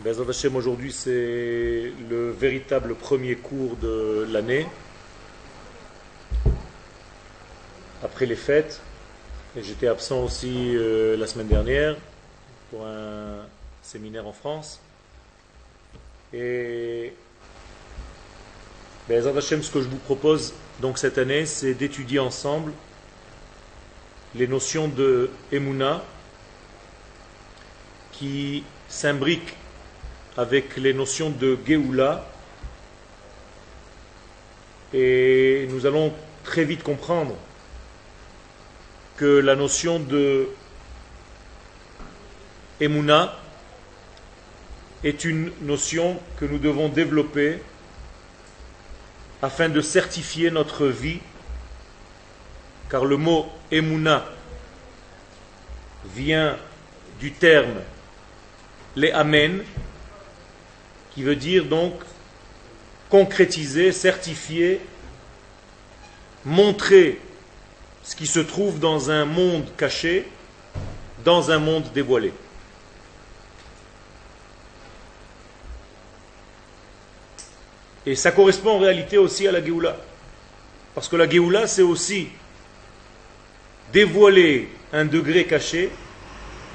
Bezrat 0.00 0.28
Hashem, 0.28 0.56
aujourd'hui 0.56 0.90
c'est 0.92 1.92
le 2.10 2.30
véritable 2.30 2.96
premier 2.96 3.36
cours 3.36 3.76
de 3.76 4.26
l'année. 4.28 4.66
Après 8.02 8.26
les 8.26 8.34
fêtes, 8.34 8.80
j'étais 9.56 9.86
absent 9.86 10.24
aussi 10.24 10.74
euh, 10.74 11.16
la 11.16 11.28
semaine 11.28 11.46
dernière 11.46 11.96
pour 12.70 12.84
un 12.84 13.46
séminaire 13.82 14.26
en 14.26 14.32
France. 14.32 14.80
Et 16.32 17.12
Bezrat 19.08 19.38
Hashem, 19.38 19.62
ce 19.62 19.70
que 19.70 19.80
je 19.80 19.88
vous 19.88 19.98
propose 19.98 20.54
donc 20.80 20.98
cette 20.98 21.18
année, 21.18 21.46
c'est 21.46 21.74
d'étudier 21.74 22.18
ensemble 22.18 22.72
les 24.34 24.48
notions 24.48 24.88
de 24.88 25.30
Emouna 25.52 26.02
qui 28.10 28.64
s'imbriquent 28.88 29.54
avec 30.36 30.76
les 30.76 30.92
notions 30.92 31.30
de 31.30 31.58
Géoula. 31.66 32.26
Et 34.92 35.66
nous 35.70 35.86
allons 35.86 36.12
très 36.44 36.64
vite 36.64 36.82
comprendre 36.82 37.34
que 39.16 39.24
la 39.24 39.56
notion 39.56 39.98
de 39.98 40.48
Emouna 42.80 43.38
est 45.04 45.24
une 45.24 45.52
notion 45.62 46.20
que 46.38 46.44
nous 46.44 46.58
devons 46.58 46.88
développer 46.88 47.58
afin 49.42 49.68
de 49.68 49.80
certifier 49.80 50.50
notre 50.50 50.86
vie, 50.86 51.20
car 52.88 53.04
le 53.04 53.16
mot 53.16 53.46
Emouna 53.70 54.24
vient 56.14 56.56
du 57.20 57.32
terme 57.32 57.80
les 58.96 59.10
Amen, 59.10 59.62
qui 61.14 61.22
veut 61.22 61.36
dire 61.36 61.64
donc 61.64 61.94
concrétiser, 63.08 63.92
certifier, 63.92 64.80
montrer 66.44 67.20
ce 68.02 68.16
qui 68.16 68.26
se 68.26 68.40
trouve 68.40 68.80
dans 68.80 69.10
un 69.10 69.24
monde 69.24 69.66
caché, 69.76 70.26
dans 71.24 71.50
un 71.50 71.58
monde 71.58 71.84
dévoilé. 71.94 72.32
Et 78.06 78.16
ça 78.16 78.32
correspond 78.32 78.72
en 78.72 78.78
réalité 78.80 79.16
aussi 79.16 79.48
à 79.48 79.52
la 79.52 79.64
Géoula. 79.64 79.96
Parce 80.94 81.08
que 81.08 81.16
la 81.16 81.28
Géoula, 81.28 81.66
c'est 81.66 81.82
aussi 81.82 82.28
dévoiler 83.92 84.68
un 84.92 85.04
degré 85.04 85.46
caché 85.46 85.90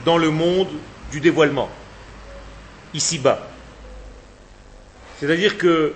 dans 0.05 0.17
le 0.17 0.29
monde 0.29 0.69
du 1.11 1.19
dévoilement, 1.19 1.69
ici-bas. 2.93 3.48
C'est-à-dire 5.19 5.57
que, 5.57 5.93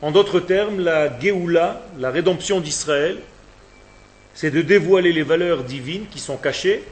en 0.00 0.12
d'autres 0.12 0.38
termes, 0.38 0.80
la 0.80 1.18
Géoula, 1.18 1.82
la 1.98 2.10
rédemption 2.10 2.60
d'Israël, 2.60 3.18
c'est 4.34 4.50
de 4.50 4.62
dévoiler 4.62 5.12
les 5.12 5.22
valeurs 5.24 5.64
divines 5.64 6.06
qui 6.08 6.20
sont 6.20 6.36
cachées, 6.36 6.84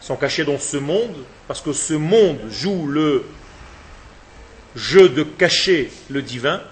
sont 0.00 0.16
cachées 0.16 0.44
dans 0.44 0.58
ce 0.58 0.78
monde, 0.78 1.14
parce 1.46 1.60
que 1.60 1.72
ce 1.72 1.94
monde 1.94 2.38
joue 2.48 2.86
le 2.86 3.24
jeu 4.74 5.10
de 5.10 5.22
cacher 5.22 5.90
le 6.08 6.22
divin. 6.22 6.62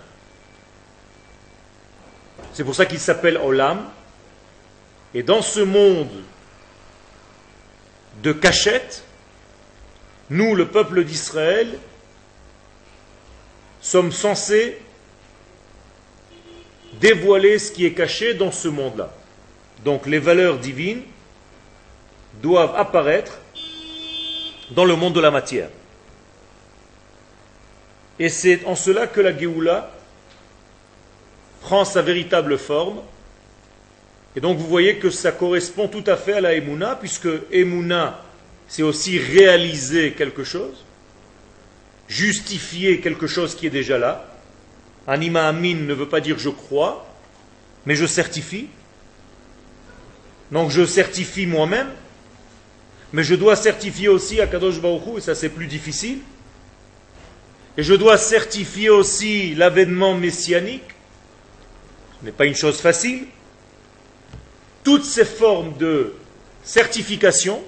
C'est 2.55 2.65
pour 2.65 2.75
ça 2.75 2.87
qu'il 2.87 2.99
s'appelle 2.99 3.37
Olam. 3.37 3.85
Et 5.15 5.23
dans 5.23 5.43
ce 5.43 5.61
monde 5.61 6.09
de 8.23 8.33
cachette, 8.33 9.05
nous, 10.31 10.55
le 10.55 10.67
peuple 10.67 11.05
d'Israël, 11.05 11.79
sommes 13.81 14.13
censés 14.13 14.79
dévoiler 17.01 17.59
ce 17.59 17.73
qui 17.73 17.87
est 17.87 17.93
caché 17.93 18.35
dans 18.35 18.53
ce 18.53 18.69
monde-là. 18.69 19.13
Donc 19.85 20.07
les 20.07 20.19
valeurs 20.19 20.59
divines 20.59 21.03
doivent 22.43 22.75
apparaître 22.77 23.39
dans 24.71 24.85
le 24.85 24.97
monde 24.97 25.15
de 25.15 25.21
la 25.21 25.31
matière. 25.31 25.69
Et 28.19 28.29
c'est 28.29 28.65
en 28.67 28.77
cela 28.77 29.07
que 29.07 29.21
la 29.21 29.37
Géoula 29.37 29.91
prend 31.63 31.85
sa 31.85 32.03
véritable 32.03 32.59
forme. 32.59 33.01
Et 34.37 34.41
donc 34.41 34.59
vous 34.59 34.67
voyez 34.67 34.99
que 34.99 35.11
ça 35.11 35.33
correspond 35.33 35.89
tout 35.89 36.05
à 36.07 36.17
fait 36.17 36.35
à 36.35 36.41
la 36.41 36.55
Emouna, 36.55 36.97
puisque 36.97 37.29
Emouna, 37.51 38.23
c'est 38.69 38.83
aussi 38.83 39.19
réaliser 39.19 40.13
quelque 40.13 40.45
chose, 40.45 40.85
justifier 42.11 43.01
quelque 43.01 43.29
chose 43.29 43.55
qui 43.55 43.67
est 43.69 43.71
déjà 43.71 43.97
là. 43.97 44.27
Anima 45.07 45.49
Amin 45.49 45.77
ne 45.77 45.95
veut 45.95 46.09
pas 46.09 46.21
dire 46.21 46.39
je 46.39 46.51
crois, 46.51 47.07
mais 47.87 47.95
je 47.95 48.05
certifie. 48.05 48.69
Donc 50.51 50.71
je 50.71 50.85
certifie 50.85 51.47
moi-même, 51.47 51.89
mais 53.13 53.23
je 53.23 53.37
dois 53.37 53.55
certifier 53.55 54.09
aussi 54.09 54.41
à 54.41 54.49
Kadosh 54.49 54.79
et 55.17 55.21
ça 55.21 55.37
c'est 55.37 55.49
plus 55.49 55.69
difficile. 55.69 56.19
Et 57.77 57.85
je 57.85 57.95
dois 57.95 58.19
certifier 58.19 58.91
aussi 58.91 59.55
l'avènement 59.55 60.15
messianique. 60.15 60.83
Ce 62.19 62.25
n'est 62.25 62.33
pas 62.33 62.45
une 62.45 62.57
chose 62.57 62.81
facile. 62.81 63.27
Toutes 64.83 65.05
ces 65.05 65.25
formes 65.25 65.79
de 65.79 66.15
certification 66.65 67.63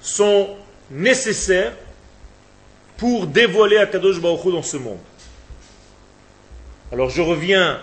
sont 0.00 0.56
nécessaires 0.90 1.74
pour 2.96 3.26
dévoiler 3.26 3.78
Akadosh 3.78 4.20
Baruch 4.20 4.52
dans 4.52 4.62
ce 4.62 4.76
monde. 4.76 4.98
Alors 6.92 7.10
je 7.10 7.20
reviens 7.20 7.80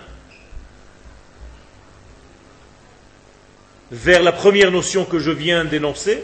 vers 3.92 4.24
la 4.24 4.32
première 4.32 4.72
notion 4.72 5.06
que 5.06 5.20
je 5.20 5.32
viens 5.32 5.66
d'énoncer. 5.66 6.24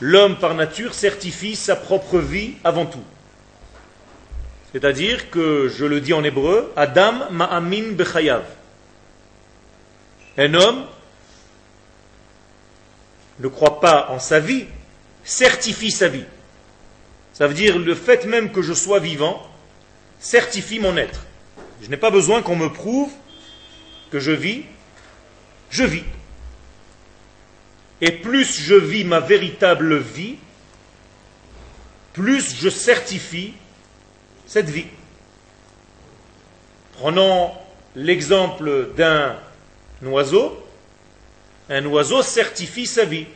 L'homme 0.00 0.38
par 0.38 0.54
nature 0.54 0.94
certifie 0.94 1.54
sa 1.54 1.76
propre 1.76 2.18
vie 2.18 2.54
avant 2.64 2.86
tout. 2.86 3.04
C'est-à-dire 4.72 5.30
que, 5.30 5.68
je 5.68 5.84
le 5.84 6.00
dis 6.00 6.12
en 6.12 6.24
hébreu, 6.24 6.72
Adam 6.74 7.30
ma'amin 7.30 7.92
bechayav. 7.92 8.44
Un 10.36 10.54
homme 10.54 10.86
ne 13.38 13.48
croit 13.48 13.80
pas 13.80 14.08
en 14.10 14.18
sa 14.18 14.40
vie, 14.40 14.66
certifie 15.22 15.92
sa 15.92 16.08
vie. 16.08 16.24
Ça 17.34 17.48
veut 17.48 17.54
dire 17.54 17.78
le 17.78 17.94
fait 17.94 18.26
même 18.26 18.52
que 18.52 18.62
je 18.62 18.72
sois 18.72 19.00
vivant 19.00 19.46
certifie 20.20 20.78
mon 20.78 20.96
être. 20.96 21.26
Je 21.82 21.90
n'ai 21.90 21.96
pas 21.96 22.10
besoin 22.10 22.40
qu'on 22.40 22.56
me 22.56 22.72
prouve 22.72 23.10
que 24.10 24.20
je 24.20 24.30
vis, 24.30 24.62
je 25.68 25.84
vis. 25.84 26.04
Et 28.00 28.12
plus 28.12 28.60
je 28.60 28.74
vis 28.74 29.04
ma 29.04 29.20
véritable 29.20 29.98
vie, 29.98 30.36
plus 32.12 32.54
je 32.56 32.68
certifie 32.68 33.54
cette 34.46 34.70
vie. 34.70 34.86
Prenons 36.92 37.50
l'exemple 37.96 38.90
d'un 38.96 39.36
oiseau. 40.04 40.60
Un 41.68 41.84
oiseau 41.86 42.22
certifie 42.22 42.86
sa 42.86 43.04
vie. 43.04 43.26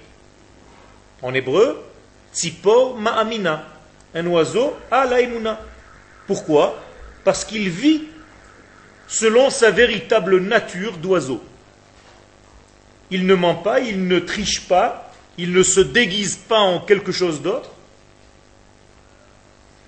En 1.23 1.35
hébreu, 1.35 1.83
tzipor 2.33 2.97
ma'amina 2.97 3.78
un 4.15 4.27
oiseau 4.27 4.77
a 4.91 5.05
l'aïmouna. 5.05 5.61
Pourquoi? 6.27 6.83
Parce 7.25 7.45
qu'il 7.45 7.69
vit 7.69 8.05
selon 9.07 9.51
sa 9.51 9.71
véritable 9.71 10.41
nature 10.41 10.99
d'oiseau. 10.99 11.43
Il 13.11 13.27
ne 13.27 13.35
ment 13.35 13.55
pas, 13.55 13.81
il 13.81 14.07
ne 14.07 14.19
triche 14.19 14.69
pas, 14.69 15.11
il 15.39 15.53
ne 15.53 15.63
se 15.63 15.81
déguise 15.81 16.37
pas 16.37 16.59
en 16.59 16.81
quelque 16.81 17.13
chose 17.13 17.41
d'autre. 17.41 17.71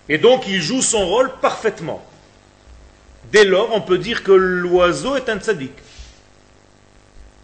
Et 0.09 0.19
donc 0.19 0.47
il 0.49 0.61
joue 0.61 0.83
son 0.83 1.07
rôle 1.07 1.31
parfaitement. 1.41 2.05
Dès 3.31 3.45
lors, 3.45 3.73
on 3.73 3.81
peut 3.81 3.99
dire 3.99 4.23
que 4.23 4.33
l'oiseau 4.33 5.17
est 5.17 5.29
un 5.29 5.39
tzaddik. 5.39 5.73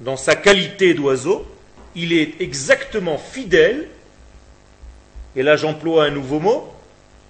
Dans 0.01 0.17
sa 0.17 0.35
qualité 0.35 0.95
d'oiseau, 0.95 1.47
il 1.95 2.13
est 2.13 2.41
exactement 2.41 3.19
fidèle 3.19 3.89
et 5.37 5.43
là, 5.43 5.57
j'emploie 5.57 6.07
un 6.07 6.11
nouveau 6.11 6.41
mot. 6.41 6.73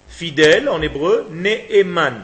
Fidèle 0.07 0.69
en 0.69 0.81
hébreu, 0.81 1.27
ne'eman. 1.29 2.23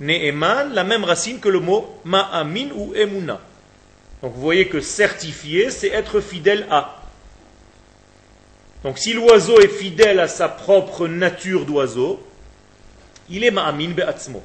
Ne'eman, 0.00 0.72
la 0.72 0.84
même 0.84 1.04
racine 1.04 1.38
que 1.38 1.50
le 1.50 1.60
mot 1.60 2.00
ma'amin 2.04 2.70
ou 2.74 2.94
emuna. 2.94 3.38
Donc 4.22 4.32
vous 4.34 4.40
voyez 4.40 4.68
que 4.68 4.80
certifier, 4.80 5.70
c'est 5.70 5.88
être 5.88 6.20
fidèle 6.20 6.66
à. 6.70 7.02
Donc 8.82 8.98
si 8.98 9.12
l'oiseau 9.12 9.60
est 9.60 9.68
fidèle 9.68 10.18
à 10.18 10.28
sa 10.28 10.48
propre 10.48 11.06
nature 11.06 11.66
d'oiseau, 11.66 12.24
il 13.28 13.44
est 13.44 13.50
ma'amin 13.50 13.90
be'atzmo. 13.90 14.42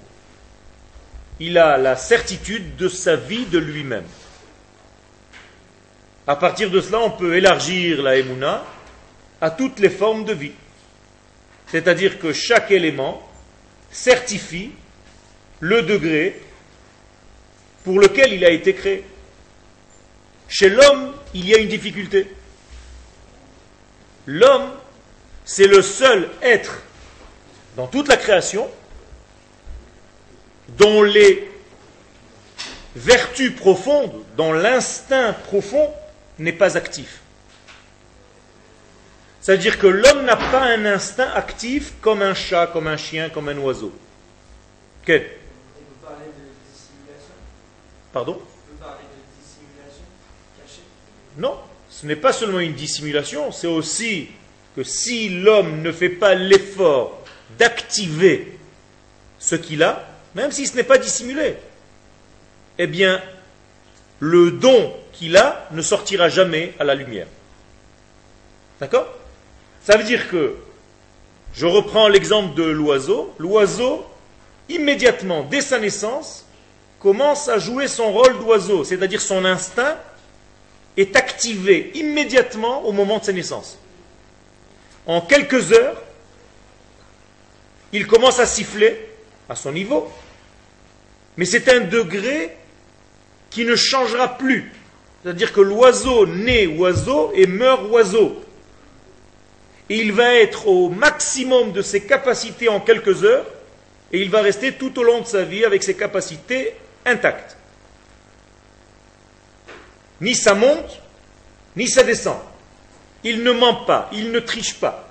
Il 1.39 1.57
a 1.57 1.77
la 1.77 1.95
certitude 1.95 2.75
de 2.75 2.89
sa 2.89 3.15
vie 3.15 3.45
de 3.45 3.57
lui-même. 3.57 4.05
À 6.27 6.35
partir 6.35 6.69
de 6.69 6.81
cela, 6.81 6.99
on 6.99 7.11
peut 7.11 7.37
élargir 7.37 8.01
la 8.01 8.17
emuna 8.17 8.63
à 9.39 9.49
toutes 9.49 9.79
les 9.79 9.89
formes 9.89 10.25
de 10.25 10.33
vie. 10.33 10.51
C'est-à-dire 11.73 12.19
que 12.19 12.33
chaque 12.33 12.69
élément 12.69 13.27
certifie 13.89 14.73
le 15.59 15.81
degré 15.81 16.39
pour 17.83 17.99
lequel 17.99 18.31
il 18.31 18.45
a 18.45 18.51
été 18.51 18.75
créé. 18.75 19.03
Chez 20.47 20.69
l'homme, 20.69 21.15
il 21.33 21.49
y 21.49 21.55
a 21.55 21.57
une 21.57 21.69
difficulté. 21.69 22.27
L'homme, 24.27 24.69
c'est 25.45 25.65
le 25.65 25.81
seul 25.81 26.29
être 26.43 26.83
dans 27.75 27.87
toute 27.87 28.07
la 28.07 28.17
création 28.17 28.69
dont 30.77 31.01
les 31.01 31.49
vertus 32.95 33.55
profondes, 33.55 34.23
dont 34.37 34.53
l'instinct 34.53 35.33
profond 35.33 35.91
n'est 36.37 36.53
pas 36.53 36.77
actif. 36.77 37.22
C'est-à-dire 39.43 39.77
que 39.77 39.87
l'homme 39.87 40.23
n'a 40.23 40.37
pas 40.37 40.61
un 40.61 40.85
instinct 40.85 41.29
actif 41.35 41.95
comme 41.99 42.21
un 42.21 42.33
chat, 42.33 42.67
comme 42.67 42.87
un 42.87 42.95
chien, 42.95 43.29
comme 43.29 43.49
un 43.49 43.57
oiseau. 43.57 43.91
Quel? 45.05 45.31
Pardon? 48.13 48.41
Non, 51.35 51.59
ce 51.89 52.05
n'est 52.05 52.15
pas 52.15 52.31
seulement 52.31 52.61
une 52.61 52.73
dissimulation, 52.73 53.51
c'est 53.51 53.67
aussi 53.67 54.29
que 54.77 54.83
si 54.85 55.27
l'homme 55.27 55.81
ne 55.81 55.91
fait 55.91 56.07
pas 56.07 56.35
l'effort 56.35 57.25
d'activer 57.59 58.57
ce 59.39 59.55
qu'il 59.55 59.83
a, 59.83 60.07
même 60.35 60.53
si 60.53 60.67
ce 60.67 60.77
n'est 60.77 60.85
pas 60.85 60.97
dissimulé, 60.97 61.57
eh 62.77 62.87
bien, 62.87 63.21
le 64.19 64.51
don 64.51 64.95
qu'il 65.11 65.35
a 65.35 65.67
ne 65.71 65.81
sortira 65.81 66.29
jamais 66.29 66.73
à 66.79 66.85
la 66.85 66.95
lumière. 66.95 67.27
D'accord? 68.79 69.13
Ça 69.83 69.97
veut 69.97 70.03
dire 70.03 70.29
que, 70.29 70.55
je 71.53 71.65
reprends 71.65 72.07
l'exemple 72.07 72.55
de 72.55 72.63
l'oiseau, 72.63 73.33
l'oiseau, 73.37 74.05
immédiatement, 74.69 75.43
dès 75.43 75.61
sa 75.61 75.79
naissance, 75.79 76.45
commence 76.99 77.49
à 77.49 77.59
jouer 77.59 77.87
son 77.87 78.11
rôle 78.11 78.39
d'oiseau, 78.39 78.83
c'est-à-dire 78.83 79.21
son 79.21 79.43
instinct 79.43 79.97
est 80.95 81.15
activé 81.15 81.91
immédiatement 81.95 82.85
au 82.85 82.91
moment 82.91 83.19
de 83.19 83.25
sa 83.25 83.33
naissance. 83.33 83.77
En 85.05 85.19
quelques 85.19 85.73
heures, 85.73 86.01
il 87.91 88.07
commence 88.07 88.39
à 88.39 88.45
siffler 88.45 89.09
à 89.49 89.55
son 89.55 89.73
niveau, 89.73 90.09
mais 91.35 91.45
c'est 91.45 91.67
un 91.69 91.81
degré 91.81 92.55
qui 93.49 93.65
ne 93.65 93.75
changera 93.75 94.37
plus. 94.37 94.71
C'est-à-dire 95.21 95.51
que 95.51 95.61
l'oiseau 95.61 96.25
naît 96.25 96.67
oiseau 96.67 97.31
et 97.35 97.47
meurt 97.47 97.91
oiseau. 97.91 98.41
Il 99.89 100.11
va 100.11 100.33
être 100.35 100.67
au 100.67 100.89
maximum 100.89 101.73
de 101.73 101.81
ses 101.81 102.05
capacités 102.05 102.69
en 102.69 102.79
quelques 102.79 103.23
heures, 103.23 103.45
et 104.11 104.21
il 104.21 104.29
va 104.29 104.41
rester 104.41 104.73
tout 104.73 104.97
au 104.99 105.03
long 105.03 105.21
de 105.21 105.25
sa 105.25 105.43
vie 105.43 105.65
avec 105.65 105.83
ses 105.83 105.95
capacités 105.95 106.75
intactes. 107.05 107.57
Ni 110.21 110.35
ça 110.35 110.53
monte, 110.53 111.01
ni 111.75 111.87
ça 111.87 112.03
descend. 112.03 112.37
Il 113.23 113.43
ne 113.43 113.51
ment 113.51 113.85
pas, 113.85 114.09
il 114.13 114.31
ne 114.31 114.39
triche 114.39 114.75
pas. 114.75 115.09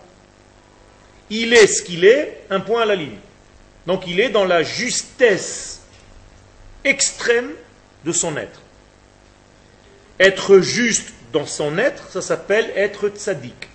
Il 1.31 1.53
est 1.53 1.67
ce 1.67 1.83
qu'il 1.83 2.05
est, 2.05 2.45
un 2.51 2.61
point 2.61 2.83
à 2.83 2.87
la 2.87 2.95
ligne. 2.95 3.19
Donc 3.87 4.07
il 4.07 4.21
est 4.21 4.29
dans 4.29 4.45
la 4.45 4.63
justesse 4.63 5.81
extrême 6.85 7.51
de 8.05 8.13
son 8.13 8.37
être. 8.37 8.61
Être 10.21 10.61
juste 10.61 11.09
dans 11.33 11.47
son 11.47 11.79
être, 11.79 12.11
ça 12.11 12.23
s'appelle 12.23 12.71
être 12.77 13.09
tzaddik. 13.09 13.69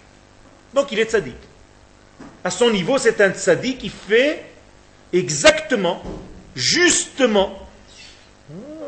Donc 0.78 0.92
il 0.92 1.00
est 1.00 1.10
tzaddik. 1.10 1.36
À 2.44 2.52
son 2.52 2.70
niveau, 2.70 3.00
c'est 3.00 3.20
un 3.20 3.32
tzaddik 3.32 3.80
qui 3.80 3.90
fait 3.90 4.46
exactement, 5.12 6.04
justement, 6.56 7.68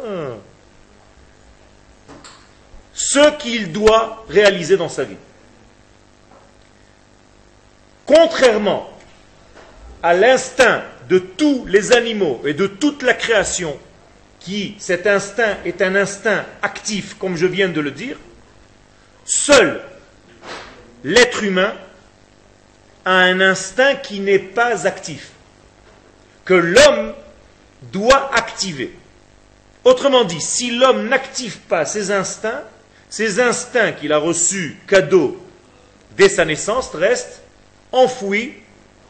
ah, 0.06 0.36
ce 2.94 3.38
qu'il 3.40 3.72
doit 3.72 4.24
réaliser 4.30 4.78
dans 4.78 4.88
sa 4.88 5.04
vie. 5.04 5.18
Contrairement 8.06 8.88
à 10.04 10.14
l'instinct 10.14 10.84
de 11.10 11.18
tous 11.18 11.66
les 11.66 11.92
animaux 11.92 12.40
et 12.46 12.54
de 12.54 12.68
toute 12.68 13.02
la 13.02 13.16
création 13.16 13.76
qui, 14.40 14.76
cet 14.78 15.08
instinct 15.08 15.58
est 15.66 15.82
un 15.82 15.96
instinct 15.96 16.46
actif, 16.62 17.16
comme 17.18 17.36
je 17.36 17.48
viens 17.48 17.68
de 17.68 17.82
le 17.82 17.90
dire, 17.90 18.18
seul 19.26 19.82
l'être 21.04 21.44
humain 21.44 21.74
a 23.06 23.12
un 23.12 23.42
instinct 23.42 23.96
qui 23.96 24.20
n'est 24.20 24.40
pas 24.40 24.86
actif, 24.88 25.32
que 26.46 26.54
l'homme 26.54 27.14
doit 27.92 28.34
activer. 28.36 28.94
Autrement 29.84 30.26
dit, 30.26 30.42
si 30.42 30.72
l'homme 30.72 31.08
n'active 31.08 31.60
pas 31.60 31.86
ses 31.86 32.12
instincts, 32.12 32.64
ces 33.10 33.40
instincts 33.40 33.94
qu'il 33.94 34.14
a 34.14 34.18
reçus 34.18 34.78
cadeau 34.88 35.42
dès 36.18 36.30
sa 36.30 36.46
naissance 36.46 36.90
restent 36.94 37.42
enfouis, 37.92 38.54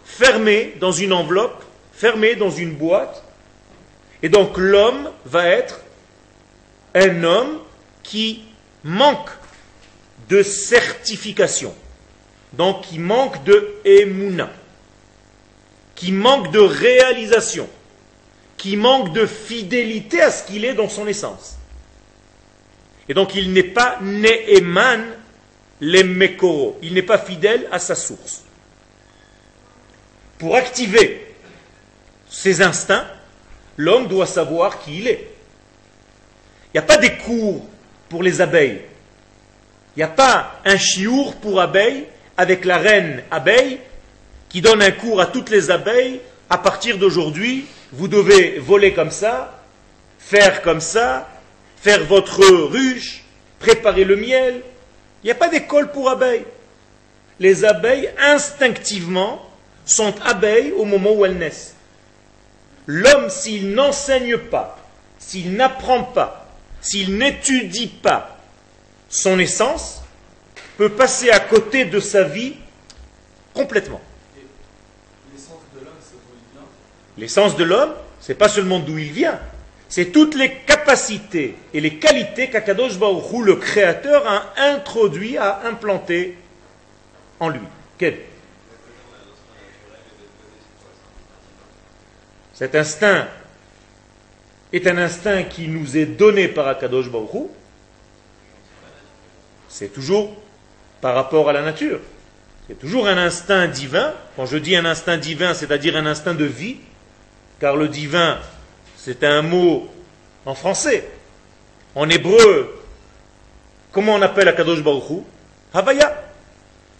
fermés 0.05 0.75
dans 0.79 0.91
une 0.91 1.11
enveloppe, 1.11 1.63
fermés 1.91 2.35
dans 2.35 2.51
une 2.51 2.73
boîte, 2.73 3.23
et 4.21 4.29
donc 4.29 4.57
l'homme 4.57 5.11
va 5.25 5.47
être 5.47 5.81
un 6.95 7.23
homme 7.23 7.59
qui 8.03 8.43
manque 8.83 9.29
de 10.29 10.43
certification, 10.43 11.73
donc 12.53 12.81
qui 12.81 12.99
manque 12.99 13.43
de 13.43 13.75
émouna, 13.83 14.51
qui 15.95 16.11
manque 16.11 16.51
de 16.51 16.59
réalisation, 16.59 17.67
qui 18.57 18.77
manque 18.77 19.11
de 19.13 19.25
fidélité 19.25 20.21
à 20.21 20.31
ce 20.31 20.43
qu'il 20.43 20.65
est 20.65 20.75
dans 20.75 20.89
son 20.89 21.07
essence. 21.07 21.57
Et 23.09 23.13
donc 23.13 23.33
il 23.35 23.51
n'est 23.51 23.63
pas 23.63 23.97
Ne'eman 24.01 25.03
les 25.81 26.03
Mekoro, 26.03 26.77
il 26.83 26.93
n'est 26.93 27.01
pas 27.01 27.17
fidèle 27.17 27.67
à 27.71 27.79
sa 27.79 27.95
source. 27.95 28.43
Pour 30.37 30.55
activer 30.55 31.35
ses 32.29 32.61
instincts, 32.61 33.07
l'homme 33.77 34.07
doit 34.07 34.27
savoir 34.27 34.79
qui 34.81 34.99
il 34.99 35.07
est. 35.07 35.27
Il 36.67 36.77
n'y 36.77 36.79
a 36.79 36.83
pas 36.83 36.97
des 36.97 37.17
cours 37.17 37.65
pour 38.09 38.21
les 38.21 38.41
abeilles. 38.41 38.81
Il 39.99 40.03
n'y 40.03 40.11
a 40.11 40.15
pas 40.15 40.61
un 40.63 40.77
chiour 40.77 41.35
pour 41.35 41.59
abeilles 41.59 42.05
avec 42.37 42.63
la 42.63 42.77
reine 42.77 43.21
abeille 43.31 43.79
qui 44.47 44.61
donne 44.61 44.81
un 44.81 44.91
cours 44.91 45.19
à 45.19 45.25
toutes 45.25 45.49
les 45.49 45.71
abeilles. 45.71 46.21
À 46.49 46.57
partir 46.57 46.97
d'aujourd'hui, 46.97 47.65
vous 47.91 48.07
devez 48.07 48.59
voler 48.59 48.93
comme 48.93 49.11
ça, 49.11 49.59
faire 50.17 50.61
comme 50.61 50.79
ça, 50.79 51.27
faire 51.75 52.05
votre 52.05 52.39
ruche, 52.39 53.25
préparer 53.59 54.05
le 54.05 54.15
miel. 54.15 54.61
Il 55.21 55.27
n'y 55.27 55.31
a 55.31 55.35
pas 55.35 55.49
d'école 55.49 55.91
pour 55.91 56.09
abeilles. 56.09 56.45
Les 57.41 57.65
abeilles, 57.65 58.09
instinctivement, 58.19 59.45
sont 59.83 60.13
abeilles 60.25 60.71
au 60.77 60.85
moment 60.85 61.11
où 61.11 61.25
elles 61.25 61.37
naissent. 61.37 61.75
L'homme, 62.85 63.29
s'il 63.29 63.73
n'enseigne 63.73 64.37
pas, 64.37 64.79
s'il 65.17 65.57
n'apprend 65.57 66.03
pas, 66.03 66.47
s'il 66.79 67.17
n'étudie 67.17 67.87
pas 67.87 68.38
son 69.09 69.39
essence, 69.39 70.01
peut 70.77 70.89
passer 70.89 71.29
à 71.31 71.39
côté 71.39 71.85
de 71.85 71.99
sa 71.99 72.23
vie 72.23 72.55
complètement. 73.53 74.01
L'essence 77.17 77.57
de 77.57 77.63
l'homme, 77.65 77.93
c'est 78.21 78.35
pas 78.35 78.47
seulement 78.47 78.79
d'où 78.79 78.97
il 78.97 79.11
vient, 79.11 79.39
c'est 79.89 80.11
toutes 80.11 80.35
les 80.35 80.53
capacités 80.53 81.55
et 81.73 81.81
les 81.81 81.95
qualités 81.95 82.49
qu'Akadosh 82.49 82.97
Baruch 82.97 83.43
le 83.43 83.55
Créateur, 83.55 84.25
a 84.25 84.53
introduit, 84.57 85.35
a 85.37 85.65
implanté 85.65 86.37
en 87.39 87.49
lui. 87.49 87.59
Quel? 87.97 88.19
Cet 92.53 92.75
instinct 92.75 93.27
est 94.71 94.85
un 94.87 94.97
instinct 94.97 95.43
qui 95.43 95.67
nous 95.67 95.97
est 95.97 96.05
donné 96.05 96.47
par 96.47 96.67
Akadosh 96.67 97.09
Baruch 97.09 97.49
C'est 99.69 99.93
toujours 99.93 100.35
par 101.01 101.15
rapport 101.15 101.47
à 101.49 101.53
la 101.53 101.61
nature. 101.61 101.99
C'est 102.67 102.77
toujours 102.77 103.07
un 103.07 103.17
instinct 103.17 103.67
divin. 103.67 104.13
Quand 104.35 104.45
je 104.45 104.57
dis 104.57 104.75
un 104.75 104.85
instinct 104.85 105.17
divin, 105.17 105.53
c'est-à-dire 105.53 105.95
un 105.95 106.05
instinct 106.05 106.33
de 106.33 106.45
vie, 106.45 106.77
car 107.59 107.75
le 107.75 107.87
divin, 107.87 108.39
c'est 108.97 109.23
un 109.23 109.41
mot 109.41 109.87
en 110.45 110.55
français. 110.55 111.07
En 111.95 112.09
hébreu, 112.09 112.79
comment 113.91 114.15
on 114.15 114.21
appelle 114.21 114.47
Akadosh 114.47 114.83
Baruch 114.83 115.23
Havaya, 115.73 116.23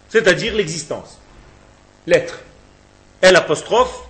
c'est-à-dire 0.08 0.54
l'existence, 0.54 1.18
l'être. 2.06 2.40
L 3.20 3.36
apostrophe 3.36 4.06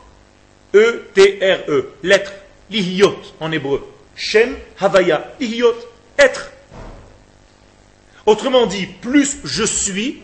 E-T-R-E, 0.75 1.69
e. 1.69 1.93
l'être, 2.03 2.33
l'ihyot 2.71 3.19
en 3.41 3.51
hébreu. 3.51 3.87
Shem 4.15 4.57
Havaya, 4.79 5.35
l'ihyot, 5.41 5.75
être. 6.19 6.53
Autrement 8.31 8.67
dit, 8.67 8.87
plus 8.87 9.39
je 9.43 9.65
suis, 9.65 10.23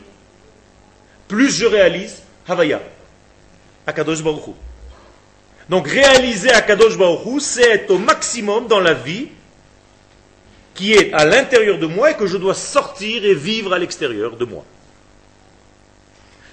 plus 1.27 1.51
je 1.51 1.67
réalise 1.67 2.23
Havaya. 2.47 2.81
Akadosh 3.85 4.23
Baruch. 4.23 4.55
Donc 5.69 5.89
réaliser 5.89 6.53
Akadosh 6.53 6.97
Baruch 6.97 7.41
c'est 7.41 7.69
être 7.69 7.91
au 7.91 7.99
maximum 7.99 8.69
dans 8.69 8.79
la 8.79 8.95
vie 8.95 9.27
qui 10.77 10.93
est 10.93 11.13
à 11.15 11.25
l'intérieur 11.25 11.81
de 11.81 11.87
moi 11.87 12.13
et 12.13 12.15
que 12.15 12.29
je 12.29 12.37
dois 12.37 12.55
sortir 12.55 13.25
et 13.25 13.35
vivre 13.35 13.73
à 13.75 13.79
l'extérieur 13.81 14.37
de 14.37 14.45
moi. 14.45 14.65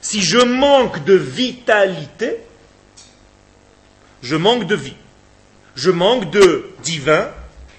Si 0.02 0.24
je 0.24 0.40
manque 0.40 1.04
de 1.04 1.14
vitalité, 1.14 2.38
je 4.24 4.36
manque 4.36 4.66
de 4.66 4.76
vie. 4.76 4.96
Je 5.76 5.92
manque 5.92 6.32
de 6.32 6.72
divin. 6.82 7.30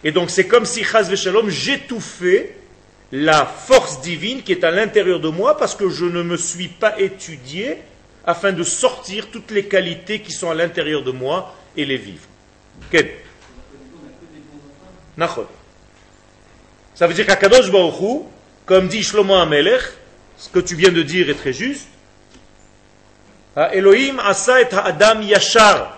Et 0.05 0.13
donc 0.13 0.31
c'est 0.31 0.47
comme 0.47 0.65
si, 0.65 0.85
chas 0.85 1.13
Shalom, 1.17 1.49
j'étouffais 1.51 2.55
la 3.13 3.47
force 3.47 4.01
divine 4.01 4.43
qui 4.43 4.53
est 4.53 4.65
à 4.65 4.71
l'intérieur 4.71 5.21
de 5.21 5.29
moi 5.29 5.57
parce 5.57 5.75
que 5.75 5.89
je 5.89 6.05
ne 6.05 6.23
me 6.23 6.37
suis 6.37 6.69
pas 6.69 6.99
étudié 6.99 7.79
afin 8.27 8.53
de 8.53 8.63
sortir 8.63 9.29
toutes 9.31 9.51
les 9.51 9.67
qualités 9.67 10.21
qui 10.21 10.33
sont 10.33 10.51
à 10.51 10.55
l'intérieur 10.55 11.03
de 11.03 11.13
moi 11.13 11.55
et 11.77 11.85
les 11.85 11.99
vivre. 11.99 12.25
Quel 12.91 13.11
Ça 16.95 17.07
veut 17.07 17.15
dire 17.15 17.27
qu'Akadosh 17.27 17.71
Baruch 17.71 18.25
comme 18.67 18.89
dit 18.89 19.03
Shlomo 19.03 19.35
Amelech, 19.35 19.83
ce 20.39 20.49
que 20.49 20.59
tu 20.59 20.75
viens 20.75 20.91
de 20.91 21.03
dire 21.03 21.29
est 21.29 21.35
très 21.35 21.53
juste, 21.53 21.87
Elohim 23.73 24.19
asa 24.19 24.63
et 24.63 24.67
Adam 24.73 25.21
yashar. 25.21 25.97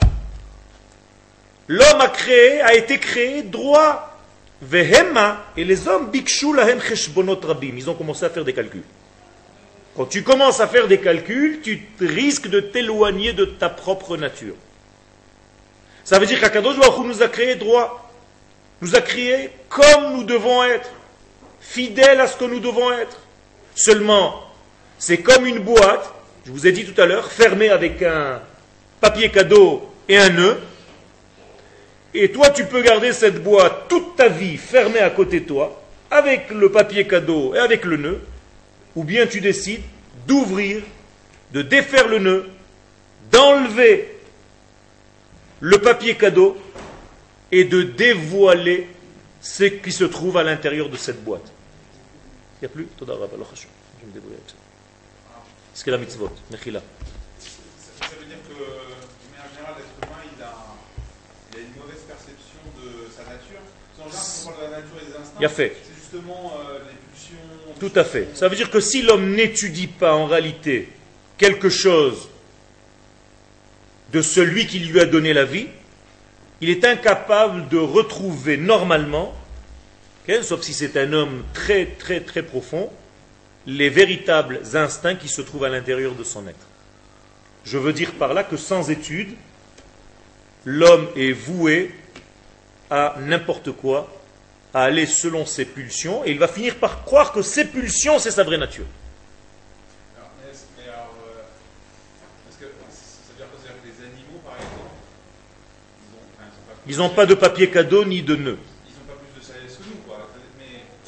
L'homme 1.68 2.00
a 2.00 2.08
créé, 2.08 2.60
a 2.60 2.74
été 2.74 2.98
créé 2.98 3.42
droit. 3.42 4.05
Vehema, 4.62 5.44
et 5.56 5.64
les 5.64 5.86
hommes, 5.86 6.10
bikshu 6.10 6.54
lahem 6.54 6.80
cheshbonot 6.80 7.40
rabim. 7.42 7.74
Ils 7.76 7.90
ont 7.90 7.94
commencé 7.94 8.24
à 8.24 8.30
faire 8.30 8.44
des 8.44 8.54
calculs. 8.54 8.82
Quand 9.96 10.06
tu 10.06 10.22
commences 10.22 10.60
à 10.60 10.66
faire 10.66 10.88
des 10.88 10.98
calculs, 10.98 11.60
tu 11.62 11.80
risques 12.00 12.48
de 12.48 12.60
t'éloigner 12.60 13.32
de 13.32 13.44
ta 13.44 13.68
propre 13.68 14.16
nature. 14.16 14.54
Ça 16.04 16.18
veut 16.18 16.26
dire 16.26 16.40
qu'Akadosh 16.40 16.78
Baruch 16.78 17.04
nous 17.04 17.22
a 17.22 17.28
créé 17.28 17.56
droit. 17.56 18.10
Nous 18.80 18.94
a 18.94 19.00
créé 19.00 19.50
comme 19.68 20.14
nous 20.14 20.24
devons 20.24 20.62
être. 20.64 20.90
Fidèles 21.60 22.20
à 22.20 22.26
ce 22.26 22.36
que 22.36 22.44
nous 22.44 22.60
devons 22.60 22.92
être. 22.92 23.18
Seulement, 23.74 24.42
c'est 24.98 25.18
comme 25.18 25.46
une 25.46 25.58
boîte, 25.58 26.12
je 26.46 26.50
vous 26.50 26.66
ai 26.66 26.72
dit 26.72 26.84
tout 26.84 26.98
à 27.00 27.06
l'heure, 27.06 27.30
fermée 27.30 27.70
avec 27.70 28.02
un 28.02 28.40
papier 29.00 29.30
cadeau 29.30 29.90
et 30.08 30.16
un 30.16 30.30
nœud. 30.30 30.58
Et 32.14 32.30
toi, 32.32 32.50
tu 32.50 32.64
peux 32.64 32.82
garder 32.82 33.12
cette 33.12 33.42
boîte 33.42 33.88
toute 33.88 34.16
ta 34.16 34.28
vie 34.28 34.56
fermée 34.56 35.00
à 35.00 35.10
côté 35.10 35.40
de 35.40 35.46
toi, 35.46 35.82
avec 36.10 36.50
le 36.50 36.70
papier 36.70 37.06
cadeau 37.06 37.54
et 37.54 37.58
avec 37.58 37.84
le 37.84 37.96
nœud, 37.96 38.20
ou 38.94 39.04
bien 39.04 39.26
tu 39.26 39.40
décides 39.40 39.82
d'ouvrir, 40.26 40.82
de 41.52 41.62
défaire 41.62 42.08
le 42.08 42.18
nœud, 42.18 42.46
d'enlever 43.30 44.16
le 45.60 45.78
papier 45.78 46.14
cadeau 46.14 46.56
et 47.52 47.64
de 47.64 47.82
dévoiler 47.82 48.88
ce 49.40 49.64
qui 49.64 49.92
se 49.92 50.04
trouve 50.04 50.36
à 50.36 50.42
l'intérieur 50.42 50.88
de 50.88 50.96
cette 50.96 51.22
boîte. 51.22 51.52
Il 52.60 52.66
n'y 52.66 52.66
a 52.66 52.68
plus 52.68 52.88
Je 52.98 53.04
me 54.06 54.12
débrouille 54.12 54.34
avec 54.34 54.48
ça. 54.48 55.90
La 55.90 55.98
mitzvot. 55.98 56.30
Il 65.38 65.44
a 65.44 65.48
fait. 65.48 65.76
Euh, 66.14 66.18
Tout 67.78 67.92
à 67.94 68.04
fait. 68.04 68.28
Ça 68.34 68.48
veut 68.48 68.56
dire 68.56 68.70
que 68.70 68.80
si 68.80 69.02
l'homme 69.02 69.34
n'étudie 69.34 69.86
pas 69.86 70.14
en 70.14 70.26
réalité 70.26 70.88
quelque 71.38 71.68
chose 71.68 72.28
de 74.12 74.22
celui 74.22 74.66
qui 74.66 74.78
lui 74.78 75.00
a 75.00 75.04
donné 75.04 75.32
la 75.32 75.44
vie, 75.44 75.66
il 76.60 76.70
est 76.70 76.84
incapable 76.84 77.68
de 77.68 77.76
retrouver 77.76 78.56
normalement, 78.56 79.34
sauf 80.42 80.62
si 80.62 80.72
c'est 80.72 80.96
un 80.96 81.12
homme 81.12 81.44
très 81.52 81.86
très 81.86 82.20
très 82.20 82.42
profond, 82.42 82.90
les 83.66 83.90
véritables 83.90 84.60
instincts 84.74 85.16
qui 85.16 85.28
se 85.28 85.42
trouvent 85.42 85.64
à 85.64 85.68
l'intérieur 85.68 86.14
de 86.14 86.24
son 86.24 86.46
être. 86.46 86.56
Je 87.64 87.78
veux 87.78 87.92
dire 87.92 88.12
par 88.12 88.32
là 88.32 88.44
que 88.44 88.56
sans 88.56 88.90
étude, 88.90 89.34
l'homme 90.64 91.08
est 91.16 91.32
voué 91.32 91.92
à 92.90 93.16
n'importe 93.20 93.72
quoi 93.72 94.08
à 94.74 94.82
aller 94.82 95.06
selon 95.06 95.46
ses 95.46 95.64
pulsions, 95.64 96.24
et 96.24 96.32
il 96.32 96.38
va 96.38 96.48
finir 96.48 96.76
par 96.76 97.02
croire 97.04 97.32
que 97.32 97.40
ses 97.40 97.64
pulsions, 97.64 98.18
c'est 98.18 98.30
sa 98.30 98.44
vraie 98.44 98.58
nature. 98.58 98.84
Ils 106.88 106.98
n'ont 106.98 107.10
pas 107.10 107.26
de 107.26 107.34
papier 107.34 107.68
cadeau 107.70 108.04
ni 108.04 108.22
de 108.22 108.36
nœud. 108.36 108.58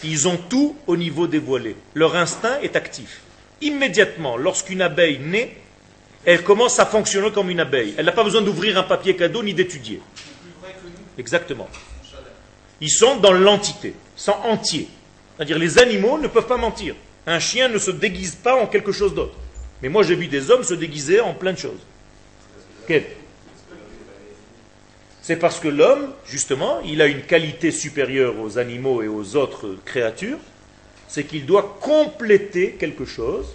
Ils 0.03 0.29
ont 0.29 0.37
tout 0.37 0.77
au 0.87 0.97
niveau 0.97 1.27
dévoilé. 1.27 1.77
Leur 1.95 2.17
instinct 2.17 2.59
est 2.63 2.75
actif. 2.75 3.21
Immédiatement, 3.61 4.37
lorsqu'une 4.37 4.81
abeille 4.81 5.19
naît, 5.19 5.57
elle 6.25 6.43
commence 6.43 6.79
à 6.79 6.87
fonctionner 6.87 7.33
comme 7.33 7.51
une 7.51 7.61
abeille. 7.61 7.95
Elle 7.97 8.07
n'a 8.07 8.13
pas 8.13 8.25
besoin 8.25 8.43
d'ouvrir 8.43 8.79
un 8.79 8.83
papier 8.83 9.15
cadeau 9.17 9.43
ni 9.43 9.55
d'étudier. 9.55 10.01
Exactement. 11.19 11.69
Ils 12.81 12.91
sont 12.91 13.17
dans 13.17 13.33
l'entité, 13.33 13.95
sont 14.17 14.37
entiers. 14.45 14.89
C'est-à-dire 15.37 15.59
les 15.59 15.79
animaux 15.79 16.19
ne 16.19 16.29
peuvent 16.29 16.47
pas 16.47 16.57
mentir. 16.57 16.95
Un 17.27 17.41
chien 17.41 17.69
ne 17.69 17.79
se 17.79 17.91
déguise 17.91 18.37
pas 18.37 18.55
en 18.55 18.67
quelque 18.67 18.93
chose 18.93 19.15
d'autre. 19.15 19.35
Mais 19.83 19.89
moi 19.89 20.03
j'ai 20.03 20.15
vu 20.15 20.29
des 20.29 20.51
hommes 20.51 20.65
se 20.65 20.75
déguiser 20.75 21.21
en 21.21 21.35
plein 21.35 21.53
de 21.53 21.59
choses. 21.59 21.81
C'est 25.23 25.37
parce 25.37 25.61
que 25.61 25.69
l'homme, 25.69 26.13
justement, 26.27 26.81
il 26.81 27.03
a 27.03 27.07
une 27.07 27.21
qualité 27.21 27.71
supérieure 27.71 28.41
aux 28.41 28.57
animaux 28.57 29.03
et 29.03 29.09
aux 29.09 29.37
autres 29.37 29.77
créatures, 29.85 30.39
c'est 31.07 31.25
qu'il 31.25 31.45
doit 31.45 31.79
compléter 31.83 32.77
quelque 32.79 33.05
chose. 33.05 33.47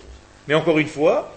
Mais 0.47 0.53
encore 0.53 0.77
une 0.77 0.87
fois, 0.87 1.35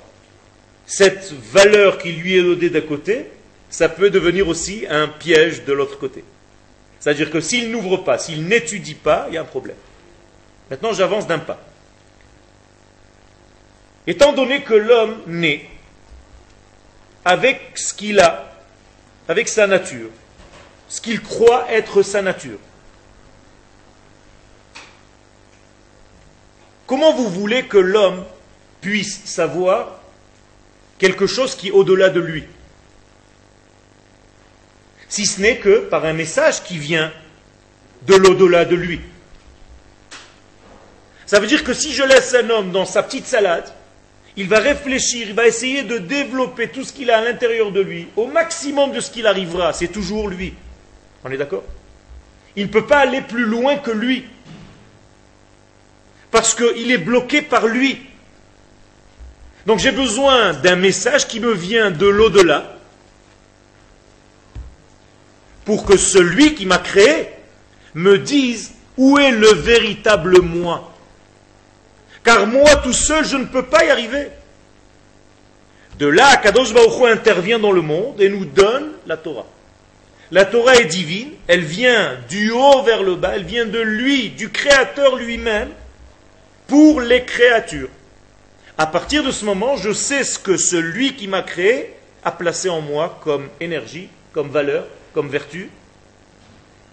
cette 0.85 1.33
valeur 1.33 1.97
qui 1.99 2.13
lui 2.13 2.37
est 2.37 2.43
donnée 2.43 2.69
d'un 2.69 2.83
côté, 2.83 3.31
ça 3.71 3.89
peut 3.89 4.11
devenir 4.11 4.49
aussi 4.49 4.87
un 4.89 5.09
piège 5.09 5.65
de 5.65 5.73
l'autre 5.73 5.99
côté. 5.99 6.25
C'est-à-dire 7.01 7.31
que 7.31 7.41
s'il 7.41 7.71
n'ouvre 7.71 7.99
pas, 7.99 8.19
s'il 8.19 8.47
n'étudie 8.47 8.95
pas, 8.95 9.27
il 9.29 9.35
y 9.35 9.39
a 9.39 9.43
un 9.43 9.45
problème. 9.45 9.77
Maintenant, 10.71 10.93
j'avance 10.93 11.27
d'un 11.27 11.39
pas. 11.39 11.61
Étant 14.07 14.33
donné 14.33 14.63
que 14.63 14.75
l'homme 14.75 15.21
naît 15.27 15.69
avec 17.25 17.73
ce 17.75 17.93
qu'il 17.93 18.21
a, 18.21 18.53
avec 19.29 19.49
sa 19.49 19.67
nature, 19.67 20.11
ce 20.89 21.01
qu'il 21.01 21.21
croit 21.21 21.71
être 21.73 22.03
sa 22.03 22.23
nature, 22.23 22.59
comment 26.87 27.13
vous 27.13 27.29
voulez 27.29 27.67
que 27.67 27.79
l'homme 27.79 28.25
puisse 28.81 29.25
savoir 29.25 30.01
quelque 30.99 31.27
chose 31.27 31.57
qui 31.57 31.69
est 31.69 31.73
au-delà 31.73 32.11
de 32.11 32.21
lui? 32.21 32.47
Si 35.09 35.27
ce 35.27 35.41
n'est 35.41 35.59
que 35.59 35.81
par 35.89 36.05
un 36.05 36.13
message 36.13 36.63
qui 36.63 36.79
vient 36.79 37.13
de 38.07 38.15
l'au-delà 38.15 38.65
de 38.65 38.77
lui. 38.77 39.01
Ça 41.27 41.41
veut 41.41 41.47
dire 41.47 41.65
que 41.65 41.75
si 41.75 41.93
je 41.93 42.05
laisse 42.05 42.35
un 42.35 42.49
homme 42.51 42.71
dans 42.71 42.85
sa 42.85 43.03
petite 43.03 43.27
salade, 43.27 43.69
il 44.37 44.49
va 44.49 44.59
réfléchir, 44.59 45.29
il 45.29 45.35
va 45.35 45.47
essayer 45.47 45.83
de 45.83 45.99
développer 45.99 46.69
tout 46.69 46.85
ce 46.85 46.93
qu'il 46.93 47.11
a 47.11 47.19
à 47.19 47.25
l'intérieur 47.25 47.73
de 47.73 47.81
lui, 47.81 48.07
au 48.17 48.27
maximum 48.27 48.93
de 48.93 49.01
ce 49.01 49.11
qu'il 49.11 49.27
arrivera, 49.27 49.73
c'est 49.73 49.89
toujours 49.89 50.29
lui. 50.29 50.55
On 51.25 51.31
est 51.31 51.37
d'accord? 51.37 51.65
Il 52.55 52.67
ne 52.67 52.71
peut 52.71 52.87
pas 52.87 52.99
aller 52.99 53.23
plus 53.23 53.45
loin 53.45 53.77
que 53.77 53.91
lui. 53.91 54.25
Parce 56.31 56.55
qu'il 56.55 56.91
est 56.91 56.99
bloqué 56.99 57.43
par 57.43 57.67
lui. 57.67 57.99
Donc 59.67 59.81
j'ai 59.81 59.91
besoin 59.91 60.53
d'un 60.53 60.77
message 60.77 61.27
qui 61.27 61.41
me 61.41 61.53
vient 61.53 61.91
de 61.91 62.07
l'au-delà, 62.07 62.76
pour 65.67 65.85
que 65.85 65.99
celui 65.99 66.55
qui 66.55 66.65
m'a 66.65 66.79
créé 66.79 67.29
me 67.93 68.17
dise 68.17 68.73
où 68.97 69.19
est 69.19 69.33
le 69.33 69.49
véritable 69.49 70.41
moi. 70.41 70.95
Car 72.25 72.47
moi 72.47 72.77
tout 72.77 72.93
seul, 72.95 73.25
je 73.25 73.37
ne 73.37 73.45
peux 73.45 73.65
pas 73.65 73.85
y 73.85 73.91
arriver. 73.91 74.29
De 75.99 76.07
là, 76.07 76.37
Kadosh 76.37 76.73
Baruch 76.73 77.11
intervient 77.11 77.59
dans 77.59 77.73
le 77.73 77.83
monde 77.83 78.21
et 78.21 78.29
nous 78.29 78.45
donne 78.45 78.93
la 79.07 79.17
Torah. 79.17 79.47
La 80.31 80.45
Torah 80.45 80.77
est 80.77 80.87
divine, 80.87 81.31
elle 81.47 81.65
vient 81.65 82.19
du 82.29 82.51
haut 82.51 82.83
vers 82.83 83.03
le 83.03 83.17
bas, 83.17 83.33
elle 83.35 83.45
vient 83.45 83.67
de 83.67 83.81
lui, 83.81 84.31
du 84.31 84.51
Créateur 84.51 85.17
lui-même, 85.17 85.71
pour 86.67 87.01
les 87.01 87.25
créatures. 87.25 87.89
À 88.79 88.87
partir 88.87 89.23
de 89.25 89.31
ce 89.31 89.45
moment, 89.45 89.77
je 89.77 89.93
sais 89.93 90.25
ce 90.25 90.39
que 90.39 90.57
celui 90.57 91.15
qui 91.15 91.29
m'a 91.29 91.43
créé 91.43 91.95
a 92.25 92.33
placé 92.33 92.69
en 92.69 92.81
moi 92.81 93.19
comme 93.23 93.49
énergie, 93.61 94.09
comme 94.33 94.51
valeur, 94.51 94.87
comme 95.17 95.31
vertu. 95.31 95.71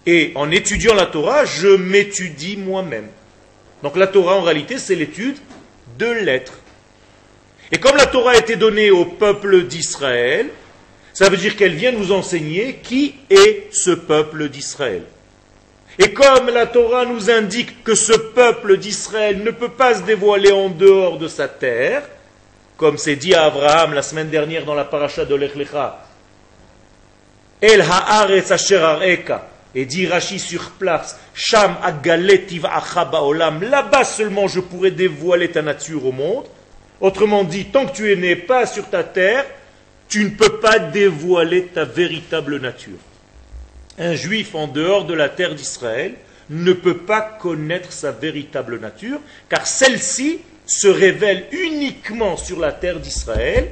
Et 0.06 0.32
en 0.34 0.50
étudiant 0.50 0.94
la 0.94 1.04
Torah, 1.04 1.44
je 1.44 1.68
m'étudie 1.68 2.56
moi-même. 2.56 3.08
Donc 3.82 3.98
la 3.98 4.06
Torah, 4.06 4.36
en 4.36 4.40
réalité, 4.40 4.78
c'est 4.78 4.94
l'étude 4.94 5.36
de 5.98 6.06
l'être. 6.06 6.54
Et 7.70 7.78
comme 7.78 7.98
la 7.98 8.06
Torah 8.06 8.30
a 8.30 8.38
été 8.38 8.56
donnée 8.56 8.90
au 8.90 9.04
peuple 9.04 9.64
d'Israël, 9.64 10.48
ça 11.12 11.28
veut 11.28 11.36
dire 11.36 11.54
qu'elle 11.54 11.74
vient 11.74 11.92
nous 11.92 12.12
enseigner 12.12 12.80
qui 12.82 13.14
est 13.28 13.66
ce 13.72 13.90
peuple 13.90 14.48
d'Israël. 14.48 15.02
Et 15.98 16.14
comme 16.14 16.48
la 16.48 16.64
Torah 16.64 17.04
nous 17.04 17.30
indique 17.30 17.84
que 17.84 17.94
ce 17.94 18.14
peuple 18.14 18.78
d'Israël 18.78 19.42
ne 19.44 19.50
peut 19.50 19.68
pas 19.68 19.96
se 19.96 20.02
dévoiler 20.02 20.50
en 20.50 20.70
dehors 20.70 21.18
de 21.18 21.28
sa 21.28 21.46
terre, 21.46 22.08
comme 22.78 22.96
c'est 22.96 23.16
dit 23.16 23.34
à 23.34 23.44
Abraham 23.44 23.92
la 23.92 24.02
semaine 24.02 24.30
dernière 24.30 24.64
dans 24.64 24.74
la 24.74 24.84
paracha 24.84 25.26
de 25.26 25.34
l'Echlecha, 25.34 26.03
El 27.60 27.80
haaretz 27.80 28.50
asher 28.50 28.96
et 29.74 29.86
dit 29.86 30.06
Rashi 30.06 30.38
sur 30.38 30.70
place, 30.72 31.18
Sham 31.34 31.76
baolam, 33.10 33.62
là-bas 33.62 34.04
seulement 34.04 34.46
je 34.46 34.60
pourrais 34.60 34.92
dévoiler 34.92 35.50
ta 35.50 35.62
nature 35.62 36.06
au 36.06 36.12
monde. 36.12 36.44
Autrement 37.00 37.42
dit, 37.44 37.66
tant 37.66 37.86
que 37.86 37.92
tu 37.92 38.10
es 38.10 38.36
pas 38.36 38.66
sur 38.66 38.88
ta 38.88 39.02
terre, 39.02 39.44
tu 40.08 40.24
ne 40.24 40.30
peux 40.30 40.60
pas 40.60 40.78
dévoiler 40.78 41.66
ta 41.66 41.84
véritable 41.84 42.60
nature. 42.60 42.98
Un 43.98 44.14
juif 44.14 44.54
en 44.54 44.68
dehors 44.68 45.04
de 45.04 45.14
la 45.14 45.28
terre 45.28 45.54
d'Israël 45.54 46.14
ne 46.50 46.72
peut 46.72 46.98
pas 46.98 47.20
connaître 47.20 47.92
sa 47.92 48.12
véritable 48.12 48.78
nature, 48.78 49.18
car 49.48 49.66
celle-ci 49.66 50.40
se 50.66 50.88
révèle 50.88 51.46
uniquement 51.50 52.36
sur 52.36 52.60
la 52.60 52.72
terre 52.72 53.00
d'Israël. 53.00 53.70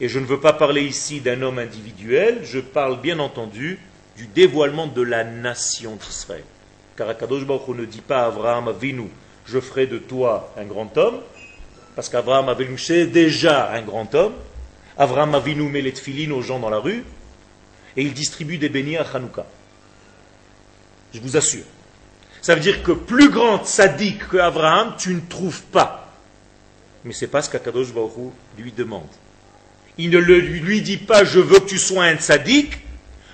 Et 0.00 0.08
je 0.08 0.18
ne 0.18 0.24
veux 0.24 0.40
pas 0.40 0.54
parler 0.54 0.82
ici 0.82 1.20
d'un 1.20 1.42
homme 1.42 1.58
individuel, 1.58 2.40
je 2.44 2.58
parle 2.58 3.00
bien 3.00 3.18
entendu 3.18 3.78
du 4.16 4.26
dévoilement 4.26 4.86
de 4.86 5.02
la 5.02 5.24
nation 5.24 5.96
d'Israël. 5.96 6.44
Car 6.96 7.08
Akadosh 7.10 7.44
Baruch 7.44 7.68
ne 7.76 7.84
dit 7.84 8.00
pas 8.00 8.22
à 8.22 8.26
Abraham 8.26 8.68
Avinu, 8.68 9.08
je 9.44 9.60
ferai 9.60 9.86
de 9.86 9.98
toi 9.98 10.54
un 10.56 10.64
grand 10.64 10.96
homme, 10.96 11.20
parce 11.94 12.08
qu'Abraham 12.08 12.48
Avinu 12.48 12.78
c'est 12.78 13.06
déjà 13.06 13.72
un 13.72 13.82
grand 13.82 14.14
homme. 14.14 14.34
Abraham 14.96 15.34
Avinu 15.34 15.68
met 15.68 15.82
les 15.82 15.92
tfilines 15.92 16.32
aux 16.32 16.42
gens 16.42 16.58
dans 16.58 16.70
la 16.70 16.78
rue, 16.78 17.04
et 17.96 18.02
il 18.02 18.14
distribue 18.14 18.56
des 18.56 18.70
beignets 18.70 18.98
à 18.98 19.06
Hanouka. 19.14 19.44
Je 21.12 21.20
vous 21.20 21.36
assure. 21.36 21.64
Ça 22.40 22.54
veut 22.54 22.60
dire 22.60 22.82
que 22.82 22.92
plus 22.92 23.28
grand 23.28 23.64
sadique 23.64 24.28
que 24.28 24.38
Abraham, 24.38 24.94
tu 24.98 25.14
ne 25.14 25.20
trouves 25.20 25.62
pas. 25.64 26.10
Mais 27.04 27.12
c'est 27.12 27.26
pas 27.26 27.42
ce 27.42 27.50
qu'Akadosh 27.50 27.92
Baruch 27.92 28.32
lui 28.56 28.72
demande. 28.72 29.08
Il 30.02 30.08
ne 30.08 30.18
lui 30.18 30.80
dit 30.80 30.96
pas 30.96 31.24
je 31.24 31.40
veux 31.40 31.60
que 31.60 31.68
tu 31.68 31.76
sois 31.76 32.04
un 32.04 32.18
sadique, 32.18 32.78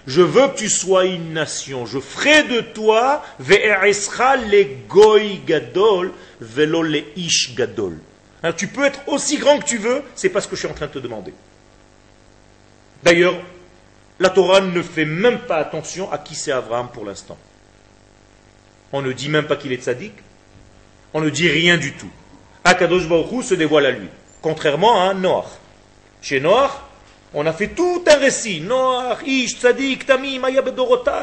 je 0.08 0.20
veux 0.20 0.48
que 0.48 0.56
tu 0.56 0.68
sois 0.68 1.04
une 1.04 1.32
nation. 1.32 1.86
Je 1.86 2.00
ferai 2.00 2.42
de 2.42 2.60
toi 2.60 3.24
gadol 5.46 6.12
velo 6.40 6.82
le 6.82 7.04
ish 7.14 7.54
gadol. 7.54 7.98
Alors, 8.42 8.56
tu 8.56 8.66
peux 8.66 8.84
être 8.84 9.00
aussi 9.06 9.38
grand 9.38 9.60
que 9.60 9.64
tu 9.64 9.78
veux, 9.78 10.02
c'est 10.16 10.28
pas 10.28 10.40
ce 10.40 10.48
que 10.48 10.56
je 10.56 10.60
suis 10.60 10.68
en 10.68 10.74
train 10.74 10.88
de 10.88 10.92
te 10.92 10.98
demander. 10.98 11.32
D'ailleurs, 13.04 13.36
la 14.18 14.30
Torah 14.30 14.60
ne 14.60 14.82
fait 14.82 15.04
même 15.04 15.38
pas 15.40 15.58
attention 15.58 16.10
à 16.10 16.18
qui 16.18 16.34
c'est 16.34 16.50
Abraham 16.52 16.88
pour 16.92 17.04
l'instant. 17.04 17.38
On 18.92 19.02
ne 19.02 19.12
dit 19.12 19.28
même 19.28 19.46
pas 19.46 19.54
qu'il 19.54 19.72
est 19.72 19.82
sadique. 19.82 20.18
On 21.14 21.20
ne 21.20 21.30
dit 21.30 21.48
rien 21.48 21.76
du 21.76 21.92
tout. 21.92 22.10
Akadosh 22.64 23.08
Baruch 23.08 23.44
se 23.44 23.54
dévoile 23.54 23.86
à 23.86 23.90
lui. 23.92 24.08
Contrairement 24.42 25.08
à 25.08 25.14
Noach. 25.14 25.46
Chez 26.26 26.40
Noach, 26.40 26.72
on 27.34 27.46
a 27.46 27.52
fait 27.52 27.68
tout 27.68 28.02
un 28.04 28.16
récit. 28.16 28.60
Noach, 28.60 29.22
Ish, 29.24 29.60
Tzadik, 29.60 30.06
Tamim, 30.06 30.42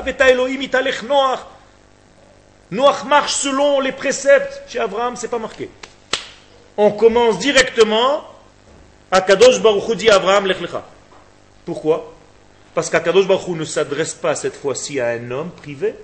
Veta 0.06 0.30
Elohim, 0.30 0.62
Italech, 0.62 1.04
Noach. 1.04 1.40
Noach 2.72 3.04
marche 3.04 3.34
selon 3.34 3.82
les 3.82 3.92
préceptes. 3.92 4.64
Chez 4.70 4.80
Abraham, 4.80 5.18
c'est 5.18 5.28
pas 5.28 5.40
marqué. 5.40 5.70
On 6.78 6.92
commence 6.92 7.38
directement. 7.38 8.24
Akadosh 9.12 9.62
Baruch 9.62 9.98
dit 9.98 10.10
à 10.10 10.16
Abraham, 10.16 10.46
Lech 10.46 10.60
Pourquoi? 11.66 12.14
Parce 12.74 12.90
qu'Akadosh 12.90 13.28
Baruch 13.28 13.58
ne 13.58 13.66
s'adresse 13.66 14.14
pas 14.14 14.36
cette 14.36 14.56
fois-ci 14.56 15.02
à 15.02 15.10
un 15.10 15.32
homme 15.32 15.52
privé. 15.52 15.96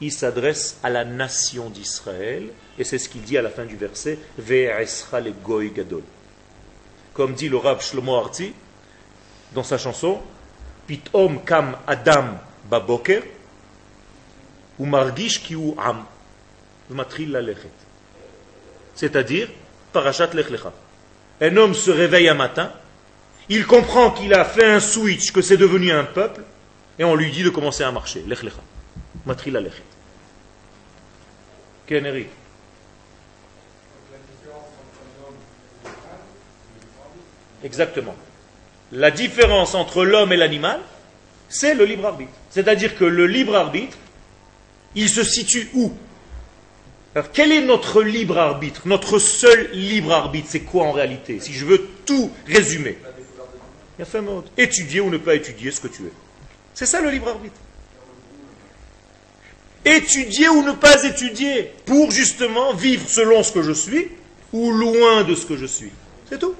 Il 0.00 0.12
s'adresse 0.12 0.78
à 0.84 0.88
la 0.88 1.04
nation 1.04 1.68
d'Israël. 1.68 2.44
Et 2.78 2.84
c'est 2.84 2.98
ce 2.98 3.08
qu'il 3.08 3.22
dit 3.22 3.36
à 3.36 3.42
la 3.42 3.50
fin 3.50 3.64
du 3.64 3.74
verset. 3.74 4.20
Ve'esra 4.38 5.20
le 5.20 5.32
goy 5.32 5.70
gadol. 5.70 6.04
Comme 7.14 7.34
dit 7.34 7.48
le 7.48 7.56
Rav 7.56 7.80
Shlomo 7.80 8.16
Arti 8.16 8.52
dans 9.52 9.62
sa 9.62 9.78
chanson, 9.78 10.20
Pitom 10.86 11.42
kam 11.44 11.76
Adam 11.86 12.38
baboker, 12.68 13.22
ou 14.78 14.86
margish 14.86 15.40
ki 15.40 15.54
ou 15.54 15.74
am, 15.78 16.04
C'est-à-dire, 18.94 19.48
parachat 19.92 20.34
lech 20.34 20.46
Un 21.40 21.56
homme 21.56 21.74
se 21.74 21.90
réveille 21.90 22.28
un 22.28 22.34
matin, 22.34 22.72
il 23.48 23.66
comprend 23.66 24.10
qu'il 24.10 24.34
a 24.34 24.44
fait 24.44 24.66
un 24.66 24.80
switch, 24.80 25.32
que 25.32 25.40
c'est 25.40 25.56
devenu 25.56 25.92
un 25.92 26.04
peuple, 26.04 26.42
et 26.98 27.04
on 27.04 27.14
lui 27.14 27.30
dit 27.30 27.42
de 27.42 27.50
commencer 27.50 27.84
à 27.84 27.92
marcher. 27.92 28.24
Lech 28.26 28.42
lecha. 28.42 28.60
Matril. 29.24 29.70
Ken 31.86 32.06
Eric 32.06 32.28
Exactement. 37.64 38.14
La 38.92 39.10
différence 39.10 39.74
entre 39.74 40.04
l'homme 40.04 40.32
et 40.32 40.36
l'animal, 40.36 40.80
c'est 41.48 41.74
le 41.74 41.84
libre 41.84 42.06
arbitre. 42.06 42.32
C'est-à-dire 42.50 42.96
que 42.96 43.04
le 43.04 43.26
libre 43.26 43.56
arbitre, 43.56 43.96
il 44.94 45.08
se 45.08 45.24
situe 45.24 45.68
où? 45.74 45.92
Alors, 47.14 47.30
quel 47.32 47.52
est 47.52 47.62
notre 47.62 48.02
libre 48.02 48.38
arbitre? 48.38 48.82
Notre 48.86 49.18
seul 49.18 49.70
libre 49.72 50.12
arbitre, 50.12 50.48
c'est 50.50 50.60
quoi 50.60 50.84
en 50.84 50.92
réalité? 50.92 51.40
Si 51.40 51.52
je 51.52 51.64
veux 51.64 51.88
tout 52.04 52.30
résumer. 52.46 52.98
Étudier 54.58 55.00
ou 55.00 55.10
ne 55.10 55.18
pas 55.18 55.34
étudier 55.34 55.70
ce 55.70 55.80
que 55.80 55.88
tu 55.88 56.02
es. 56.02 56.12
C'est 56.74 56.86
ça 56.86 57.00
le 57.00 57.10
libre 57.10 57.28
arbitre. 57.28 57.54
Étudier 59.84 60.48
ou 60.48 60.62
ne 60.62 60.72
pas 60.72 61.04
étudier 61.04 61.70
pour 61.86 62.10
justement 62.10 62.74
vivre 62.74 63.08
selon 63.08 63.42
ce 63.42 63.52
que 63.52 63.62
je 63.62 63.72
suis 63.72 64.08
ou 64.52 64.72
loin 64.72 65.22
de 65.22 65.34
ce 65.34 65.46
que 65.46 65.56
je 65.56 65.66
suis. 65.66 65.92
C'est 66.28 66.38
tout. 66.38 66.54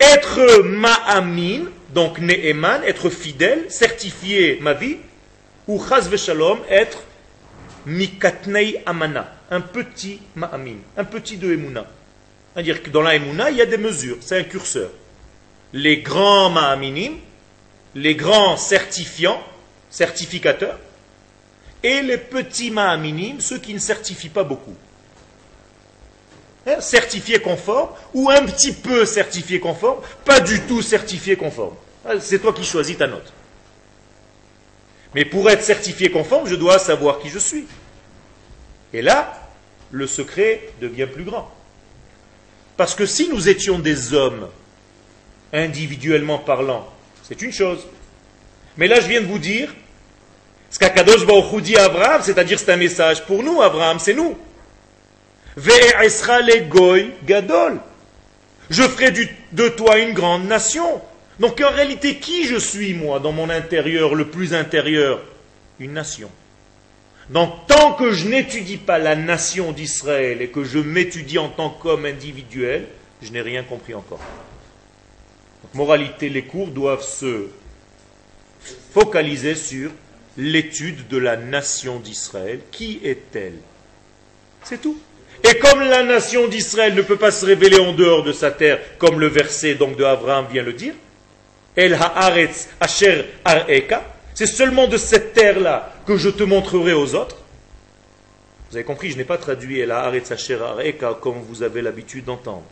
Être 0.00 0.62
ma'amin, 0.62 1.64
donc 1.92 2.18
ne'eman, 2.18 2.82
être 2.84 3.10
fidèle, 3.10 3.66
certifier 3.70 4.58
ma 4.60 4.72
vie, 4.72 4.96
ou 5.68 5.78
chaz 5.78 6.08
veshalom, 6.08 6.58
être 6.70 7.02
mikatnei 7.84 8.82
amana, 8.86 9.32
un 9.50 9.60
petit 9.60 10.20
ma'amin, 10.34 10.76
un 10.96 11.04
petit 11.04 11.36
de 11.36 11.52
emuna. 11.52 11.86
C'est-à-dire 12.52 12.82
que 12.82 12.90
dans 12.90 13.02
la 13.02 13.14
emuna, 13.14 13.50
il 13.50 13.58
y 13.58 13.62
a 13.62 13.66
des 13.66 13.76
mesures, 13.76 14.16
c'est 14.20 14.38
un 14.38 14.44
curseur. 14.44 14.90
Les 15.72 15.98
grands 15.98 16.50
ma'aminim, 16.50 17.18
les 17.94 18.14
grands 18.14 18.56
certifiants, 18.56 19.42
certificateurs, 19.90 20.78
et 21.82 22.02
les 22.02 22.18
petits 22.18 22.70
ma'aminim, 22.70 23.40
ceux 23.40 23.58
qui 23.58 23.74
ne 23.74 23.78
certifient 23.78 24.28
pas 24.30 24.44
beaucoup. 24.44 24.74
Hein, 26.66 26.80
certifié 26.80 27.40
conforme 27.40 27.88
ou 28.12 28.28
un 28.28 28.44
petit 28.44 28.72
peu 28.72 29.06
certifié 29.06 29.60
conforme, 29.60 30.00
pas 30.24 30.40
du 30.40 30.60
tout 30.62 30.82
certifié 30.82 31.36
conforme. 31.36 31.74
Ah, 32.04 32.20
c'est 32.20 32.38
toi 32.38 32.52
qui 32.52 32.64
choisis 32.64 32.98
ta 32.98 33.06
note. 33.06 33.32
Mais 35.14 35.24
pour 35.24 35.48
être 35.50 35.62
certifié 35.62 36.10
conforme, 36.10 36.46
je 36.46 36.54
dois 36.54 36.78
savoir 36.78 37.18
qui 37.18 37.30
je 37.30 37.38
suis. 37.38 37.66
Et 38.92 39.00
là, 39.00 39.48
le 39.90 40.06
secret 40.06 40.70
devient 40.80 41.08
plus 41.10 41.24
grand. 41.24 41.50
Parce 42.76 42.94
que 42.94 43.06
si 43.06 43.28
nous 43.28 43.48
étions 43.48 43.78
des 43.78 44.12
hommes, 44.12 44.48
individuellement 45.52 46.38
parlant, 46.38 46.88
c'est 47.22 47.40
une 47.40 47.52
chose. 47.52 47.86
Mais 48.76 48.86
là, 48.86 49.00
je 49.00 49.08
viens 49.08 49.20
de 49.22 49.26
vous 49.26 49.38
dire, 49.38 49.74
ce 50.70 50.78
qu'Akadosh 50.78 51.26
Baruch 51.26 51.62
dit 51.62 51.76
à 51.76 51.84
Abraham, 51.84 52.20
c'est-à-dire 52.22 52.58
c'est 52.58 52.70
un 52.70 52.76
message 52.76 53.24
pour 53.24 53.42
nous, 53.42 53.62
Abraham, 53.62 53.98
c'est 53.98 54.14
nous. 54.14 54.36
Gadol. 57.24 57.80
Je 58.70 58.82
ferai 58.82 59.10
de 59.52 59.68
toi 59.68 59.98
une 59.98 60.14
grande 60.14 60.46
nation. 60.46 61.02
Donc 61.40 61.60
en 61.60 61.72
réalité, 61.72 62.16
qui 62.16 62.44
je 62.44 62.56
suis, 62.56 62.94
moi, 62.94 63.18
dans 63.18 63.32
mon 63.32 63.50
intérieur, 63.50 64.14
le 64.14 64.28
plus 64.28 64.54
intérieur? 64.54 65.22
Une 65.80 65.94
nation. 65.94 66.30
Donc 67.30 67.66
tant 67.66 67.94
que 67.94 68.12
je 68.12 68.28
n'étudie 68.28 68.76
pas 68.76 68.98
la 68.98 69.16
nation 69.16 69.72
d'Israël 69.72 70.42
et 70.42 70.48
que 70.48 70.64
je 70.64 70.78
m'étudie 70.78 71.38
en 71.38 71.48
tant 71.48 71.70
qu'homme 71.70 72.04
individuel, 72.04 72.86
je 73.22 73.30
n'ai 73.32 73.40
rien 73.40 73.62
compris 73.62 73.94
encore. 73.94 74.20
moralité, 75.74 76.28
les 76.28 76.42
cours 76.42 76.68
doivent 76.68 77.04
se 77.04 77.46
focaliser 78.92 79.54
sur 79.54 79.90
l'étude 80.36 81.08
de 81.08 81.16
la 81.16 81.36
nation 81.36 82.00
d'Israël. 82.00 82.60
Qui 82.70 83.00
est-elle? 83.02 83.58
C'est 84.64 84.80
tout. 84.80 84.98
Et 85.42 85.58
comme 85.58 85.80
la 85.80 86.02
nation 86.02 86.48
d'Israël 86.48 86.94
ne 86.94 87.02
peut 87.02 87.16
pas 87.16 87.30
se 87.30 87.46
révéler 87.46 87.78
en 87.78 87.92
dehors 87.92 88.22
de 88.22 88.32
sa 88.32 88.50
terre, 88.50 88.78
comme 88.98 89.20
le 89.20 89.26
verset 89.26 89.74
donc 89.74 89.96
de 89.96 90.04
Abraham 90.04 90.46
vient 90.50 90.62
le 90.62 90.72
dire, 90.72 90.94
El 91.76 91.94
haaretz 91.94 92.68
asher 92.80 93.24
areka, 93.44 94.02
c'est 94.34 94.46
seulement 94.46 94.86
de 94.86 94.96
cette 94.96 95.32
terre-là 95.32 95.94
que 96.06 96.16
je 96.16 96.28
te 96.28 96.42
montrerai 96.42 96.92
aux 96.92 97.14
autres. 97.14 97.36
Vous 98.70 98.76
avez 98.76 98.84
compris, 98.84 99.10
je 99.10 99.16
n'ai 99.16 99.24
pas 99.24 99.38
traduit 99.38 99.80
El 99.80 99.90
haaretz 99.90 100.30
asher 100.30 100.58
areka 100.60 101.16
comme 101.20 101.40
vous 101.40 101.62
avez 101.62 101.80
l'habitude 101.80 102.24
d'entendre. 102.24 102.64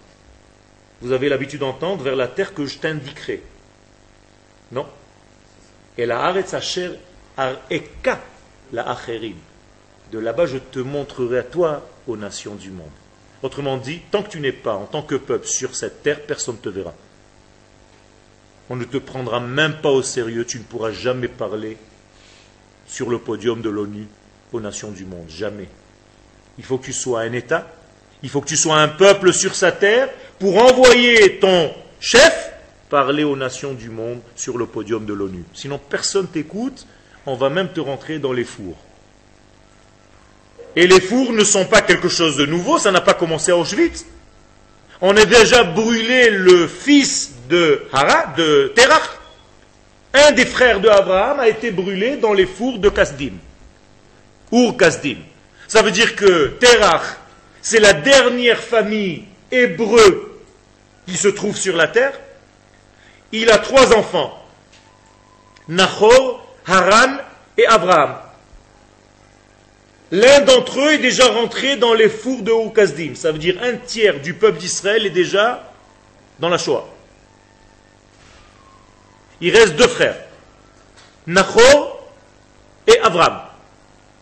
vous 1.00 1.12
avez 1.12 1.28
l'habitude 1.28 1.61
d'entendre 1.61 2.02
vers 2.02 2.16
la 2.16 2.26
terre 2.26 2.54
que 2.54 2.66
je 2.66 2.78
t'indiquerai. 2.78 3.40
Non. 4.72 4.87
Et 5.96 6.07
la 6.07 6.20
Haaretz 6.20 6.54
Asher 6.54 6.90
Areka 7.37 8.20
la 8.72 8.90
Acherim. 8.90 9.37
De 10.12 10.18
là-bas, 10.18 10.47
je 10.47 10.59
te 10.59 10.79
montrerai 10.79 11.38
à 11.38 11.42
toi, 11.42 11.87
aux 12.07 12.16
nations 12.16 12.55
du 12.55 12.71
monde. 12.71 12.90
Autrement 13.42 13.77
dit, 13.77 14.01
tant 14.11 14.23
que 14.23 14.31
tu 14.31 14.40
n'es 14.40 14.53
pas 14.53 14.75
en 14.75 14.87
tant 14.87 15.03
que 15.03 15.14
peuple 15.14 15.47
sur 15.47 15.77
cette 15.77 16.03
terre, 16.03 16.23
personne 16.23 16.57
ne 16.57 16.61
te 16.61 16.68
verra. 16.68 16.94
On 18.71 18.77
ne 18.77 18.85
te 18.85 18.99
prendra 18.99 19.40
même 19.40 19.77
pas 19.81 19.90
au 19.90 20.03
sérieux, 20.03 20.44
tu 20.44 20.59
ne 20.59 20.64
pourras 20.64 20.90
jamais 20.90 21.29
parler 21.29 21.77
sur 22.87 23.11
le 23.11 23.18
podium 23.18 23.62
de 23.62 23.71
l'ONU 23.71 24.07
aux 24.53 24.61
nations 24.61 24.90
du 24.90 25.05
monde. 25.05 25.29
Jamais. 25.29 25.68
Il 26.59 26.64
faut 26.64 26.79
que 26.79 26.87
tu 26.87 26.92
sois 26.92 27.21
un 27.21 27.33
État, 27.33 27.71
il 28.23 28.29
faut 28.29 28.40
que 28.40 28.49
tu 28.49 28.57
sois 28.57 28.81
un 28.81 28.88
peuple 28.88 29.33
sur 29.33 29.55
sa 29.55 29.73
terre 29.73 30.09
pour 30.38 30.57
envoyer 30.57 31.38
ton 31.38 31.73
chef 32.01 32.53
parler 32.88 33.25
aux 33.25 33.37
nations 33.37 33.75
du 33.75 33.90
monde 33.90 34.21
sur 34.35 34.59
le 34.59 34.66
podium 34.66 35.05
de 35.05 35.12
l'ONU. 35.12 35.44
Sinon, 35.55 35.79
personne 35.79 36.27
t'écoute, 36.27 36.87
on 37.27 37.37
va 37.37 37.51
même 37.51 37.73
te 37.73 37.81
rentrer 37.81 38.18
dans 38.18 38.33
les 38.33 38.44
fours. 38.44 38.77
Et 40.76 40.87
les 40.87 41.00
fours 41.00 41.33
ne 41.33 41.44
sont 41.44 41.64
pas 41.64 41.81
quelque 41.81 42.09
chose 42.09 42.37
de 42.37 42.46
nouveau, 42.46 42.78
ça 42.78 42.90
n'a 42.90 43.00
pas 43.00 43.14
commencé 43.14 43.50
à 43.50 43.57
Auschwitz. 43.57 44.04
On 45.00 45.16
a 45.16 45.24
déjà 45.24 45.64
brûlé 45.64 46.31
le 46.31 46.66
fils 46.66 47.33
de 47.48 47.83
Hara, 47.92 48.35
de 48.37 48.72
Terach. 48.74 49.18
Un 50.12 50.33
des 50.33 50.46
frères 50.46 50.81
de 50.81 50.88
Abraham 50.88 51.40
a 51.40 51.48
été 51.48 51.70
brûlé 51.70 52.16
dans 52.16 52.33
les 52.33 52.46
fours 52.46 52.78
de 52.78 52.88
Kasdim. 52.88 53.35
Ur 54.52 54.76
Kasdim. 54.76 55.18
Ça 55.68 55.83
veut 55.83 55.90
dire 55.90 56.16
que 56.16 56.48
Terach, 56.61 57.02
c'est 57.61 57.81
la 57.81 57.92
dernière 57.92 58.59
famille 58.59 59.24
hébreu 59.50 60.42
qui 61.07 61.16
se 61.16 61.28
trouve 61.28 61.57
sur 61.57 61.76
la 61.76 61.88
terre. 61.88 62.18
Il 63.33 63.50
a 63.50 63.59
trois 63.59 63.94
enfants. 63.96 64.42
Nahor, 65.68 66.54
Haran 66.66 67.18
et 67.57 67.66
Abraham. 67.66 68.16
L'un 70.11 70.40
d'entre 70.40 70.81
eux 70.81 70.92
est 70.94 70.99
déjà 70.99 71.29
rentré 71.29 71.77
dans 71.77 71.92
les 71.92 72.09
fours 72.09 72.42
de 72.42 72.51
Oukazdim. 72.51 73.14
Ça 73.14 73.31
veut 73.31 73.38
dire 73.38 73.57
un 73.62 73.77
tiers 73.77 74.21
du 74.21 74.35
peuple 74.35 74.59
d'Israël 74.59 75.05
est 75.05 75.11
déjà 75.11 75.71
dans 76.38 76.49
la 76.49 76.57
Shoah. 76.57 76.88
Il 79.40 79.55
reste 79.55 79.77
deux 79.77 79.87
frères. 79.87 80.16
Nachor 81.27 82.09
et 82.87 82.99
Abraham. 83.01 83.40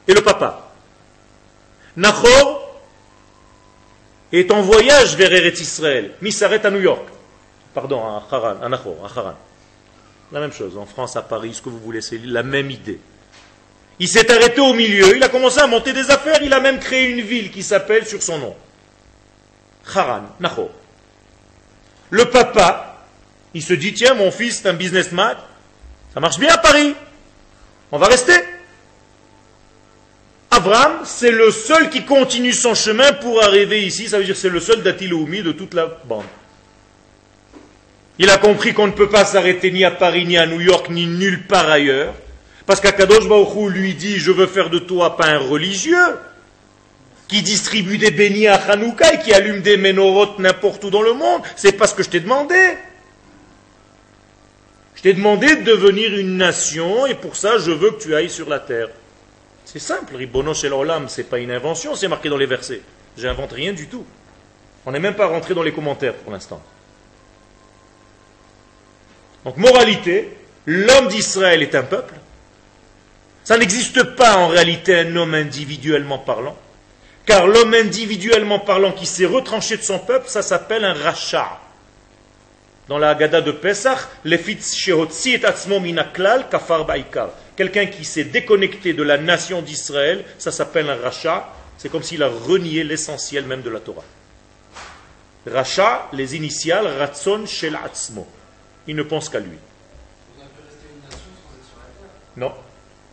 Et 0.08 0.14
le 0.14 0.22
papa. 0.22 0.70
Nachor 1.96 2.80
est 4.32 4.50
en 4.50 4.60
voyage 4.60 5.16
vers 5.16 5.32
Eretz 5.32 5.60
Israël. 5.60 6.14
Mais 6.20 6.30
il 6.30 6.32
s'arrête 6.32 6.64
à 6.64 6.70
New 6.70 6.80
York. 6.80 7.06
Pardon, 7.72 8.04
à 8.04 8.26
Haran, 8.30 8.56
à 8.60 8.68
Nachor, 8.68 8.96
à 9.04 9.18
Haran. 9.18 9.34
La 10.32 10.40
même 10.40 10.52
chose, 10.52 10.76
en 10.76 10.86
France, 10.86 11.14
à 11.14 11.22
Paris, 11.22 11.54
ce 11.54 11.62
que 11.62 11.68
vous 11.68 11.78
voulez, 11.78 12.00
c'est 12.00 12.18
la 12.24 12.42
même 12.42 12.70
idée. 12.70 12.98
Il 13.98 14.08
s'est 14.08 14.30
arrêté 14.30 14.60
au 14.60 14.74
milieu, 14.74 15.16
il 15.16 15.22
a 15.22 15.28
commencé 15.28 15.58
à 15.60 15.66
monter 15.66 15.92
des 15.92 16.10
affaires, 16.10 16.42
il 16.42 16.52
a 16.52 16.60
même 16.60 16.78
créé 16.78 17.08
une 17.08 17.22
ville 17.22 17.50
qui 17.50 17.62
s'appelle 17.62 18.06
sur 18.06 18.22
son 18.22 18.38
nom. 18.38 18.54
Haran, 19.94 20.24
Nacho. 20.40 20.70
Le 22.10 22.26
papa, 22.26 23.04
il 23.54 23.62
se 23.62 23.72
dit, 23.72 23.94
tiens, 23.94 24.14
mon 24.14 24.30
fils 24.30 24.64
est 24.64 24.68
un 24.68 24.74
businessman, 24.74 25.36
ça 26.12 26.20
marche 26.20 26.38
bien 26.38 26.52
à 26.52 26.58
Paris, 26.58 26.94
on 27.90 27.98
va 27.98 28.08
rester. 28.08 28.34
Abraham, 30.50 31.00
c'est 31.04 31.30
le 31.30 31.50
seul 31.50 31.90
qui 31.90 32.04
continue 32.04 32.52
son 32.52 32.74
chemin 32.74 33.12
pour 33.14 33.42
arriver 33.42 33.82
ici, 33.82 34.08
ça 34.08 34.18
veut 34.18 34.24
dire 34.24 34.36
c'est 34.36 34.48
le 34.48 34.60
seul 34.60 34.82
d'Atiloumi 34.82 35.42
de 35.42 35.52
toute 35.52 35.74
la 35.74 35.86
bande. 36.04 36.24
Il 38.18 38.30
a 38.30 38.38
compris 38.38 38.72
qu'on 38.72 38.86
ne 38.86 38.92
peut 38.92 39.10
pas 39.10 39.24
s'arrêter 39.24 39.70
ni 39.70 39.84
à 39.84 39.90
Paris, 39.90 40.24
ni 40.24 40.38
à 40.38 40.46
New 40.46 40.60
York, 40.60 40.88
ni 40.88 41.06
nulle 41.06 41.46
part 41.46 41.68
ailleurs. 41.68 42.14
Parce 42.66 42.80
qu'Akadosh 42.80 43.28
Baruch 43.28 43.72
lui 43.72 43.94
dit 43.94 44.18
Je 44.18 44.32
veux 44.32 44.46
faire 44.46 44.70
de 44.70 44.78
toi 44.78 45.16
pas 45.16 45.26
un 45.26 45.38
religieux 45.38 46.18
qui 47.28 47.42
distribue 47.42 47.98
des 47.98 48.10
bénis 48.10 48.46
à 48.46 48.54
Hanouka 48.54 49.14
et 49.14 49.18
qui 49.20 49.32
allume 49.32 49.60
des 49.60 49.76
ménorotes 49.76 50.38
n'importe 50.38 50.84
où 50.84 50.90
dans 50.90 51.02
le 51.02 51.12
monde. 51.12 51.42
C'est 51.56 51.72
pas 51.72 51.86
ce 51.86 51.94
que 51.94 52.02
je 52.02 52.10
t'ai 52.10 52.20
demandé. 52.20 52.76
Je 54.94 55.02
t'ai 55.02 55.12
demandé 55.12 55.56
de 55.56 55.62
devenir 55.62 56.16
une 56.16 56.36
nation 56.36 57.06
et 57.06 57.14
pour 57.14 57.36
ça 57.36 57.58
je 57.58 57.70
veux 57.70 57.90
que 57.92 58.02
tu 58.02 58.14
ailles 58.14 58.30
sur 58.30 58.48
la 58.48 58.60
terre. 58.60 58.88
C'est 59.64 59.80
simple, 59.80 60.14
Ribono 60.14 60.54
Shel 60.54 60.72
Olam, 60.72 61.08
c'est 61.08 61.24
pas 61.24 61.38
une 61.38 61.50
invention, 61.50 61.96
c'est 61.96 62.08
marqué 62.08 62.28
dans 62.28 62.36
les 62.36 62.46
versets. 62.46 62.82
J'invente 63.18 63.52
rien 63.52 63.72
du 63.72 63.88
tout. 63.88 64.04
On 64.84 64.92
n'est 64.92 65.00
même 65.00 65.16
pas 65.16 65.26
rentré 65.26 65.54
dans 65.54 65.64
les 65.64 65.72
commentaires 65.72 66.14
pour 66.14 66.32
l'instant. 66.32 66.62
Donc, 69.44 69.56
moralité, 69.56 70.30
l'homme 70.66 71.08
d'Israël 71.08 71.62
est 71.62 71.74
un 71.74 71.82
peuple. 71.82 72.14
Ça 73.46 73.56
n'existe 73.56 74.02
pas 74.16 74.38
en 74.38 74.48
réalité 74.48 74.98
un 74.98 75.14
homme 75.14 75.34
individuellement 75.34 76.18
parlant. 76.18 76.56
Car 77.24 77.46
l'homme 77.46 77.74
individuellement 77.74 78.58
parlant 78.58 78.90
qui 78.90 79.06
s'est 79.06 79.24
retranché 79.24 79.76
de 79.76 79.82
son 79.82 80.00
peuple, 80.00 80.28
ça 80.28 80.42
s'appelle 80.42 80.84
un 80.84 80.94
rachat. 80.94 81.60
Dans 82.88 82.98
la 82.98 83.10
Haggadah 83.10 83.42
de 83.42 83.52
Pesach, 83.52 83.98
kafar 86.50 86.86
Quelqu'un 87.56 87.86
qui 87.86 88.04
s'est 88.04 88.24
déconnecté 88.24 88.94
de 88.94 89.04
la 89.04 89.16
nation 89.16 89.62
d'Israël, 89.62 90.24
ça 90.38 90.50
s'appelle 90.50 90.90
un 90.90 90.96
rachat. 90.96 91.48
C'est 91.78 91.88
comme 91.88 92.02
s'il 92.02 92.24
a 92.24 92.28
renié 92.28 92.82
l'essentiel 92.82 93.46
même 93.46 93.62
de 93.62 93.70
la 93.70 93.78
Torah. 93.78 94.02
Rachat, 95.46 96.08
les 96.12 96.34
initiales, 96.34 96.88
Ratson 96.98 97.44
Shel 97.46 97.78
Atzmo 97.84 98.26
il 98.88 98.96
ne 98.96 99.04
pense 99.04 99.28
qu'à 99.28 99.38
lui. 99.38 99.58
Non. 102.36 102.52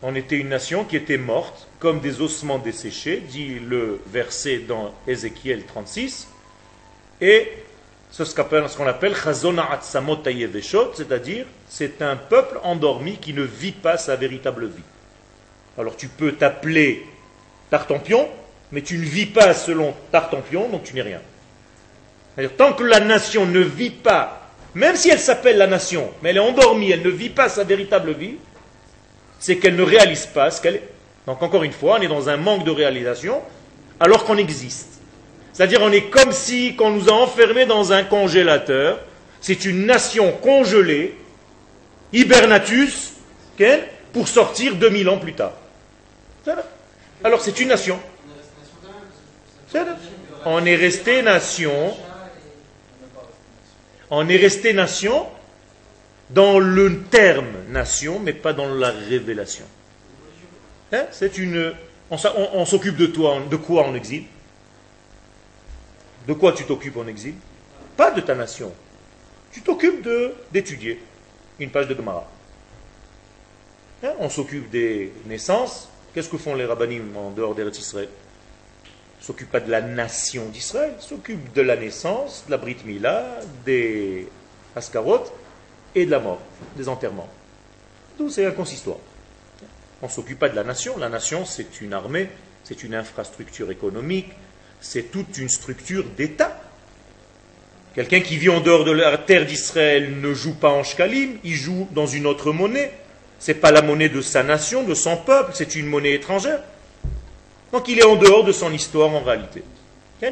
On 0.06 0.14
était 0.14 0.36
une 0.36 0.50
nation 0.50 0.84
qui 0.84 0.96
était 0.96 1.16
morte, 1.16 1.66
comme 1.78 2.00
des 2.00 2.20
ossements 2.20 2.58
desséchés, 2.58 3.22
dit 3.26 3.58
le 3.58 4.00
verset 4.06 4.58
dans 4.58 4.92
Ézéchiel 5.08 5.64
36. 5.64 6.28
Et 7.22 7.50
c'est 8.10 8.26
ce 8.26 8.34
qu'on 8.34 8.86
appelle 8.86 9.14
c'est-à-dire 10.94 11.46
c'est 11.70 12.02
un 12.02 12.16
peuple 12.16 12.60
endormi 12.64 13.16
qui 13.16 13.32
ne 13.32 13.44
vit 13.44 13.72
pas 13.72 13.96
sa 13.96 14.14
véritable 14.14 14.66
vie. 14.66 14.82
Alors 15.78 15.96
tu 15.96 16.08
peux 16.08 16.32
t'appeler 16.32 17.06
Tartampion, 17.70 18.28
mais 18.72 18.82
tu 18.82 18.98
ne 18.98 19.04
vis 19.04 19.26
pas 19.26 19.54
selon 19.54 19.94
Tartampion, 20.12 20.68
donc 20.68 20.84
tu 20.84 20.94
n'es 20.94 21.00
rien. 21.00 21.22
Tant 22.58 22.74
que 22.74 22.84
la 22.84 23.00
nation 23.00 23.46
ne 23.46 23.60
vit 23.60 23.88
pas 23.88 24.44
même 24.74 24.96
si 24.96 25.08
elle 25.08 25.20
s'appelle 25.20 25.56
la 25.56 25.68
nation, 25.68 26.10
mais 26.20 26.30
elle 26.30 26.38
est 26.38 26.40
endormie, 26.40 26.90
elle 26.90 27.02
ne 27.02 27.10
vit 27.10 27.30
pas 27.30 27.48
sa 27.48 27.62
véritable 27.62 28.12
vie, 28.12 28.34
c'est 29.44 29.58
qu'elle 29.58 29.76
ne 29.76 29.82
réalise 29.82 30.24
pas 30.24 30.50
ce 30.50 30.58
qu'elle 30.58 30.76
est. 30.76 30.88
Donc 31.26 31.42
encore 31.42 31.64
une 31.64 31.72
fois, 31.72 31.98
on 31.98 32.02
est 32.02 32.08
dans 32.08 32.30
un 32.30 32.38
manque 32.38 32.64
de 32.64 32.70
réalisation 32.70 33.42
alors 34.00 34.24
qu'on 34.24 34.38
existe. 34.38 34.88
C'est-à-dire 35.52 35.82
on 35.82 35.92
est 35.92 36.08
comme 36.08 36.32
si 36.32 36.74
on 36.80 36.88
nous 36.88 37.10
a 37.10 37.12
enfermés 37.12 37.66
dans 37.66 37.92
un 37.92 38.04
congélateur, 38.04 39.00
c'est 39.42 39.66
une 39.66 39.84
nation 39.84 40.32
congelée, 40.32 41.14
hibernatus, 42.14 43.12
pour 44.14 44.28
sortir 44.28 44.76
2000 44.76 45.10
ans 45.10 45.18
plus 45.18 45.34
tard. 45.34 45.52
Alors 47.22 47.42
c'est 47.42 47.60
une 47.60 47.68
nation. 47.68 48.00
On 50.46 50.64
est 50.64 50.76
resté 50.76 51.20
nation 51.20 51.94
on 54.10 54.26
est 54.28 54.36
resté 54.36 54.72
nation 54.72 55.26
dans 56.30 56.58
le 56.58 57.02
terme 57.02 57.52
nation, 57.70 58.20
mais 58.20 58.32
pas 58.32 58.52
dans 58.52 58.72
la 58.72 58.90
révélation. 58.90 59.64
Hein? 60.92 61.06
C'est 61.10 61.38
une. 61.38 61.72
On, 62.10 62.66
s'occupe 62.66 62.96
de 62.96 63.06
toi, 63.06 63.42
de 63.50 63.56
quoi 63.56 63.86
en 63.86 63.94
exil? 63.94 64.24
De 66.28 66.32
quoi 66.34 66.52
tu 66.52 66.64
t'occupes 66.64 66.96
en 66.96 67.06
exil? 67.06 67.34
Pas 67.96 68.10
de 68.10 68.20
ta 68.20 68.34
nation. 68.34 68.72
Tu 69.52 69.62
t'occupes 69.62 70.06
d'étudier 70.52 71.00
une 71.58 71.70
page 71.70 71.88
de 71.88 71.94
Gemara. 71.94 72.30
Hein? 74.02 74.12
On 74.20 74.28
s'occupe 74.28 74.70
des 74.70 75.12
naissances. 75.26 75.88
Qu'est-ce 76.14 76.28
que 76.28 76.38
font 76.38 76.54
les 76.54 76.64
rabbinim 76.64 77.16
en 77.16 77.30
dehors 77.30 77.54
des 77.54 77.66
Israël 77.66 78.08
s'occupe 79.24 79.50
pas 79.50 79.60
de 79.60 79.70
la 79.70 79.80
nation 79.80 80.44
d'Israël, 80.50 80.94
s'occupe 80.98 81.54
de 81.54 81.62
la 81.62 81.76
naissance, 81.76 82.44
de 82.46 82.50
la 82.50 82.58
Brit 82.58 82.76
Mila, 82.84 83.38
des 83.64 84.28
Askarot 84.76 85.24
et 85.94 86.06
de 86.06 86.10
la 86.10 86.20
mort, 86.20 86.40
des 86.76 86.88
enterrements. 86.88 87.28
Tout 88.18 88.30
c'est 88.30 88.46
un. 88.46 88.54
On 90.02 90.06
ne 90.06 90.10
s'occupe 90.10 90.38
pas 90.38 90.48
de 90.48 90.56
la 90.56 90.64
nation. 90.64 90.98
La 90.98 91.08
nation, 91.08 91.44
c'est 91.44 91.80
une 91.80 91.92
armée, 91.92 92.28
c'est 92.62 92.82
une 92.82 92.94
infrastructure 92.94 93.70
économique, 93.70 94.30
c'est 94.80 95.10
toute 95.10 95.38
une 95.38 95.48
structure 95.48 96.04
d'État. 96.16 96.60
Quelqu'un 97.94 98.20
qui 98.20 98.36
vit 98.36 98.50
en 98.50 98.60
dehors 98.60 98.84
de 98.84 98.90
la 98.90 99.16
terre 99.18 99.46
d'Israël 99.46 100.20
ne 100.20 100.34
joue 100.34 100.54
pas 100.54 100.70
en 100.70 100.82
shkalim, 100.82 101.38
il 101.44 101.54
joue 101.54 101.88
dans 101.92 102.06
une 102.06 102.26
autre 102.26 102.52
monnaie. 102.52 102.92
Ce 103.38 103.52
n'est 103.52 103.58
pas 103.58 103.70
la 103.70 103.82
monnaie 103.82 104.08
de 104.08 104.20
sa 104.20 104.42
nation, 104.42 104.82
de 104.82 104.94
son 104.94 105.16
peuple, 105.16 105.52
c'est 105.54 105.76
une 105.76 105.86
monnaie 105.86 106.14
étrangère. 106.14 106.60
Donc 107.72 107.88
il 107.88 107.98
est 107.98 108.04
en 108.04 108.16
dehors 108.16 108.44
de 108.44 108.52
son 108.52 108.72
histoire 108.72 109.10
en 109.10 109.20
réalité. 109.20 109.62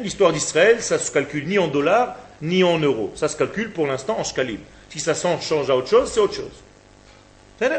L'histoire 0.01 0.33
d'Israël, 0.33 0.81
ça 0.81 0.97
ne 0.97 1.01
se 1.01 1.11
calcule 1.11 1.47
ni 1.47 1.59
en 1.59 1.67
dollars, 1.67 2.15
ni 2.41 2.63
en 2.63 2.79
euros. 2.79 3.11
Ça 3.15 3.27
se 3.27 3.37
calcule 3.37 3.71
pour 3.71 3.85
l'instant 3.85 4.19
en 4.19 4.23
shkalim. 4.23 4.57
Si 4.93 4.99
ça 4.99 5.15
change 5.15 5.71
à 5.71 5.75
autre 5.75 5.87
chose, 5.89 6.11
c'est 6.11 6.19
autre 6.19 6.35
chose. 6.35 7.71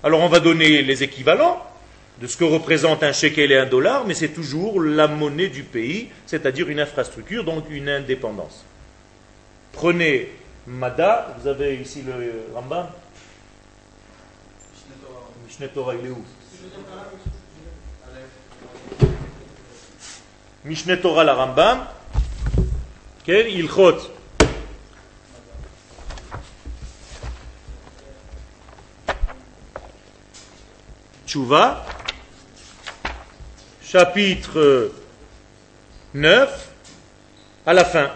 Alors 0.00 0.20
on 0.20 0.28
va 0.28 0.38
donner 0.38 0.80
les 0.82 1.02
équivalents 1.02 1.60
de 2.20 2.28
ce 2.28 2.36
que 2.36 2.44
représente 2.44 3.02
un 3.02 3.10
shekel 3.10 3.50
et 3.50 3.56
un 3.56 3.66
dollar, 3.66 4.06
mais 4.06 4.14
c'est 4.14 4.28
toujours 4.28 4.80
la 4.80 5.08
monnaie 5.08 5.48
du 5.48 5.64
pays, 5.64 6.10
c'est-à-dire 6.24 6.68
une 6.68 6.78
infrastructure, 6.78 7.42
donc 7.42 7.64
une 7.68 7.88
indépendance. 7.88 8.64
Prenez 9.72 10.30
Mada, 10.68 11.34
vous 11.40 11.48
avez 11.48 11.74
ici 11.74 12.02
le 12.02 12.44
Rambam? 12.54 12.86
Mishneh 15.48 15.66
Torah, 15.74 15.94
il 15.96 16.06
est 16.06 16.10
où? 16.10 16.24
Mishneh 20.64 21.00
Torah, 21.00 21.24
la 21.24 21.34
Rambam, 21.34 21.84
Ilchot 23.26 23.98
Tchouva, 31.34 31.84
chapitre 33.84 34.92
9, 36.14 36.68
à 37.66 37.72
la 37.72 37.84
fin. 37.84 38.08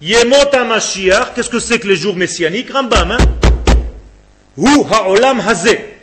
Yemot 0.00 0.64
Mashiach, 0.64 1.34
qu'est-ce 1.34 1.50
que 1.50 1.58
c'est 1.58 1.80
que 1.80 1.88
les 1.88 1.96
jours 1.96 2.14
messianiques 2.14 2.70
Rambam, 2.70 3.10
hein? 3.10 3.18
Hu 4.56 4.68
ha'olam 4.92 5.40
hazeh. 5.40 5.96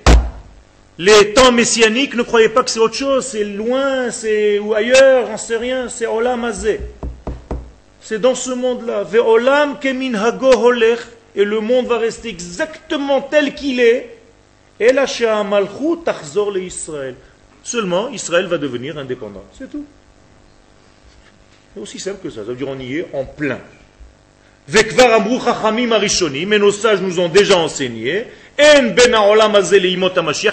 Les 0.97 1.33
temps 1.33 1.53
messianiques, 1.53 2.15
ne 2.15 2.23
croyez 2.23 2.49
pas 2.49 2.63
que 2.63 2.71
c'est 2.71 2.79
autre 2.79 2.95
chose, 2.95 3.25
c'est 3.25 3.45
loin, 3.45 4.11
c'est 4.11 4.59
ou 4.59 4.73
ailleurs, 4.73 5.29
on 5.29 5.37
sait 5.37 5.55
rien, 5.55 5.87
c'est 5.87 6.07
olam 6.07 6.43
hazeh. 6.43 6.81
C'est 8.01 8.19
dans 8.19 8.35
ce 8.35 8.51
monde-là. 8.51 9.03
Ve'olam 9.03 9.79
kemin 9.79 10.15
hago 10.15 10.51
holech. 10.57 10.99
Et 11.37 11.45
le 11.45 11.61
monde 11.61 11.85
va 11.87 11.99
rester 11.99 12.27
exactement 12.27 13.21
tel 13.21 13.55
qu'il 13.55 13.79
est. 13.79 14.20
Et 14.81 14.91
la 14.91 15.05
malchut 15.43 16.03
tachzor 16.03 16.49
le 16.49 16.63
Israël. 16.63 17.13
Seulement, 17.61 18.09
Israël 18.09 18.47
va 18.47 18.57
devenir 18.57 18.97
indépendant. 18.97 19.43
C'est 19.55 19.69
tout. 19.69 19.85
C'est 21.75 21.79
aussi 21.79 21.99
simple 21.99 22.17
que 22.23 22.31
ça. 22.31 22.37
Ça 22.37 22.47
veut 22.47 22.55
dire 22.55 22.67
on 22.67 22.79
y 22.79 22.97
est 22.97 23.07
en 23.13 23.23
plein. 23.23 23.59
Mais 24.67 26.57
nos 26.57 26.71
sages 26.71 26.99
nous 26.99 27.19
ont 27.19 27.29
déjà 27.29 27.59
enseigné. 27.59 28.25
Ben 28.57 28.95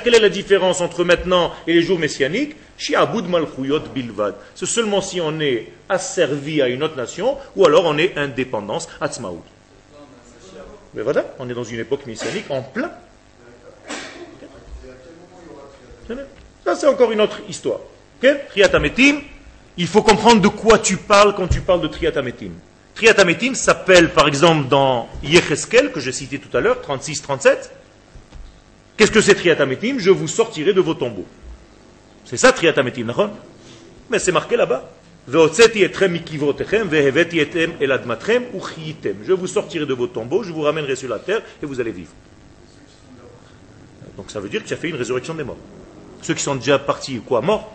Quelle 0.05 0.15
est 0.15 0.21
la 0.21 0.29
différence 0.29 0.83
entre 0.83 1.05
maintenant 1.05 1.53
et 1.67 1.73
les 1.73 1.81
jours 1.83 1.99
messianiques? 1.99 2.55
C'est 2.77 4.67
seulement 4.67 5.01
si 5.01 5.23
on 5.23 5.41
est 5.41 5.73
asservi 5.89 6.61
à 6.61 6.69
une 6.69 6.83
autre 6.83 6.97
nation 6.97 7.39
ou 7.57 7.65
alors 7.65 7.87
on 7.87 7.97
est 7.97 8.19
indépendance, 8.19 8.91
Mais 10.93 11.03
voilà, 11.03 11.25
on 11.39 11.49
est 11.49 11.55
dans 11.55 11.65
une 11.65 11.81
époque 11.81 12.05
messianique 12.05 12.45
en 12.51 12.61
plein. 12.61 12.93
Ça, 16.65 16.75
c'est 16.75 16.87
encore 16.87 17.13
une 17.13 17.21
autre 17.21 17.41
histoire. 17.49 17.81
Il 19.77 19.87
faut 19.87 20.03
comprendre 20.03 20.41
de 20.41 20.49
quoi 20.49 20.79
tu 20.79 20.97
parles 20.97 21.35
quand 21.35 21.47
tu 21.49 21.61
parles 21.61 21.81
de 21.81 21.87
Triatametim. 21.89 22.51
Triatametim 22.95 23.55
s'appelle, 23.55 24.13
par 24.13 24.27
exemple, 24.27 24.69
dans 24.69 25.09
Yecheskel, 25.23 25.93
que 25.93 26.01
j'ai 26.01 26.11
cité 26.13 26.39
tout 26.39 26.55
à 26.57 26.61
l'heure, 26.61 26.81
36-37. 26.87 27.71
Qu'est-ce 28.97 29.13
que 29.13 29.21
c'est 29.21 29.37
Triatametim 29.37 29.99
Je 29.99 30.11
vous 30.11 30.27
sortirai 30.27 30.73
de 30.73 30.81
vos 30.81 30.95
tombeaux. 30.95 31.27
C'est 32.25 32.37
ça 32.37 32.51
Triatametim, 32.53 33.05
d'accord? 33.05 33.31
Mais 34.11 34.19
c'est 34.19 34.33
marqué 34.33 34.57
là-bas. 34.57 34.91
Je 35.31 35.39
vous 39.33 39.47
sortirai 39.47 39.87
de 39.87 39.95
vos 39.95 40.07
tombeaux, 40.07 40.43
je 40.43 40.53
vous 40.53 40.63
ramènerai 40.63 40.97
sur 40.97 41.09
la 41.11 41.19
terre 41.19 41.43
et 41.63 41.67
vous 41.67 41.79
allez 41.81 41.93
vivre. 41.93 42.11
Donc 44.17 44.31
ça 44.31 44.41
veut 44.41 44.49
dire 44.49 44.63
que 44.63 44.69
tu 44.69 44.75
as 44.75 44.79
fait 44.79 44.89
une 44.89 44.97
résurrection 44.97 45.35
des 45.35 45.45
morts. 45.45 45.59
Ceux 46.23 46.35
qui 46.35 46.43
sont 46.43 46.57
déjà 46.57 46.79
partis, 46.79 47.21
quoi, 47.21 47.41
morts, 47.41 47.73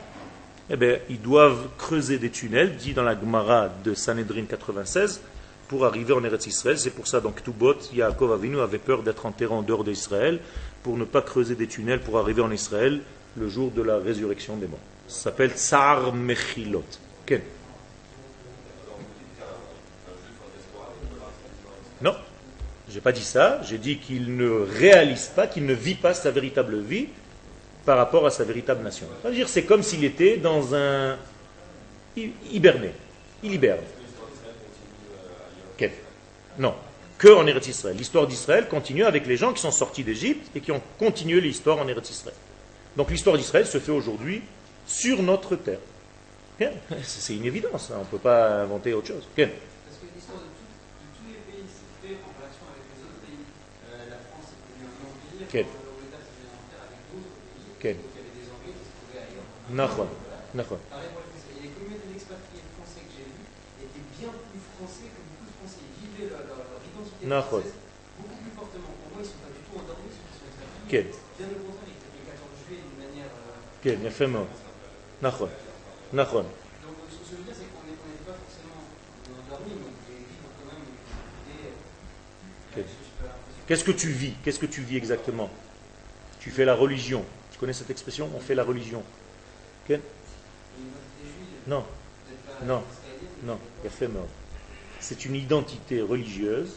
eh 0.69 0.77
bien, 0.77 0.97
ils 1.09 1.21
doivent 1.21 1.67
creuser 1.77 2.17
des 2.17 2.29
tunnels, 2.29 2.75
dit 2.75 2.93
dans 2.93 3.03
la 3.03 3.19
Gemara 3.19 3.69
de 3.83 3.93
Sanhedrin 3.93 4.45
96, 4.45 5.21
pour 5.67 5.85
arriver 5.85 6.13
en 6.13 6.23
Eretz 6.23 6.47
Israël. 6.47 6.77
C'est 6.77 6.91
pour 6.91 7.07
ça, 7.07 7.19
donc, 7.19 7.43
Toubot, 7.43 7.75
Yaakov 7.93 8.33
Avinu 8.33 8.59
avait 8.59 8.77
peur 8.77 9.03
d'être 9.03 9.25
enterré 9.25 9.53
en 9.53 9.61
dehors 9.61 9.83
d'Israël, 9.83 10.39
pour 10.83 10.97
ne 10.97 11.05
pas 11.05 11.21
creuser 11.21 11.55
des 11.55 11.67
tunnels 11.67 12.01
pour 12.01 12.19
arriver 12.19 12.41
en 12.41 12.51
Israël 12.51 13.01
le 13.37 13.47
jour 13.47 13.71
de 13.71 13.81
la 13.81 13.97
résurrection 13.97 14.57
des 14.57 14.67
morts. 14.67 14.79
Ça 15.07 15.23
s'appelle 15.23 15.51
Tsar 15.51 16.13
Mechilot. 16.13 16.83
Non, 22.01 22.15
j'ai 22.89 22.99
pas 22.99 23.13
dit 23.13 23.23
ça. 23.23 23.61
J'ai 23.63 23.77
dit 23.77 23.97
qu'il 23.97 24.35
ne 24.35 24.49
réalise 24.49 25.27
pas, 25.27 25.47
qu'il 25.47 25.65
ne 25.65 25.73
vit 25.73 25.95
pas 25.95 26.13
sa 26.13 26.31
véritable 26.31 26.79
vie, 26.79 27.07
par 27.85 27.97
rapport 27.97 28.25
à 28.25 28.29
sa 28.29 28.43
véritable 28.43 28.83
nation. 28.83 29.07
C'est 29.47 29.63
comme 29.63 29.83
s'il 29.83 30.03
était 30.03 30.37
dans 30.37 30.73
un 30.75 31.17
hiberné. 32.51 32.91
Il 33.43 33.53
hiberne. 33.53 33.81
Non, 36.57 36.75
que 37.17 37.27
en 37.29 37.47
Eretz 37.47 37.67
Israël. 37.67 37.97
L'histoire 37.97 38.27
d'Israël 38.27 38.67
continue 38.67 39.03
avec 39.03 39.25
les 39.25 39.37
gens 39.37 39.53
qui 39.53 39.61
sont 39.61 39.71
sortis 39.71 40.03
d'Égypte 40.03 40.49
et 40.55 40.61
qui 40.61 40.71
ont 40.71 40.81
continué 40.99 41.41
l'histoire 41.41 41.79
en 41.79 41.87
Eretz 41.87 42.09
Israël. 42.09 42.35
Donc 42.95 43.09
l'histoire 43.09 43.37
d'Israël 43.37 43.65
se 43.65 43.79
fait 43.79 43.91
aujourd'hui 43.91 44.43
sur 44.85 45.21
notre 45.23 45.55
terre. 45.55 45.79
C'est 47.01 47.35
une 47.35 47.45
évidence, 47.45 47.91
hein. 47.91 47.95
on 47.97 48.01
ne 48.01 48.05
peut 48.05 48.19
pas 48.19 48.61
inventer 48.61 48.93
autre 48.93 49.07
chose. 49.07 49.27
Quel 57.83 57.97
Nahon. 59.71 60.07
Nahon. 60.55 60.79
Les 61.59 61.67
communautés 61.67 62.07
d'expatriés 62.13 62.63
français 62.79 63.03
que 63.03 63.11
j'ai 63.11 63.27
vues 63.27 63.43
étaient 63.83 64.07
bien 64.15 64.31
plus 64.31 64.63
français 64.79 65.11
que 65.11 65.19
beaucoup 65.19 65.43
de 65.43 65.55
Français. 65.59 65.83
Ils 65.83 66.07
vivaient 66.07 66.31
leur, 66.31 66.47
leur, 66.47 66.63
leur 66.63 66.79
identité 66.79 67.27
française 67.27 67.75
beaucoup 68.15 68.39
plus 68.39 68.55
fortement. 68.55 68.87
Pour 68.87 69.11
moi, 69.11 69.19
ils 69.19 69.27
ne 69.27 69.27
sont 69.27 69.43
pas 69.43 69.51
du 69.51 69.59
tout 69.67 69.75
endormis 69.75 70.15
sur 70.15 70.23
Bien 70.87 71.51
au 71.51 71.59
contraire, 71.67 71.91
Nahon. 76.13 76.45
Qu'est-ce 83.67 83.83
que 83.83 83.91
tu 83.91 84.07
vis? 84.07 84.35
Qu'est-ce 84.43 84.59
que 84.59 84.67
tu 84.67 84.81
vis 84.81 84.95
exactement? 84.95 85.49
Tu 86.39 86.49
fais 86.49 86.63
la 86.63 86.75
religion. 86.75 87.25
Tu 87.53 87.59
connais 87.59 87.73
cette 87.73 87.91
expression 87.91 88.29
On 88.35 88.39
fait 88.39 88.55
la 88.55 88.63
religion. 88.63 89.03
Non. 91.67 91.85
Non. 92.65 92.83
Non. 93.43 93.59
C'est 94.99 95.25
une 95.25 95.35
identité 95.35 96.01
religieuse, 96.01 96.75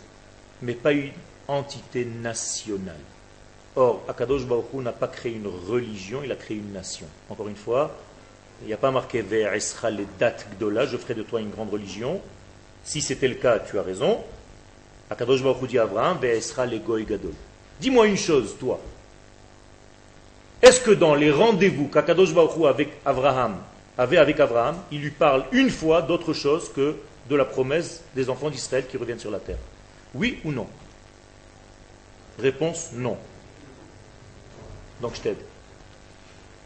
mais 0.63 0.75
pas 0.75 0.93
une 0.93 1.13
entité 1.49 2.05
nationale. 2.05 3.01
Or, 3.75 4.03
Akadosh 4.09 4.47
Baruch 4.47 4.73
n'a 4.75 4.93
pas 4.93 5.09
créé 5.09 5.35
une 5.35 5.47
religion, 5.47 6.23
il 6.25 6.33
a 6.33 6.37
créé 6.37 6.57
une 6.57 6.73
nation. 6.73 7.07
Encore 7.29 7.49
une 7.49 7.57
fois, 7.57 7.95
il 8.63 8.69
n'y 8.69 8.73
a 8.73 8.79
pas 8.79 8.91
marqué 8.91 9.23
Ve'esra 9.23 9.91
les 9.91 10.07
dates 10.19 10.47
gdola, 10.57 10.87
je 10.87 10.97
ferai 10.97 11.15
de 11.15 11.23
toi 11.23 11.41
une 11.41 11.51
grande 11.51 11.71
religion. 11.71 12.21
Si 12.85 13.01
c'était 13.01 13.29
le 13.29 13.35
cas, 13.35 13.59
tu 13.61 13.79
as 13.79 13.83
raison. 13.83 14.23
Akadosh 15.11 15.43
Baruch 15.43 15.69
dit 15.69 15.79
à 15.79 15.83
Abraham, 15.85 16.19
Ve'esra 16.21 16.67
les 16.67 16.81
goy. 16.81 17.07
Dis-moi 17.81 18.07
une 18.07 18.17
chose, 18.17 18.57
toi. 18.59 18.81
Est-ce 20.67 20.81
que 20.81 20.91
dans 20.91 21.15
les 21.15 21.31
rendez-vous 21.31 21.87
qu'Akadosh 21.87 22.35
Baruch 22.35 22.51
avait 23.97 24.17
avec 24.19 24.41
Abraham, 24.41 24.77
il 24.91 25.01
lui 25.01 25.13
parle 25.13 25.45
une 25.53 25.71
fois 25.71 26.03
d'autre 26.03 26.33
chose 26.33 26.73
que 26.75 26.97
de 27.31 27.37
la 27.37 27.45
promesse 27.45 28.03
des 28.17 28.29
enfants 28.29 28.51
d'Israël 28.51 28.85
qui 28.91 28.97
reviennent 28.97 29.21
sur 29.21 29.31
la 29.31 29.39
terre? 29.39 29.59
Oui 30.13 30.41
ou 30.45 30.51
non? 30.51 30.67
Réponse 32.41 32.91
non. 32.95 33.17
Donc 35.01 35.15
je 35.15 35.21
t'aide. 35.21 35.37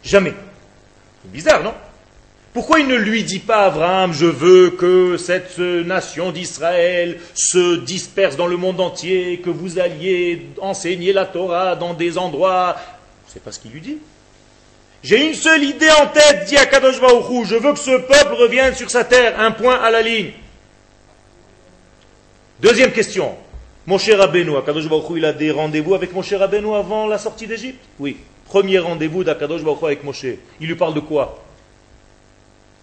Jamais. 0.02 0.32
C'est 1.22 1.30
bizarre, 1.30 1.62
non? 1.62 1.74
Pourquoi 2.54 2.80
il 2.80 2.88
ne 2.88 2.96
lui 2.96 3.22
dit 3.22 3.38
pas, 3.38 3.66
Abraham, 3.66 4.14
je 4.14 4.24
veux 4.24 4.70
que 4.70 5.18
cette 5.18 5.58
nation 5.58 6.32
d'Israël 6.32 7.20
se 7.34 7.76
disperse 7.76 8.36
dans 8.36 8.46
le 8.46 8.56
monde 8.56 8.80
entier, 8.80 9.42
que 9.44 9.50
vous 9.50 9.78
alliez 9.78 10.48
enseigner 10.58 11.12
la 11.12 11.26
Torah 11.26 11.76
dans 11.76 11.92
des 11.92 12.16
endroits 12.16 12.76
c'est 13.32 13.42
pas 13.42 13.52
ce 13.52 13.60
qu'il 13.60 13.70
lui 13.70 13.80
dit. 13.80 13.98
J'ai 15.02 15.26
une 15.26 15.34
seule 15.34 15.62
idée 15.62 15.90
en 15.90 16.06
tête, 16.08 16.46
dit 16.46 16.56
Akadosh 16.56 17.00
Baruchou, 17.00 17.44
je 17.44 17.54
veux 17.54 17.72
que 17.72 17.78
ce 17.78 17.96
peuple 17.98 18.34
revienne 18.34 18.74
sur 18.74 18.90
sa 18.90 19.04
terre, 19.04 19.40
un 19.40 19.52
point 19.52 19.80
à 19.80 19.90
la 19.90 20.02
ligne. 20.02 20.32
Deuxième 22.60 22.92
question. 22.92 23.34
Moshe 23.86 24.10
Rabbeinu, 24.10 24.56
Akadosh 24.56 24.88
Baruchou, 24.88 25.16
il 25.16 25.24
a 25.24 25.32
des 25.32 25.50
rendez-vous 25.50 25.94
avec 25.94 26.12
Moshe 26.12 26.32
Rabbeinu 26.32 26.74
avant 26.74 27.06
la 27.06 27.18
sortie 27.18 27.46
d'Égypte? 27.46 27.80
Oui. 27.98 28.18
Premier 28.44 28.80
rendez-vous 28.80 29.22
d'Akadosh 29.22 29.62
Baruchou 29.62 29.86
avec 29.86 30.02
Moshe. 30.02 30.26
Il 30.60 30.66
lui 30.66 30.74
parle 30.74 30.94
de 30.94 31.00
quoi? 31.00 31.42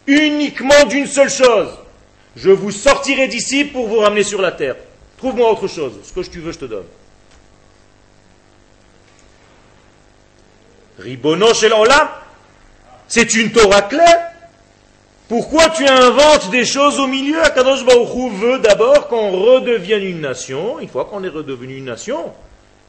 Uniquement 0.08 0.86
d'une 0.90 1.08
seule 1.08 1.30
chose. 1.30 1.70
Je 2.38 2.50
vous 2.50 2.72
sortirai 2.72 3.28
d'ici 3.28 3.66
pour 3.66 3.88
vous 3.88 3.98
ramener 3.98 4.24
sur 4.24 4.42
la 4.42 4.54
terre. 4.54 4.78
Trouve-moi 5.18 5.52
autre 5.52 5.68
chose. 5.68 5.94
Ce 6.04 6.14
que 6.14 6.22
tu 6.22 6.40
veux, 6.40 6.54
je 6.54 6.60
te 6.60 6.66
donne. 6.66 6.86
Ribono 11.00 11.54
shel 11.54 11.74
olam. 11.74 12.08
C'est 13.08 13.34
une 13.36 13.52
Torah 13.52 13.84
claire. 13.84 14.32
Pourquoi 15.28 15.70
tu 15.70 15.86
inventes 15.86 16.50
des 16.52 16.66
choses 16.66 17.00
au 17.00 17.08
milieu? 17.08 17.42
Akadosh 17.42 17.84
Baruch 17.86 18.32
veut 18.34 18.60
d'abord 18.60 19.08
qu'on 19.08 19.32
redevienne 19.32 20.04
une 20.04 20.22
nation. 20.22 20.80
Une 20.80 20.88
fois 20.88 21.06
qu'on 21.06 21.24
est 21.24 21.30
redevenu 21.30 21.78
une 21.78 21.86
nation, 21.86 22.32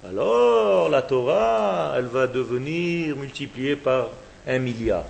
alors 0.09 0.89
la 0.89 1.03
Torah, 1.03 1.95
elle 1.97 2.07
va 2.07 2.29
devenir 2.29 3.17
multipliée 3.17 3.75
par 3.75 4.09
un 4.47 4.59
milliard. 4.59 5.05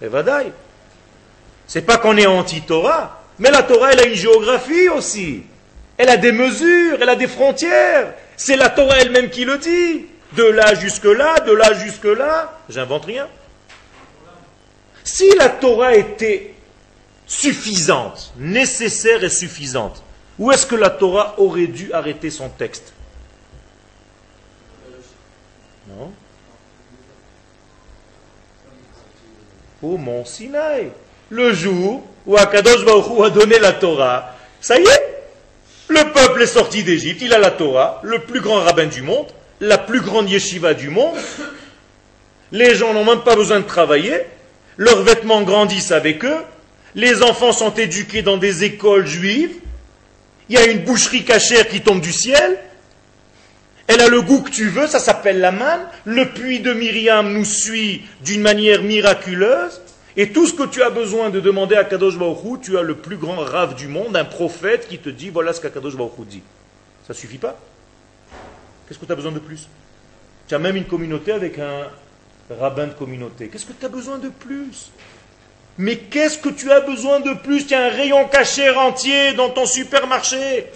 Et 0.00 0.08
va 0.08 0.22
d'ailleurs. 0.22 0.52
C'est 1.66 1.82
pas 1.82 1.98
qu'on 1.98 2.16
est 2.16 2.26
anti-Torah, 2.26 3.22
mais 3.38 3.50
la 3.50 3.62
Torah, 3.62 3.92
elle 3.92 4.00
a 4.00 4.06
une 4.06 4.14
géographie 4.14 4.88
aussi. 4.88 5.42
Elle 5.96 6.08
a 6.08 6.16
des 6.16 6.32
mesures, 6.32 6.98
elle 7.00 7.08
a 7.08 7.16
des 7.16 7.28
frontières. 7.28 8.14
C'est 8.36 8.56
la 8.56 8.70
Torah 8.70 8.96
elle-même 8.98 9.30
qui 9.30 9.44
le 9.44 9.58
dit. 9.58 10.06
De 10.36 10.44
là 10.44 10.74
jusque 10.74 11.04
là, 11.04 11.40
de 11.40 11.52
là 11.52 11.74
jusque 11.74 12.04
là. 12.04 12.58
J'invente 12.68 13.04
rien. 13.04 13.28
Si 15.04 15.28
la 15.36 15.48
Torah 15.48 15.94
était 15.94 16.54
suffisante, 17.26 18.32
nécessaire 18.36 19.22
et 19.24 19.28
suffisante, 19.28 20.02
où 20.38 20.50
est-ce 20.50 20.66
que 20.66 20.76
la 20.76 20.90
Torah 20.90 21.34
aurait 21.38 21.66
dû 21.66 21.92
arrêter 21.92 22.30
son 22.30 22.48
texte? 22.48 22.92
Non 25.88 26.12
Au 29.82 29.96
mont 29.96 30.24
Sinaï. 30.24 30.92
Le 31.30 31.52
jour 31.52 32.02
où 32.26 32.36
Akadosh 32.36 32.84
Baruch 32.84 33.24
a 33.24 33.30
donné 33.30 33.58
la 33.58 33.72
Torah, 33.72 34.36
ça 34.60 34.78
y 34.78 34.82
est, 34.82 35.12
le 35.88 36.12
peuple 36.12 36.42
est 36.42 36.46
sorti 36.46 36.84
d'Égypte, 36.84 37.20
il 37.22 37.34
a 37.34 37.38
la 37.38 37.50
Torah, 37.50 38.00
le 38.02 38.20
plus 38.20 38.40
grand 38.40 38.60
rabbin 38.60 38.86
du 38.86 39.02
monde, 39.02 39.26
la 39.62 39.78
plus 39.78 40.00
grande 40.00 40.28
yeshiva 40.28 40.74
du 40.74 40.90
monde. 40.90 41.16
Les 42.50 42.74
gens 42.74 42.92
n'ont 42.92 43.04
même 43.04 43.22
pas 43.22 43.36
besoin 43.36 43.60
de 43.60 43.64
travailler, 43.64 44.20
leurs 44.76 45.02
vêtements 45.02 45.42
grandissent 45.42 45.92
avec 45.92 46.24
eux, 46.24 46.40
les 46.96 47.22
enfants 47.22 47.52
sont 47.52 47.72
éduqués 47.72 48.22
dans 48.22 48.36
des 48.36 48.64
écoles 48.64 49.06
juives, 49.06 49.54
il 50.48 50.56
y 50.56 50.58
a 50.58 50.66
une 50.66 50.80
boucherie 50.84 51.24
cachère 51.24 51.68
qui 51.68 51.80
tombe 51.80 52.00
du 52.00 52.12
ciel, 52.12 52.58
elle 53.86 54.00
a 54.00 54.08
le 54.08 54.20
goût 54.20 54.42
que 54.42 54.50
tu 54.50 54.68
veux, 54.68 54.86
ça 54.86 54.98
s'appelle 54.98 55.38
la 55.38 55.52
manne, 55.52 55.86
le 56.04 56.28
puits 56.28 56.60
de 56.60 56.72
Myriam 56.72 57.32
nous 57.32 57.44
suit 57.44 58.02
d'une 58.22 58.42
manière 58.42 58.82
miraculeuse, 58.82 59.80
et 60.16 60.30
tout 60.30 60.46
ce 60.46 60.52
que 60.52 60.66
tu 60.66 60.82
as 60.82 60.90
besoin 60.90 61.30
de 61.30 61.40
demander 61.40 61.76
à 61.76 61.84
Kadosh 61.84 62.18
Baruch 62.18 62.60
tu 62.62 62.76
as 62.76 62.82
le 62.82 62.96
plus 62.96 63.16
grand 63.16 63.36
rave 63.36 63.76
du 63.76 63.86
monde, 63.86 64.16
un 64.16 64.24
prophète 64.24 64.88
qui 64.88 64.98
te 64.98 65.08
dit 65.08 65.30
voilà 65.30 65.52
ce 65.52 65.60
qu'Akadosh 65.60 65.96
Baruch 65.96 66.26
dit. 66.26 66.42
Ça 67.06 67.14
suffit 67.14 67.38
pas? 67.38 67.58
Qu'est-ce 68.92 69.00
que 69.00 69.06
tu 69.06 69.12
as 69.12 69.16
besoin 69.16 69.32
de 69.32 69.38
plus? 69.38 69.68
Tu 70.46 70.54
as 70.54 70.58
même 70.58 70.76
une 70.76 70.84
communauté 70.84 71.32
avec 71.32 71.58
un 71.58 71.86
rabbin 72.50 72.88
de 72.88 72.92
communauté. 72.92 73.48
Qu'est-ce 73.48 73.64
que 73.64 73.72
tu 73.72 73.86
as 73.86 73.88
besoin 73.88 74.18
de 74.18 74.28
plus? 74.28 74.90
Mais 75.78 75.96
qu'est-ce 75.96 76.36
que 76.36 76.50
tu 76.50 76.70
as 76.70 76.82
besoin 76.82 77.20
de 77.20 77.32
plus? 77.32 77.66
Tu 77.66 77.72
as 77.72 77.86
un 77.86 77.88
rayon 77.88 78.28
caché 78.28 78.68
entier 78.68 79.32
dans 79.32 79.48
ton 79.48 79.64
supermarché. 79.64 80.66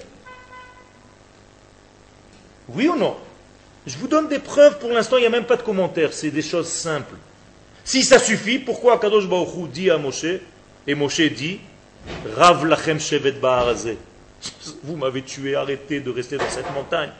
Oui 2.70 2.88
ou 2.88 2.96
non? 2.96 3.18
Je 3.86 3.98
vous 3.98 4.08
donne 4.08 4.28
des 4.28 4.38
preuves 4.38 4.78
pour 4.78 4.92
l'instant, 4.92 5.18
il 5.18 5.20
n'y 5.20 5.26
a 5.26 5.30
même 5.30 5.44
pas 5.44 5.56
de 5.56 5.62
commentaires, 5.62 6.14
c'est 6.14 6.30
des 6.30 6.40
choses 6.40 6.68
simples. 6.68 7.16
Si 7.84 8.02
ça 8.02 8.18
suffit, 8.18 8.58
pourquoi 8.58 8.98
Kadosh 8.98 9.28
Baruch 9.28 9.70
dit 9.70 9.90
à 9.90 9.98
Moshe, 9.98 10.24
et 10.86 10.94
Moshe 10.94 11.20
dit, 11.20 11.60
Rav 12.34 12.64
lachem 12.64 12.98
shevet 12.98 13.34
Vous 14.84 14.96
m'avez 14.96 15.20
tué, 15.20 15.54
arrêtez 15.54 16.00
de 16.00 16.08
rester 16.08 16.38
dans 16.38 16.48
cette 16.48 16.72
montagne. 16.72 17.10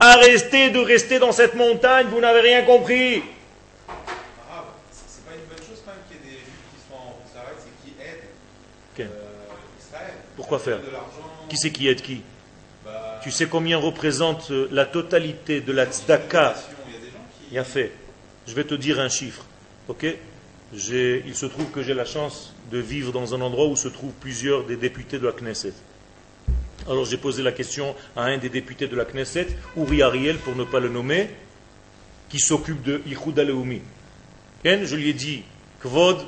Arrêtez 0.00 0.70
de 0.70 0.78
rester 0.78 1.18
dans 1.18 1.32
cette 1.32 1.54
montagne, 1.54 2.06
vous 2.08 2.20
n'avez 2.20 2.40
rien 2.40 2.62
compris. 2.62 3.22
Pourquoi 10.36 10.60
faire. 10.60 10.78
Qui 11.48 11.56
c'est 11.56 11.70
qui 11.70 11.88
aide 11.88 12.00
qui 12.00 12.22
Bah, 12.84 13.20
Tu 13.22 13.30
sais 13.30 13.46
combien 13.46 13.76
représente 13.76 14.50
euh, 14.50 14.68
la 14.70 14.86
totalité 14.86 15.60
de 15.60 15.72
la 15.72 15.84
tzedaka 15.84 16.54
il 17.50 17.54
y 17.54 17.58
a 17.58 17.64
fait. 17.64 17.92
Je 18.46 18.54
vais 18.54 18.64
te 18.64 18.74
dire 18.74 19.00
un 19.00 19.08
chiffre. 19.08 19.44
Ok 19.88 20.06
Il 20.72 21.34
se 21.34 21.46
trouve 21.46 21.70
que 21.70 21.82
j'ai 21.82 21.94
la 21.94 22.04
chance 22.04 22.54
de 22.70 22.78
vivre 22.78 23.12
dans 23.12 23.34
un 23.34 23.40
endroit 23.40 23.66
où 23.66 23.76
se 23.76 23.88
trouvent 23.88 24.12
plusieurs 24.12 24.64
des 24.64 24.76
députés 24.76 25.18
de 25.18 25.26
la 25.26 25.32
Knesset. 25.32 25.72
Alors 26.88 27.04
j'ai 27.04 27.18
posé 27.18 27.42
la 27.42 27.52
question 27.52 27.94
à 28.16 28.22
un 28.22 28.38
des 28.38 28.48
députés 28.48 28.86
de 28.88 28.96
la 28.96 29.04
Knesset, 29.04 29.48
Uri 29.76 30.02
Ariel 30.02 30.38
pour 30.38 30.56
ne 30.56 30.64
pas 30.64 30.80
le 30.80 30.88
nommer, 30.88 31.28
qui 32.30 32.38
s'occupe 32.38 32.82
de 32.82 33.02
Ichud 33.06 33.38
Aleumi. 33.38 33.82
Ken, 34.62 34.84
Je 34.84 34.96
lui 34.96 35.10
ai 35.10 35.12
dit, 35.12 35.42
Kvod, 35.80 36.18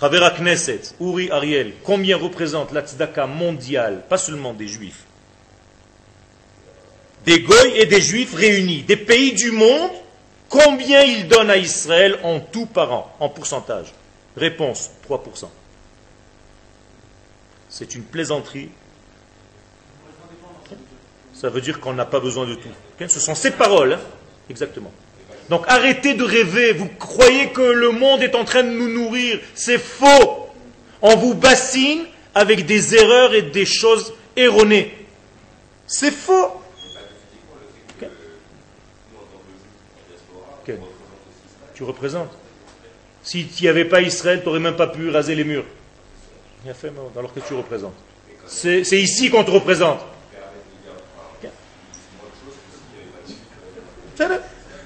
Chavera 0.00 0.30
Knesset, 0.30 0.80
Uri 1.00 1.30
Ariel, 1.30 1.74
combien 1.84 2.16
représente 2.16 2.72
la 2.72 2.80
tzedaka 2.80 3.26
mondiale, 3.26 4.02
pas 4.08 4.18
seulement 4.18 4.54
des 4.54 4.68
juifs, 4.68 5.04
des 7.26 7.40
goy 7.40 7.72
et 7.76 7.86
des 7.86 8.00
juifs 8.00 8.34
réunis, 8.34 8.82
des 8.82 8.96
pays 8.96 9.32
du 9.32 9.50
monde, 9.50 9.90
combien 10.48 11.02
ils 11.02 11.28
donnent 11.28 11.50
à 11.50 11.56
Israël 11.58 12.18
en 12.22 12.40
tout 12.40 12.66
par 12.66 12.92
an, 12.92 13.16
en 13.20 13.28
pourcentage? 13.28 13.92
Réponse, 14.36 14.90
3%. 15.08 15.48
C'est 17.68 17.94
une 17.94 18.04
plaisanterie. 18.04 18.70
Ça 21.38 21.50
veut 21.50 21.60
dire 21.60 21.80
qu'on 21.80 21.92
n'a 21.92 22.06
pas 22.06 22.20
besoin 22.20 22.46
de 22.46 22.54
tout. 22.54 22.68
Ce 23.08 23.20
sont 23.20 23.34
ces 23.34 23.50
paroles, 23.50 23.92
hein 23.92 24.00
exactement. 24.48 24.90
Donc 25.50 25.64
arrêtez 25.68 26.14
de 26.14 26.24
rêver, 26.24 26.72
vous 26.72 26.88
croyez 26.98 27.50
que 27.50 27.60
le 27.60 27.90
monde 27.90 28.22
est 28.22 28.34
en 28.34 28.44
train 28.44 28.62
de 28.62 28.70
nous 28.70 28.88
nourrir, 28.88 29.38
c'est 29.54 29.78
faux. 29.78 30.48
On 31.02 31.14
vous 31.16 31.34
bassine 31.34 32.04
avec 32.34 32.66
des 32.66 32.96
erreurs 32.96 33.34
et 33.34 33.42
des 33.42 33.66
choses 33.66 34.14
erronées. 34.34 34.92
C'est 35.86 36.10
faux. 36.10 36.62
Tu 41.74 41.84
représentes. 41.84 42.30
Si 43.22 43.46
tu 43.46 43.64
n'y 43.64 43.68
avait 43.68 43.84
pas 43.84 44.00
Israël, 44.00 44.40
tu 44.40 44.46
n'aurais 44.46 44.60
même 44.60 44.76
pas 44.76 44.86
pu 44.86 45.10
raser 45.10 45.34
les 45.34 45.44
murs. 45.44 45.66
Alors 47.14 47.34
que 47.34 47.40
tu 47.40 47.52
représentes. 47.52 47.94
C'est 48.46 48.80
ici 48.92 49.28
qu'on 49.28 49.44
te 49.44 49.50
représente. 49.50 50.00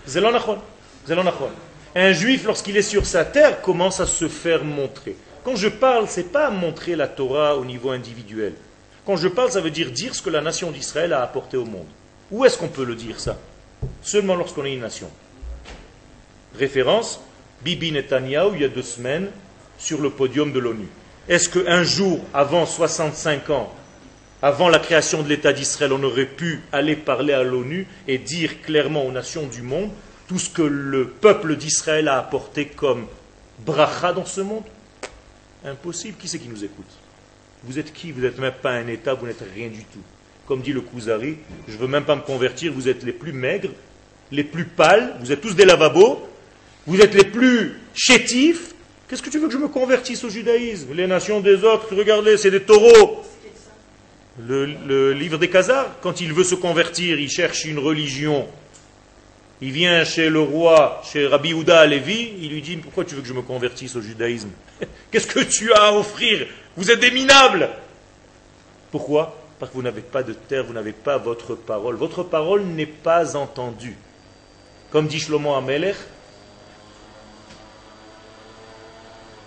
זה 0.06 0.22
לא 0.22 0.32
נכון. 0.32 0.60
זה 1.06 1.16
לא 1.16 1.24
נכון. 1.24 1.50
Un 1.96 2.12
juif, 2.12 2.44
lorsqu'il 2.44 2.76
est 2.76 2.82
sur 2.82 3.06
sa 3.06 3.24
terre, 3.24 3.62
commence 3.62 4.02
à 4.02 4.06
se 4.06 4.28
faire 4.28 4.66
montrer. 4.66 5.16
Quand 5.46 5.56
je 5.56 5.70
parle, 5.70 6.10
ce 6.10 6.20
n'est 6.20 6.26
pas 6.26 6.50
montrer 6.50 6.98
la 6.98 7.08
Torah 7.08 7.56
au 7.56 7.64
niveau 7.64 7.92
individuel. 7.92 8.54
Quand 9.06 9.16
je 9.16 9.30
parle, 9.30 9.52
ça 9.52 9.62
veut 9.62 9.70
dire 9.70 9.92
dire 9.92 10.14
ce 10.14 10.22
que 10.22 10.30
la 10.30 10.42
nation 10.42 10.72
d'Israël 10.72 11.14
a 11.14 11.22
apporté 11.22 11.56
au 11.56 11.64
monde. 11.64 11.88
Où 12.32 12.44
est-ce 12.44 12.58
qu'on 12.58 12.68
peut 12.68 12.84
le 12.84 12.96
dire 12.96 13.20
ça 13.20 13.38
Seulement 14.02 14.36
lorsqu'on 14.36 14.66
est 14.66 14.74
une 14.74 14.82
nation. 14.82 15.10
Référence, 16.58 17.22
Bibi 17.62 17.94
Netanyahu, 17.94 18.56
il 18.56 18.62
y 18.62 18.66
a 18.66 18.70
deux 18.70 18.82
semaines, 18.82 19.30
sur 19.78 20.02
le 20.02 20.10
podium 20.10 20.52
de 20.52 20.60
l'ONU. 20.60 20.88
Est-ce 21.30 21.50
qu'un 21.50 21.84
jour, 21.84 22.20
avant 22.34 22.66
65 22.66 23.50
ans, 23.52 23.74
avant 24.43 24.69
la 24.69 24.79
création 24.79 25.23
de 25.23 25.29
l'État 25.29 25.53
d'Israël, 25.53 25.93
on 25.93 26.03
aurait 26.03 26.27
pu 26.27 26.61
aller 26.73 26.97
parler 26.97 27.33
à 27.33 27.43
l'ONU 27.43 27.87
et 28.09 28.19
dire 28.19 28.63
clairement 28.63 29.05
aux 29.05 29.13
nations 29.13 29.47
du 29.47 29.63
monde 29.63 29.91
tout 30.29 30.39
ce 30.39 30.49
que 30.49 30.63
le 30.63 31.09
peuple 31.09 31.57
d'Israël 31.57 32.09
a 32.09 32.19
apporté 32.19 32.67
comme 32.67 33.07
bracha 33.65 34.13
dans 34.13 34.25
ce 34.25 34.41
monde 34.41 34.65
Impossible. 35.65 36.17
Qui 36.19 36.29
c'est 36.29 36.39
qui 36.39 36.49
nous 36.49 36.65
écoute? 36.65 36.91
Vous 37.65 37.79
êtes 37.79 37.93
qui? 37.93 38.13
Vous 38.13 38.23
n'êtes 38.23 38.39
même 38.39 38.55
pas 38.63 38.71
un 38.71 38.87
État, 38.87 39.15
vous 39.15 39.27
n'êtes 39.27 39.45
rien 39.55 39.69
du 39.69 39.85
tout. 39.85 40.01
Comme 40.47 40.63
dit 40.63 40.73
le 40.73 40.81
Kuzari, 40.81 41.37
je 41.69 41.75
ne 41.75 41.79
veux 41.79 41.87
même 41.87 42.05
pas 42.05 42.17
me 42.17 42.23
convertir, 42.23 42.73
vous 42.73 42.89
êtes 42.89 43.03
les 43.03 43.13
plus 43.13 43.33
maigres, 43.33 43.71
les 44.33 44.45
plus 44.45 44.65
pâles, 44.65 45.17
vous 45.21 45.31
êtes 45.33 45.41
tous 45.41 45.55
des 45.55 45.65
lavabos, 45.65 46.27
vous 46.87 47.01
êtes 47.01 47.15
les 47.15 47.25
plus 47.25 47.79
chétifs. 47.95 48.75
Qu'est-ce 49.07 49.23
que 49.23 49.31
tu 49.31 49.39
veux 49.39 49.49
que 49.49 49.53
je 49.53 49.59
me 49.59 49.69
convertisse 49.69 50.25
au 50.25 50.31
judaïsme? 50.31 50.95
Les 50.95 51.07
nations 51.07 51.41
des 51.41 51.63
autres, 51.65 51.95
regardez, 51.95 52.37
c'est 52.37 52.51
des 52.51 52.63
taureaux. 52.63 53.20
Le, 54.47 55.13
livre 55.13 55.39
des 55.39 55.49
Khazars, 55.51 56.01
quand 56.01 56.21
il 56.21 56.33
veut 56.33 56.45
se 56.45 56.55
convertir, 56.55 57.19
il 57.19 57.31
cherche 57.31 57.65
une 57.65 57.79
religion. 57.79 58.47
Il 59.61 59.73
vient 59.73 60.05
chez 60.05 60.31
le 60.31 60.41
roi, 60.41 61.03
chez 61.05 61.27
Rabbi 61.27 61.53
Houda 61.53 61.87
Levi, 61.87 62.33
il 62.41 62.51
lui 62.51 62.63
dit 62.63 62.77
Pourquoi 62.77 63.05
tu 63.05 63.15
veux 63.15 63.23
que 63.23 63.29
je 63.29 63.35
me 63.35 63.43
convertisse 63.43 63.97
au 63.97 64.01
judaïsme? 64.01 64.51
Qu'est-ce 65.11 65.27
que 65.27 65.41
tu 65.41 65.73
as 65.73 65.83
à 65.89 65.93
offrir? 65.93 66.47
Vous 66.77 66.91
êtes 66.91 67.01
des 67.01 67.11
minables! 67.11 67.69
Pourquoi? 68.91 69.37
Parce 69.59 69.71
que 69.71 69.77
vous 69.77 69.83
n'avez 69.83 70.01
pas 70.01 70.23
de 70.23 70.33
terre, 70.33 70.65
vous 70.65 70.73
n'avez 70.73 70.93
pas 70.93 71.19
votre 71.19 71.55
parole. 71.55 71.97
Votre 71.97 72.23
parole 72.23 72.63
n'est 72.63 72.87
pas 72.87 73.37
entendue. 73.37 73.97
Comme 74.91 75.07
dit 75.07 75.21
Shlomo 75.21 75.55
Amelech, 75.55 75.97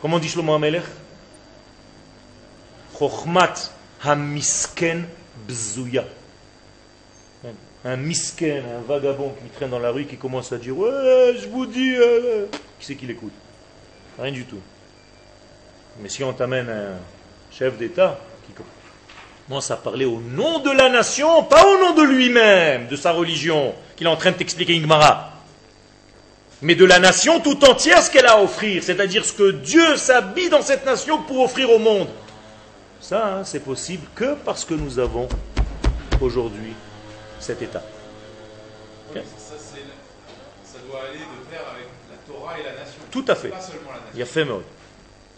comment 0.01 0.19
dit 0.19 0.29
Shlomo 0.29 0.53
Amelech 0.53 0.83
Chochmat 2.97 3.71
hamisken 4.03 5.05
bzouya. 5.47 6.05
Un 7.85 7.97
misken, 7.97 8.63
un 8.77 8.81
vagabond 8.87 9.33
qui 9.41 9.49
traîne 9.49 9.69
dans 9.69 9.79
la 9.79 9.91
rue 9.91 10.05
qui 10.05 10.15
commence 10.15 10.53
à 10.53 10.57
dire 10.57 10.77
Ouais, 10.77 11.35
je 11.37 11.49
vous 11.49 11.65
dis. 11.65 11.95
Euh, 11.95 12.45
qui 12.79 12.85
c'est 12.85 12.95
qui 12.95 13.05
l'écoute? 13.05 13.33
Rien 14.17 14.31
du 14.31 14.45
tout. 14.45 14.61
Mais 16.01 16.07
si 16.07 16.23
on 16.23 16.31
t'amène 16.31 16.69
un 16.69 16.95
chef 17.51 17.77
d'État 17.77 18.19
qui 18.47 18.53
commence 19.47 19.69
à 19.69 19.75
parler 19.75 20.05
au 20.05 20.21
nom 20.21 20.59
de 20.59 20.71
la 20.71 20.89
nation, 20.89 21.43
pas 21.43 21.65
au 21.67 21.77
nom 21.79 21.93
de 21.93 22.03
lui-même, 22.03 22.87
de 22.87 22.95
sa 22.95 23.11
religion, 23.11 23.75
qu'il 23.97 24.07
est 24.07 24.09
en 24.09 24.15
train 24.15 24.31
de 24.31 24.37
t'expliquer 24.37 24.77
Ingmara, 24.77 25.33
mais 26.61 26.75
de 26.75 26.85
la 26.85 26.99
nation 26.99 27.41
tout 27.41 27.63
entière 27.65 28.01
ce 28.01 28.09
qu'elle 28.09 28.25
a 28.27 28.35
à 28.35 28.41
offrir, 28.41 28.81
c'est-à-dire 28.81 29.25
ce 29.25 29.33
que 29.33 29.51
Dieu 29.51 29.97
s'habille 29.97 30.49
dans 30.49 30.61
cette 30.61 30.85
nation 30.85 31.21
pour 31.23 31.41
offrir 31.41 31.69
au 31.69 31.79
monde. 31.79 32.07
Ça, 33.03 33.27
hein, 33.27 33.43
c'est 33.43 33.59
possible 33.59 34.07
que 34.15 34.33
parce 34.45 34.63
que 34.63 34.73
nous 34.73 34.97
avons 34.97 35.27
aujourd'hui 36.21 36.73
cet 37.37 37.61
état. 37.61 37.83
ça, 39.13 39.19
doit 40.87 41.01
aller 41.09 41.19
de 41.19 41.51
pair 41.51 41.63
avec 41.69 41.87
la 42.09 42.33
Torah 42.33 42.57
et 42.57 42.63
la 42.63 42.71
nation. 42.71 43.01
Tout 43.11 43.25
à 43.27 43.35
fait. 43.35 43.51
Il 44.13 44.19
y 44.21 44.23
a 44.23 44.25
fait 44.25 44.47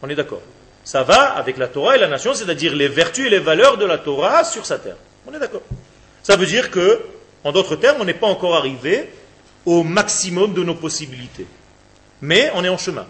On 0.04 0.08
est 0.08 0.14
d'accord. 0.14 0.42
Ça 0.84 1.02
va 1.02 1.36
avec 1.36 1.58
la 1.58 1.68
Torah 1.68 1.96
et 1.96 2.00
la 2.00 2.08
nation, 2.08 2.36
c'est-à-dire 2.36 2.76
les 2.76 2.88
vertus 2.88 3.26
et 3.26 3.30
les 3.32 3.40
valeurs 3.40 3.78
de 3.78 3.86
la 3.86 3.98
Torah 3.98 4.44
sur 4.44 4.64
sa 4.64 4.78
terre. 4.78 4.98
On 5.26 5.34
est 5.34 5.40
d'accord. 5.40 5.64
Ça 6.22 6.36
veut 6.36 6.46
dire 6.46 6.70
que, 6.70 7.02
en 7.44 7.52
d'autres 7.52 7.78
termes, 7.78 7.98
on 8.00 8.06
n'est 8.06 8.14
pas 8.14 8.28
encore 8.28 8.56
arrivé 8.56 9.10
au 9.66 9.82
maximum 9.82 10.54
de 10.54 10.64
nos 10.64 10.76
possibilités. 10.76 11.48
Mais 12.22 12.52
on 12.54 12.64
est 12.64 12.70
en 12.70 12.78
chemin. 12.78 13.08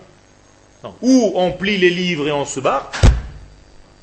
Ou 1.02 1.34
on 1.36 1.52
plie 1.52 1.78
les 1.78 1.90
livres 1.90 2.30
et 2.30 2.32
on 2.32 2.46
se 2.46 2.62
barre, 2.62 2.90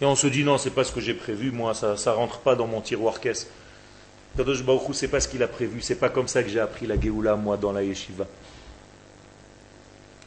et 0.03 0.05
on 0.05 0.17
se 0.17 0.27
dit 0.27 0.43
non, 0.43 0.59
c'est 0.59 0.71
pas 0.71 0.83
ce 0.83 0.91
que 0.91 1.01
j'ai 1.01 1.15
prévu, 1.15 1.53
moi, 1.53 1.75
ça 1.75 1.95
ne 1.95 2.11
rentre 2.11 2.41
pas 2.41 2.57
dans 2.57 2.67
mon 2.67 2.81
tiroir 2.81 3.21
caisse. 3.21 3.47
Kadosh 4.37 4.65
Baruch 4.65 4.95
c'est 4.95 5.07
pas 5.07 5.21
ce 5.21 5.29
qu'il 5.29 5.45
a 5.45 5.47
prévu, 5.47 5.81
c'est 5.81 5.95
pas 5.95 6.09
comme 6.09 6.27
ça 6.27 6.43
que 6.43 6.49
j'ai 6.49 6.59
appris 6.59 6.89
la 6.89 7.01
Géoula, 7.01 7.37
moi, 7.37 7.57
dans 7.57 7.71
la 7.71 7.85
yeshiva. 7.85 8.27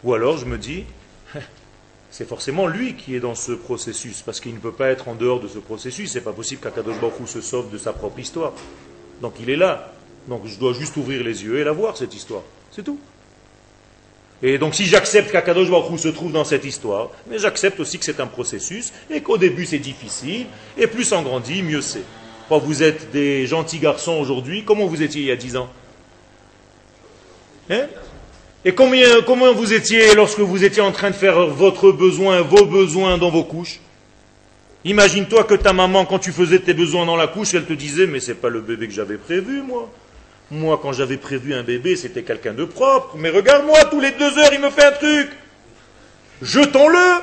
Ou 0.05 0.13
alors 0.13 0.38
je 0.38 0.45
me 0.45 0.57
dis, 0.57 0.86
c'est 2.09 2.26
forcément 2.26 2.67
lui 2.67 2.95
qui 2.95 3.17
est 3.17 3.19
dans 3.19 3.36
ce 3.36 3.51
processus, 3.51 4.21
parce 4.21 4.39
qu'il 4.39 4.53
ne 4.53 4.59
peut 4.59 4.71
pas 4.71 4.88
être 4.88 5.09
en 5.09 5.15
dehors 5.15 5.41
de 5.41 5.49
ce 5.49 5.59
processus, 5.59 6.09
c'est 6.09 6.21
pas 6.21 6.32
possible 6.32 6.61
qu'Akadosh 6.61 6.95
se 7.26 7.41
sauve 7.41 7.69
de 7.69 7.78
sa 7.78 7.91
propre 7.91 8.19
histoire. 8.19 8.53
Donc 9.21 9.34
il 9.41 9.49
est 9.49 9.57
là. 9.57 9.91
Donc 10.30 10.45
je 10.45 10.57
dois 10.57 10.71
juste 10.71 10.95
ouvrir 10.95 11.21
les 11.21 11.43
yeux 11.43 11.59
et 11.59 11.65
la 11.65 11.73
voir, 11.73 11.97
cette 11.97 12.15
histoire. 12.15 12.43
C'est 12.71 12.84
tout. 12.84 12.97
Et 14.47 14.59
donc 14.59 14.75
si 14.75 14.85
j'accepte 14.85 15.31
qu'Akadosh 15.31 15.71
Baruch 15.71 15.99
se 15.99 16.07
trouve 16.07 16.31
dans 16.31 16.43
cette 16.43 16.65
histoire, 16.65 17.09
mais 17.27 17.39
j'accepte 17.39 17.79
aussi 17.79 17.97
que 17.97 18.05
c'est 18.05 18.19
un 18.19 18.27
processus 18.27 18.93
et 19.09 19.21
qu'au 19.21 19.39
début 19.39 19.65
c'est 19.65 19.79
difficile, 19.79 20.45
et 20.77 20.85
plus 20.85 21.11
on 21.13 21.23
grandit, 21.23 21.63
mieux 21.63 21.81
c'est. 21.81 22.03
Vous 22.47 22.83
êtes 22.83 23.09
des 23.09 23.47
gentils 23.47 23.79
garçons 23.79 24.13
aujourd'hui, 24.13 24.63
comment 24.63 24.85
vous 24.85 25.01
étiez 25.01 25.21
il 25.21 25.27
y 25.27 25.31
a 25.31 25.35
dix 25.35 25.57
ans? 25.57 25.67
Hein? 27.71 27.87
Et 28.63 28.75
combien, 28.75 29.23
comment 29.23 29.51
vous 29.51 29.73
étiez 29.73 30.13
lorsque 30.13 30.41
vous 30.41 30.63
étiez 30.63 30.83
en 30.83 30.91
train 30.91 31.09
de 31.09 31.15
faire 31.15 31.47
votre 31.47 31.91
besoin, 31.91 32.41
vos 32.41 32.65
besoins 32.65 33.17
dans 33.17 33.31
vos 33.31 33.45
couches? 33.45 33.79
Imagine-toi 34.83 35.45
que 35.45 35.55
ta 35.55 35.73
maman, 35.73 36.05
quand 36.05 36.19
tu 36.19 36.31
faisais 36.31 36.59
tes 36.59 36.75
besoins 36.75 37.07
dans 37.07 37.15
la 37.15 37.25
couche, 37.25 37.55
elle 37.55 37.65
te 37.65 37.73
disait, 37.73 38.05
mais 38.05 38.19
c'est 38.19 38.35
pas 38.35 38.49
le 38.49 38.61
bébé 38.61 38.87
que 38.87 38.93
j'avais 38.93 39.17
prévu, 39.17 39.63
moi. 39.63 39.89
Moi, 40.51 40.79
quand 40.81 40.93
j'avais 40.93 41.17
prévu 41.17 41.53
un 41.53 41.63
bébé, 41.63 41.95
c'était 41.95 42.23
quelqu'un 42.23 42.53
de 42.53 42.65
propre. 42.65 43.15
Mais 43.17 43.29
regarde-moi, 43.29 43.85
tous 43.85 43.99
les 43.99 44.11
deux 44.11 44.37
heures, 44.37 44.53
il 44.53 44.59
me 44.59 44.69
fait 44.69 44.85
un 44.85 44.91
truc. 44.91 45.31
Jetons-le. 46.41 47.21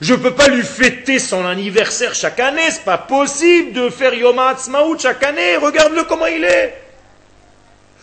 Je 0.00 0.14
ne 0.14 0.18
peux 0.18 0.34
pas 0.34 0.48
lui 0.48 0.62
fêter 0.62 1.18
son 1.18 1.44
anniversaire 1.44 2.14
chaque 2.14 2.40
année. 2.40 2.70
C'est 2.70 2.84
pas 2.84 2.98
possible 2.98 3.72
de 3.72 3.88
faire 3.88 4.14
Yom 4.14 4.38
Ha'atzmaut 4.38 4.98
chaque 4.98 5.22
année. 5.24 5.56
Regarde-le 5.56 6.04
comment 6.04 6.26
il 6.26 6.44
est. 6.44 6.82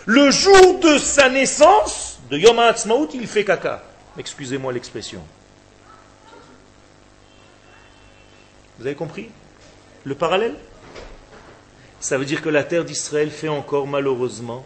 Le 0.05 0.29
jour 0.31 0.79
de 0.79 0.97
sa 0.97 1.29
naissance, 1.29 2.19
de 2.29 2.37
Yom 2.37 2.59
Ha'atzmaut, 2.59 3.09
il 3.13 3.27
fait 3.27 3.43
caca. 3.43 3.83
Excusez-moi 4.17 4.71
l'expression. 4.71 5.21
Vous 8.77 8.85
avez 8.85 8.95
compris 8.95 9.29
le 10.03 10.15
parallèle? 10.15 10.55
Ça 12.05 12.19
veut 12.19 12.25
dire 12.25 12.43
que 12.43 12.49
la 12.49 12.63
terre 12.63 12.85
d'Israël 12.85 13.31
fait 13.31 13.47
encore 13.47 13.87
malheureusement, 13.87 14.63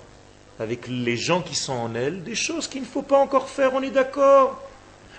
avec 0.59 0.89
les 0.89 1.15
gens 1.15 1.39
qui 1.41 1.55
sont 1.55 1.71
en 1.71 1.95
elle, 1.95 2.21
des 2.21 2.35
choses 2.35 2.67
qu'il 2.67 2.81
ne 2.81 2.85
faut 2.85 3.01
pas 3.01 3.17
encore 3.17 3.47
faire, 3.49 3.73
on 3.73 3.81
est 3.81 3.91
d'accord. 3.91 4.61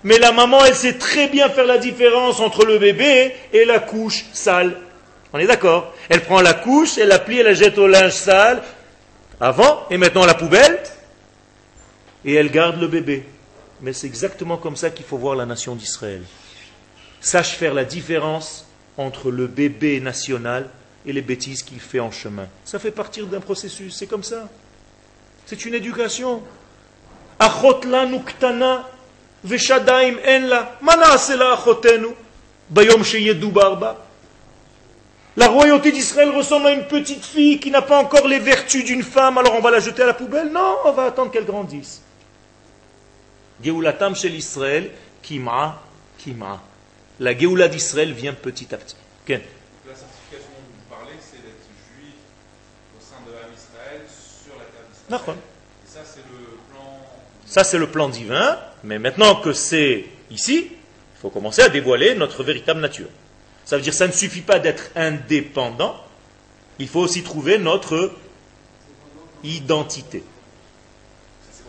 Mais 0.05 0.19
la 0.19 0.31
maman, 0.31 0.63
elle 0.67 0.75
sait 0.75 0.99
très 0.99 1.29
bien 1.29 1.49
faire 1.49 1.65
la 1.65 1.79
différence 1.79 2.41
entre 2.41 2.67
le 2.67 2.79
bébé 2.79 3.35
et 3.55 3.65
la 3.65 3.79
couche 3.79 4.27
sale. 4.35 4.77
On 5.33 5.39
est 5.39 5.47
d'accord 5.47 5.95
Elle 6.11 6.23
prend 6.23 6.43
la 6.43 6.53
couche, 6.53 6.99
elle 6.99 7.09
la 7.09 7.21
plie, 7.21 7.39
elle 7.39 7.47
la 7.47 7.55
jette 7.55 7.79
au 7.79 7.87
linge 7.87 8.13
sale, 8.13 8.63
avant, 9.41 9.87
et 9.89 9.97
maintenant 9.97 10.25
à 10.25 10.27
la 10.27 10.35
poubelle, 10.35 10.79
et 12.27 12.35
elle 12.35 12.51
garde 12.51 12.79
le 12.79 12.89
bébé. 12.89 13.25
Mais 13.81 13.95
c'est 13.95 14.07
exactement 14.07 14.59
comme 14.59 14.77
ça 14.77 14.91
qu'il 14.91 15.07
faut 15.07 15.17
voir 15.17 15.37
la 15.37 15.47
nation 15.47 15.75
d'Israël. 15.75 16.21
Sache 17.23 17.53
faire 17.53 17.73
la 17.73 17.87
différence 17.87 18.67
entre 18.99 19.31
le 19.31 19.47
bébé 19.47 20.01
national 20.01 20.69
et 21.07 21.13
les 21.13 21.23
bêtises 21.23 21.63
qu'il 21.63 21.81
fait 21.81 22.01
en 22.01 22.11
chemin. 22.11 22.49
Ça 22.65 22.79
fait 22.79 22.91
partir 22.91 23.27
d'un 23.27 23.41
processus, 23.41 23.95
c'est 23.97 24.07
comme 24.07 24.25
ça. 24.25 24.49
C'est 25.47 25.65
une 25.65 25.75
éducation. 25.75 26.43
La 35.37 35.49
royauté 35.49 35.93
d'Israël 35.93 36.31
ressemble 36.31 36.67
à 36.67 36.73
une 36.73 36.87
petite 36.87 37.25
fille 37.25 37.59
qui 37.61 37.71
n'a 37.71 37.83
pas 37.83 37.99
encore 37.99 38.29
les 38.29 38.39
vertus 38.39 38.85
d'une 38.85 39.03
femme, 39.03 39.39
alors 39.39 39.55
on 39.55 39.61
va 39.61 39.71
la 39.71 39.81
jeter 39.81 40.03
à 40.03 40.07
la 40.07 40.15
poubelle 40.15 40.51
Non, 40.53 40.77
on 40.85 40.93
va 40.93 41.05
attendre 41.05 41.31
qu'elle 41.31 41.47
grandisse. 41.47 42.03
Geulatam 43.63 44.15
chez 44.15 44.29
l'Israël, 44.29 44.91
kima, 45.23 45.81
kima. 46.19 46.61
La 47.21 47.37
Geoula 47.37 47.69
d'Israël 47.69 48.13
vient 48.13 48.33
petit 48.33 48.75
à 48.75 48.79
petit. 48.79 48.97
Ça, 57.47 57.65
c'est 57.65 57.79
le 57.79 57.89
plan 57.89 58.09
divin, 58.09 58.59
mais 58.85 58.99
maintenant 58.99 59.35
que 59.37 59.53
c'est 59.53 60.05
ici, 60.31 60.69
il 60.71 61.21
faut 61.21 61.31
commencer 61.31 61.63
à 61.63 61.69
dévoiler 61.69 62.15
notre 62.15 62.45
véritable 62.45 62.81
nature. 62.81 63.09
Ça 63.65 63.77
veut 63.77 63.83
dire 63.83 63.93
que 63.93 63.99
ça 63.99 64.07
ne 64.07 64.13
suffit 64.13 64.41
pas 64.41 64.59
d'être 64.59 64.91
indépendant, 64.95 65.97
il 66.79 66.89
faut 66.89 67.01
aussi 67.01 67.23
trouver 67.23 67.59
notre 67.59 68.13
identité. 69.45 70.23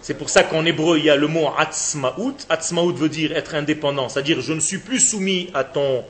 C'est 0.02 0.16
pour 0.16 0.30
ça 0.30 0.44
qu'en 0.44 0.66
hébreu, 0.66 0.98
il 0.98 1.06
y 1.06 1.10
a 1.10 1.16
le 1.16 1.28
mot 1.28 1.50
atzmaout. 1.58 2.36
Atzmaout 2.50 2.94
veut 2.94 3.10
dire 3.10 3.36
être 3.36 3.54
indépendant, 3.54 4.10
c'est-à-dire 4.10 4.42
je 4.42 4.54
ne 4.54 4.60
suis 4.60 4.80
plus 4.80 5.00
soumis 5.00 5.52
à 5.54 5.64
ton 5.64 6.04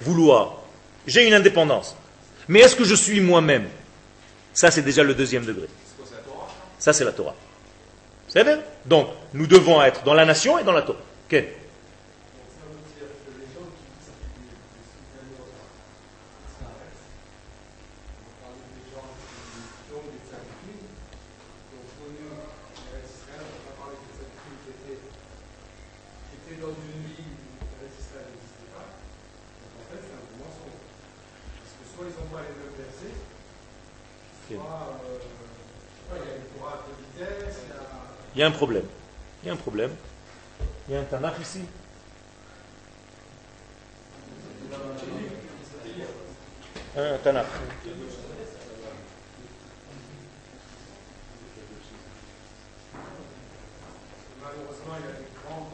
vouloir. 0.00 0.62
J'ai 1.06 1.26
une 1.26 1.34
indépendance. 1.34 1.96
Mais 2.46 2.60
est-ce 2.60 2.76
que 2.76 2.84
je 2.84 2.94
suis 2.94 3.20
moi-même? 3.20 3.66
Ça, 4.52 4.70
c'est 4.70 4.82
déjà 4.82 5.02
le 5.02 5.14
deuxième 5.14 5.44
degré. 5.44 5.66
Ça, 6.84 6.92
c'est 6.92 7.06
la 7.06 7.12
Torah. 7.12 7.34
C'est 8.28 8.44
bien 8.44 8.58
Donc, 8.84 9.06
nous 9.32 9.46
devons 9.46 9.82
être 9.82 10.02
dans 10.04 10.12
la 10.12 10.26
nation 10.26 10.58
et 10.58 10.64
dans 10.64 10.72
la 10.72 10.82
Torah. 10.82 10.98
Quel 11.30 11.48
Il 38.34 38.40
y 38.40 38.42
a 38.42 38.46
un 38.48 38.50
problème. 38.50 38.84
Il 39.42 39.46
y 39.46 39.50
a 39.50 39.52
un 39.52 39.56
problème. 39.56 39.92
Il 40.88 40.94
y 40.94 40.96
a 40.96 41.00
un 41.00 41.04
Tanakh 41.04 41.34
ici. 41.40 41.60
Un 46.96 47.18
Tanakh. 47.18 47.46
Malheureusement, 54.42 54.94
il 54.98 55.04
y 55.04 55.08
a 55.08 55.12
des 55.12 55.26
grands 55.46 55.70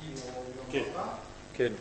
qui 0.00 0.78
ont 0.78 0.78
eu 0.78 0.92
pas. 0.92 1.22
Quel 1.54 1.72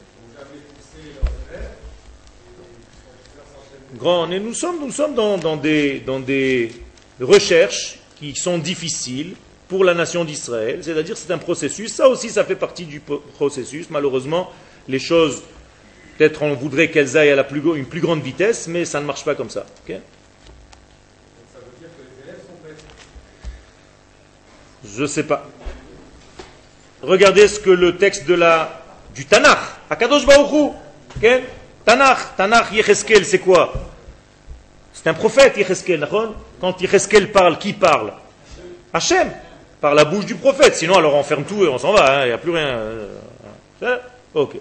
Grand, 3.95 4.29
et 4.31 4.39
nous 4.39 4.53
sommes, 4.53 4.81
nous 4.81 4.91
sommes 4.91 5.15
dans, 5.15 5.37
dans, 5.37 5.55
des, 5.55 6.01
dans 6.01 6.19
des 6.19 6.73
recherches 7.21 7.99
qui 8.17 8.35
sont 8.35 8.57
difficiles, 8.57 9.35
pour 9.67 9.83
la 9.83 9.93
nation 9.93 10.23
d'Israël, 10.23 10.79
c'est-à-dire 10.81 11.17
c'est 11.17 11.31
un 11.31 11.37
processus, 11.37 11.93
ça 11.93 12.07
aussi 12.07 12.29
ça 12.29 12.43
fait 12.43 12.55
partie 12.55 12.85
du 12.85 12.99
processus, 12.99 13.89
malheureusement 13.89 14.51
les 14.87 14.99
choses 14.99 15.43
Peut-être 16.17 16.41
on 16.41 16.53
voudrait 16.55 16.89
qu'elles 16.89 17.15
aillent 17.15 17.29
à 17.29 17.35
la 17.35 17.43
plus, 17.43 17.61
une 17.75 17.85
plus 17.85 18.01
grande 18.01 18.21
vitesse, 18.21 18.67
mais 18.67 18.85
ça 18.85 18.99
ne 18.99 19.05
marche 19.05 19.23
pas 19.23 19.35
comme 19.35 19.51
ça. 19.51 19.67
ça 19.87 19.93
veut 19.93 19.99
dire 21.79 21.89
que 21.95 22.01
les 22.01 22.23
élèves 22.23 22.41
sont 22.41 22.57
Je 24.95 25.01
ne 25.03 25.07
sais 25.07 25.23
pas. 25.23 25.47
Regardez 27.03 27.47
ce 27.47 27.59
que 27.59 27.69
le 27.69 27.97
texte 27.97 28.25
de 28.25 28.33
la, 28.33 28.81
du 29.13 29.25
Tanakh, 29.25 29.59
Akadosh 29.91 30.25
Baruchou, 30.25 30.73
okay? 31.17 31.43
Tanakh, 31.85 32.35
Tanakh 32.35 32.71
Yecheskel, 32.71 33.23
c'est 33.23 33.39
quoi? 33.39 33.71
C'est 34.93 35.07
un 35.07 35.13
prophète 35.13 35.55
Yecheskel, 35.55 36.07
Quand 36.59 36.81
Yecheskel 36.81 37.31
parle, 37.31 37.59
qui 37.59 37.73
parle? 37.73 38.13
Hachem, 38.91 39.31
par 39.81 39.93
la 39.93 40.05
bouche 40.05 40.25
du 40.25 40.35
prophète. 40.35 40.75
Sinon, 40.75 40.95
alors 40.95 41.15
on 41.15 41.23
ferme 41.23 41.43
tout 41.43 41.63
et 41.63 41.67
on 41.67 41.77
s'en 41.77 41.93
va, 41.93 42.19
hein. 42.19 42.23
il 42.23 42.27
n'y 42.27 42.33
a 42.33 42.37
plus 42.37 42.51
rien. 42.51 42.79
Hein? 43.81 43.99
Ok. 44.33 44.57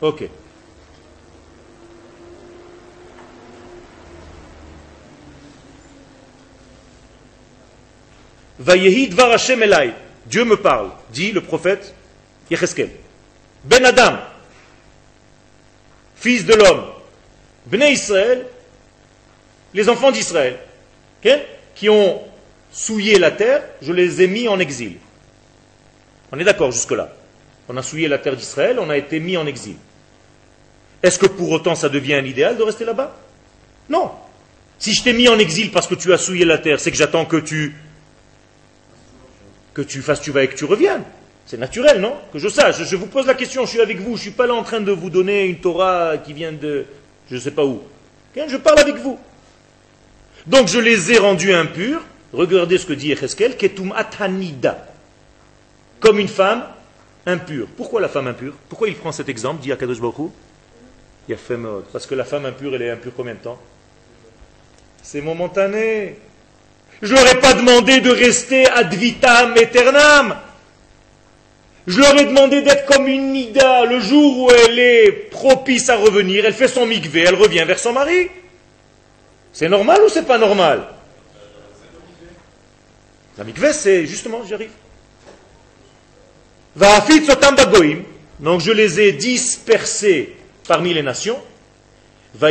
Ok. 0.00 0.28
Dieu 10.26 10.44
me 10.44 10.56
parle, 10.56 10.90
dit 11.10 11.32
le 11.32 11.40
prophète 11.40 11.94
Yecheskel. 12.50 12.90
Ben 13.64 13.84
Adam, 13.84 14.18
fils 16.16 16.44
de 16.44 16.54
l'homme, 16.54 16.84
Bnei 17.66 17.92
Israël, 17.92 18.46
les 19.74 19.88
enfants 19.88 20.10
d'Israël, 20.10 20.58
qui 21.74 21.88
ont 21.88 22.20
souillé 22.72 23.18
la 23.18 23.30
terre, 23.30 23.62
je 23.80 23.92
les 23.92 24.22
ai 24.22 24.26
mis 24.26 24.48
en 24.48 24.58
exil. 24.58 24.96
On 26.32 26.38
est 26.38 26.44
d'accord 26.44 26.72
jusque-là. 26.72 27.12
On 27.68 27.76
a 27.76 27.82
souillé 27.82 28.08
la 28.08 28.18
terre 28.18 28.36
d'Israël, 28.36 28.78
on 28.80 28.90
a 28.90 28.96
été 28.96 29.20
mis 29.20 29.36
en 29.36 29.46
exil. 29.46 29.76
Est-ce 31.02 31.18
que 31.18 31.26
pour 31.26 31.50
autant 31.50 31.74
ça 31.74 31.88
devient 31.88 32.14
un 32.14 32.24
idéal 32.24 32.56
de 32.56 32.62
rester 32.62 32.84
là-bas? 32.84 33.16
Non. 33.88 34.10
Si 34.78 34.94
je 34.94 35.02
t'ai 35.02 35.12
mis 35.12 35.28
en 35.28 35.38
exil 35.38 35.70
parce 35.70 35.86
que 35.86 35.94
tu 35.94 36.12
as 36.12 36.18
souillé 36.18 36.44
la 36.44 36.58
terre, 36.58 36.80
c'est 36.80 36.90
que 36.90 36.96
j'attends 36.96 37.24
que 37.24 37.36
tu 37.36 37.74
que 39.74 39.82
tu 39.82 40.02
fasses 40.02 40.20
tu 40.20 40.32
vas 40.32 40.44
et 40.44 40.48
que 40.48 40.54
tu 40.54 40.64
reviennes. 40.64 41.04
C'est 41.46 41.56
naturel, 41.56 42.00
non? 42.00 42.14
Que 42.32 42.38
je 42.38 42.48
sache. 42.48 42.82
Je 42.82 42.96
vous 42.96 43.06
pose 43.06 43.26
la 43.26 43.34
question, 43.34 43.64
je 43.64 43.70
suis 43.70 43.80
avec 43.80 43.98
vous, 43.98 44.10
je 44.10 44.12
ne 44.12 44.18
suis 44.18 44.30
pas 44.30 44.46
là 44.46 44.54
en 44.54 44.62
train 44.62 44.80
de 44.80 44.92
vous 44.92 45.10
donner 45.10 45.46
une 45.46 45.60
Torah 45.60 46.18
qui 46.18 46.32
vient 46.32 46.52
de 46.52 46.84
je 47.30 47.36
ne 47.36 47.40
sais 47.40 47.50
pas 47.50 47.64
où. 47.64 47.82
Je 48.36 48.56
parle 48.56 48.78
avec 48.80 48.96
vous. 48.96 49.18
Donc 50.46 50.68
je 50.68 50.78
les 50.78 51.12
ai 51.12 51.18
rendus 51.18 51.52
impurs. 51.52 52.00
Regardez 52.32 52.78
ce 52.78 52.86
que 52.86 52.92
dit 52.92 53.12
Echeskel, 53.12 53.56
ketum 53.56 53.92
atanida. 53.92 54.86
Comme 56.00 56.18
une 56.18 56.28
femme 56.28 56.64
impure. 57.26 57.68
Pourquoi 57.76 58.00
la 58.00 58.08
femme 58.08 58.26
impure? 58.26 58.54
Pourquoi 58.68 58.88
il 58.88 58.96
prend 58.96 59.12
cet 59.12 59.28
exemple, 59.28 59.62
dit 59.62 59.70
Akadosh 59.70 60.00
Baruch 60.00 60.30
Parce 61.92 62.06
que 62.06 62.14
la 62.14 62.24
femme 62.24 62.46
impure, 62.46 62.74
elle 62.74 62.82
est 62.82 62.90
impure 62.90 63.12
combien 63.16 63.34
de 63.34 63.38
temps? 63.38 63.60
C'est 65.02 65.20
momentané. 65.20 66.16
Je 67.02 67.14
leur 67.14 67.26
ai 67.26 67.40
pas 67.40 67.54
demandé 67.54 68.00
de 68.00 68.10
rester 68.10 68.66
ad 68.68 68.92
vitam. 68.94 69.54
Je 71.86 71.98
leur 71.98 72.16
ai 72.18 72.24
demandé 72.26 72.62
d'être 72.62 72.86
comme 72.86 73.08
une 73.08 73.32
nida. 73.32 73.84
Le 73.84 74.00
jour 74.00 74.38
où 74.38 74.50
elle 74.50 74.78
est 74.78 75.12
propice 75.30 75.88
à 75.88 75.96
revenir, 75.96 76.44
elle 76.46 76.54
fait 76.54 76.68
son 76.68 76.86
mikvé, 76.86 77.24
elle 77.26 77.34
revient 77.34 77.64
vers 77.66 77.78
son 77.78 77.92
mari. 77.92 78.28
C'est 79.52 79.68
normal 79.68 80.00
ou 80.04 80.08
c'est 80.08 80.26
pas 80.26 80.38
normal? 80.38 80.88
La 83.36 83.44
mikvé, 83.44 83.72
c'est 83.72 84.06
justement, 84.06 84.42
j'arrive. 84.44 84.70
Donc 88.40 88.60
je 88.60 88.72
les 88.72 89.00
ai 89.00 89.12
dispersés 89.12 90.36
parmi 90.66 90.94
les 90.94 91.02
nations. 91.02 91.38
Je 92.40 92.46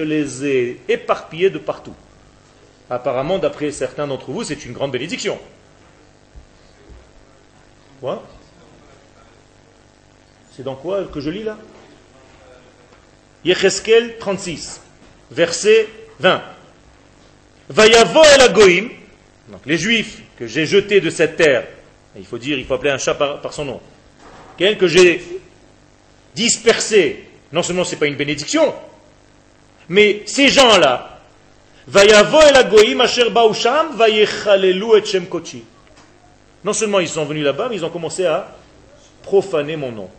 les 0.00 0.46
ai 0.46 0.80
éparpillés 0.88 1.50
de 1.50 1.58
partout. 1.58 1.94
Apparemment, 2.88 3.38
d'après 3.38 3.70
certains 3.70 4.06
d'entre 4.06 4.30
vous, 4.30 4.44
c'est 4.44 4.64
une 4.64 4.72
grande 4.72 4.92
bénédiction. 4.92 5.38
Quoi? 8.00 8.22
C'est 10.56 10.62
dans 10.62 10.74
quoi 10.74 11.04
que 11.04 11.20
je 11.20 11.28
lis 11.28 11.42
là? 11.42 11.58
Yecheskel 13.44 14.18
36, 14.18 14.80
verset 15.30 15.88
20. 16.20 16.42
Vayavo 17.70 18.22
el 18.24 18.88
donc 19.48 19.60
les 19.64 19.78
juifs 19.78 20.22
que 20.38 20.46
j'ai 20.46 20.66
jetés 20.66 21.00
de 21.00 21.10
cette 21.10 21.36
terre, 21.36 21.66
il 22.16 22.26
faut 22.26 22.38
dire, 22.38 22.58
il 22.58 22.64
faut 22.64 22.74
appeler 22.74 22.90
un 22.90 22.98
chat 22.98 23.14
par, 23.14 23.52
son 23.52 23.64
nom, 23.64 23.80
que 24.58 24.86
j'ai 24.86 25.22
dispersés, 26.34 27.24
non 27.52 27.62
seulement 27.62 27.84
ce 27.84 27.92
n'est 27.92 27.98
pas 27.98 28.06
une 28.06 28.16
bénédiction, 28.16 28.74
mais 29.88 30.22
ces 30.26 30.48
gens-là, 30.48 31.20
non 36.64 36.72
seulement 36.72 37.00
ils 37.00 37.08
sont 37.08 37.24
venus 37.24 37.44
là-bas, 37.44 37.68
mais 37.70 37.76
ils 37.76 37.84
ont 37.84 37.90
commencé 37.90 38.26
à 38.26 38.54
profaner 39.22 39.76
mon 39.76 39.92
nom. 39.92 40.10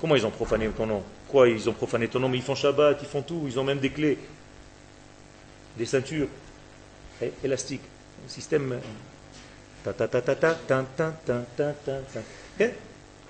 Comment 0.00 0.14
ils 0.14 0.24
ont 0.24 0.30
profané 0.30 0.68
ton 0.68 0.86
nom? 0.86 1.02
Quoi 1.28 1.48
Ils 1.48 1.68
ont 1.68 1.72
profané 1.72 2.08
ton 2.08 2.20
nom, 2.20 2.28
mais 2.28 2.38
ils 2.38 2.42
font 2.42 2.54
Shabbat, 2.54 2.98
ils 3.02 3.08
font 3.08 3.22
tout, 3.22 3.42
ils 3.46 3.58
ont 3.58 3.64
même 3.64 3.78
des 3.78 3.90
clés, 3.90 4.18
des 5.76 5.86
ceintures 5.86 6.28
élastiques, 7.42 7.82
un 8.24 8.28
système. 8.28 8.80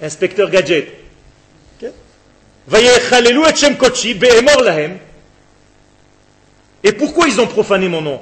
Inspecteur 0.00 0.50
gadget. 0.50 0.88
Et 6.82 6.92
pourquoi 6.92 7.28
ils 7.28 7.40
ont 7.40 7.46
profané 7.46 7.88
mon 7.88 8.00
nom 8.00 8.20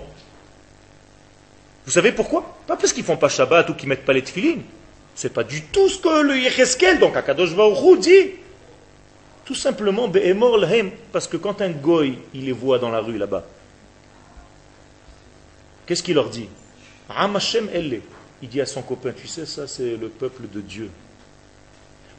Vous 1.86 1.92
savez 1.92 2.12
pourquoi 2.12 2.58
Pas 2.66 2.76
parce 2.76 2.92
qu'ils 2.92 3.04
font 3.04 3.16
pas 3.16 3.28
Shabbat 3.28 3.70
ou 3.70 3.74
qu'ils 3.74 3.88
mettent 3.88 4.04
pas 4.04 4.12
les 4.12 4.22
tefilines. 4.22 4.62
C'est 5.14 5.32
pas 5.32 5.44
du 5.44 5.62
tout 5.62 5.88
ce 5.88 5.98
que 5.98 6.22
le 6.22 6.36
Yecheskel, 6.36 6.98
donc 6.98 7.16
Akadosh 7.16 7.54
Baruch 7.54 8.00
dit. 8.00 8.30
Tout 9.44 9.54
simplement, 9.54 10.10
parce 11.12 11.28
que 11.28 11.36
quand 11.36 11.60
un 11.60 11.70
goy, 11.70 12.18
il 12.32 12.46
les 12.46 12.52
voit 12.52 12.78
dans 12.78 12.90
la 12.90 13.00
rue 13.00 13.18
là-bas, 13.18 13.44
qu'est-ce 15.86 16.02
qu'il 16.02 16.14
leur 16.14 16.30
dit? 16.30 16.48
Il 18.42 18.48
dit 18.48 18.60
à 18.60 18.66
son 18.66 18.82
copain, 18.82 19.12
tu 19.12 19.26
sais, 19.26 19.44
ça 19.44 19.66
c'est 19.66 19.96
le 19.96 20.08
peuple 20.08 20.44
de 20.52 20.60
Dieu. 20.60 20.90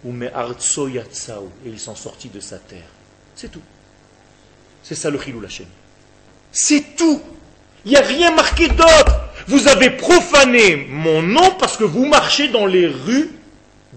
Ou 0.04 0.14
et 0.22 0.32
ils 1.66 1.80
sont 1.80 1.96
sortis 1.96 2.30
de 2.30 2.40
sa 2.40 2.60
terre. 2.60 2.88
C'est 3.36 3.52
tout. 3.52 3.62
C'est 4.84 4.94
ça 4.94 5.10
le 5.10 5.20
chilou 5.20 5.44
Hashem. 5.44 5.66
C'est 6.52 6.96
tout. 6.96 7.22
Il 7.86 7.92
n'y 7.92 7.98
a 7.98 8.02
rien 8.02 8.32
marqué 8.36 8.68
d'autre. 8.68 9.20
Vous 9.48 9.68
avez 9.68 9.90
profané 9.90 10.88
mon 10.90 11.24
nom 11.24 11.56
parce 11.60 11.76
que 11.76 11.84
vous 11.84 12.06
marchez 12.06 12.50
dans 12.50 12.68
les 12.68 12.88
rues 12.88 13.32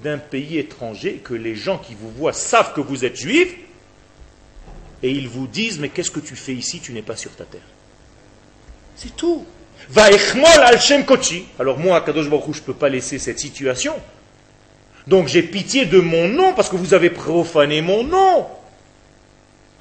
d'un 0.02 0.18
pays 0.18 0.58
étranger, 0.58 1.20
que 1.22 1.34
les 1.34 1.54
gens 1.54 1.78
qui 1.78 1.94
vous 1.94 2.10
voient 2.10 2.32
savent 2.32 2.72
que 2.74 2.80
vous 2.80 3.04
êtes 3.04 3.16
juif, 3.16 3.54
et 5.02 5.10
ils 5.10 5.28
vous 5.28 5.46
disent, 5.46 5.78
mais 5.78 5.88
qu'est-ce 5.88 6.10
que 6.10 6.20
tu 6.20 6.36
fais 6.36 6.54
ici, 6.54 6.80
tu 6.80 6.92
n'es 6.92 7.02
pas 7.02 7.16
sur 7.16 7.34
ta 7.34 7.44
terre? 7.44 7.60
C'est 8.96 9.14
tout. 9.16 9.46
Alors 11.58 11.78
moi, 11.78 12.00
Kadosh 12.00 12.28
Baruch 12.28 12.54
je 12.54 12.60
ne 12.60 12.66
peux 12.66 12.74
pas 12.74 12.88
laisser 12.88 13.18
cette 13.18 13.38
situation. 13.38 13.94
Donc 15.06 15.28
j'ai 15.28 15.42
pitié 15.42 15.86
de 15.86 16.00
mon 16.00 16.28
nom 16.28 16.52
parce 16.52 16.68
que 16.68 16.76
vous 16.76 16.94
avez 16.94 17.10
profané 17.10 17.80
mon 17.80 18.02
nom. 18.02 18.46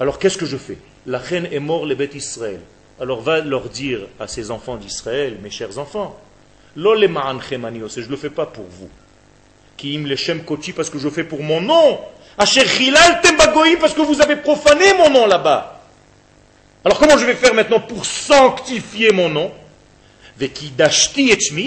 Alors 0.00 0.18
qu'est-ce 0.18 0.38
que 0.38 0.46
je 0.46 0.56
fais? 0.56 0.78
La 1.04 1.18
reine 1.18 1.48
est 1.50 1.58
mort, 1.58 1.84
les 1.84 1.96
bêtes 1.96 2.14
Israël. 2.14 2.60
Alors 3.00 3.20
va 3.20 3.40
leur 3.40 3.68
dire 3.68 4.06
à 4.20 4.28
ces 4.28 4.50
enfants 4.50 4.76
d'Israël, 4.76 5.36
mes 5.42 5.50
chers 5.50 5.78
enfants, 5.78 6.18
je 6.76 6.80
ne 6.80 8.08
le 8.08 8.16
fais 8.16 8.30
pas 8.30 8.46
pour 8.46 8.64
vous. 8.64 8.88
Qui 9.78 9.96
le 9.96 10.16
Shem 10.16 10.44
Kochi 10.44 10.74
parce 10.74 10.90
que 10.90 10.98
je 10.98 11.08
fais 11.08 11.24
pour 11.24 11.42
mon 11.42 11.62
nom. 11.62 12.00
Asher 12.36 12.66
Hilal 12.80 13.20
parce 13.80 13.94
que 13.94 14.02
vous 14.02 14.20
avez 14.20 14.36
profané 14.36 14.92
mon 14.98 15.08
nom 15.08 15.26
là-bas. 15.26 15.80
Alors 16.84 16.98
comment 16.98 17.16
je 17.16 17.24
vais 17.24 17.34
faire 17.34 17.54
maintenant 17.54 17.80
pour 17.80 18.04
sanctifier 18.04 19.12
mon 19.12 19.28
nom? 19.28 19.52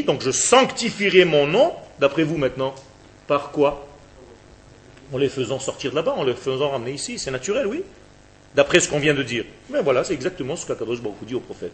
Donc 0.05 0.22
je 0.22 0.32
sanctifierai 0.32 1.26
mon 1.26 1.45
nom, 1.45 1.74
d'après 1.99 2.24
vous 2.24 2.38
maintenant, 2.38 2.74
par 3.28 3.51
quoi? 3.51 3.88
En 5.14 5.18
les 5.18 5.28
faisant 5.28 5.59
sortir 5.59 5.91
de 5.91 5.97
là-bas, 5.97 6.14
en 6.14 6.24
les 6.24 6.34
faisant 6.34 6.70
ramener 6.70 6.91
ici, 6.93 7.20
c'est 7.20 7.32
naturel, 7.32 7.68
oui. 7.68 7.84
D'après 8.55 8.80
ce 8.80 8.88
qu'on 8.88 8.99
vient 8.99 9.14
de 9.14 9.24
dire. 9.24 9.45
Mais 9.70 9.82
voilà, 9.82 10.03
c'est 10.03 10.14
exactement 10.14 10.55
ce 10.55 10.66
qu'Akadosh 10.66 11.01
Baruch 11.01 11.18
dit 11.24 11.36
au 11.36 11.39
prophète. 11.41 11.74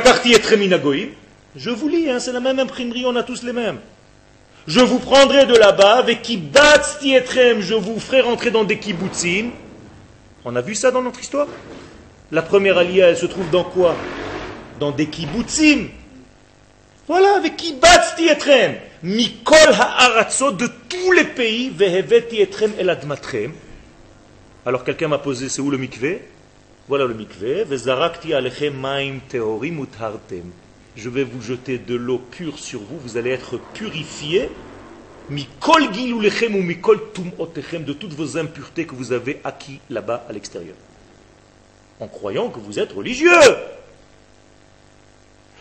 partie 0.00 0.32
est 0.32 0.42
Je 1.54 1.70
vous 1.70 1.88
lis, 1.88 2.08
hein, 2.10 2.18
c'est 2.18 2.32
la 2.32 2.40
même 2.40 2.58
imprimerie, 2.58 3.04
on 3.06 3.14
a 3.16 3.22
tous 3.22 3.42
les 3.42 3.52
mêmes. 3.52 3.78
Je 4.66 4.80
vous 4.80 4.98
prendrai 4.98 5.44
de 5.44 5.54
là-bas, 5.54 5.96
avec 5.96 6.22
kibatz 6.22 6.98
tietrem, 7.00 7.60
je 7.60 7.74
vous 7.74 7.98
ferai 8.00 8.20
rentrer 8.20 8.50
dans 8.50 8.64
des 8.64 8.78
kibbutzim. 8.78 9.50
On 10.44 10.56
a 10.56 10.60
vu 10.60 10.74
ça 10.74 10.90
dans 10.90 11.02
notre 11.02 11.20
histoire? 11.20 11.48
La 12.30 12.42
première 12.42 12.78
alia, 12.78 13.08
elle 13.08 13.16
se 13.16 13.26
trouve 13.26 13.50
dans 13.50 13.64
quoi? 13.64 13.96
Dans 14.80 14.92
des 14.92 15.06
kibbutzim. 15.06 15.88
Voilà, 17.06 17.36
avec 17.36 17.56
kibatzti 17.56 18.28
etrem. 18.28 18.76
Mikol 19.02 19.72
ha'aratzot 19.72 20.52
de 20.52 20.68
tous 20.88 21.12
les 21.12 21.24
pays, 21.24 21.68
veheveti 21.68 22.40
etrem 22.40 22.72
el 22.78 22.88
admatrem. 22.88 23.52
Alors 24.64 24.84
quelqu'un 24.84 25.08
m'a 25.08 25.18
posé, 25.18 25.48
c'est 25.48 25.60
où 25.60 25.70
le 25.70 25.78
mikvé? 25.78 26.22
Voilà 26.88 27.06
le 27.06 27.14
mikvé. 27.14 27.64
Vezarakti 27.64 28.32
alechem 28.32 28.78
maim 28.78 29.18
teorim. 29.28 29.84
Je 30.96 31.08
vais 31.08 31.24
vous 31.24 31.40
jeter 31.40 31.78
de 31.78 31.94
l'eau 31.94 32.18
pure 32.18 32.58
sur 32.58 32.80
vous, 32.80 32.98
vous 32.98 33.16
allez 33.16 33.30
être 33.30 33.58
purifiés. 33.72 34.50
Mikol 35.30 35.92
gilulechem 35.92 36.54
ou 36.54 36.62
mikol 36.62 37.00
tumotechem 37.14 37.84
de 37.84 37.94
toutes 37.94 38.12
vos 38.12 38.36
impuretés 38.36 38.84
que 38.84 38.94
vous 38.94 39.12
avez 39.12 39.40
acquis 39.44 39.80
là-bas 39.88 40.26
à 40.28 40.32
l'extérieur. 40.32 40.74
En 42.00 42.08
croyant 42.08 42.50
que 42.50 42.58
vous 42.58 42.78
êtes 42.78 42.92
religieux. 42.92 43.30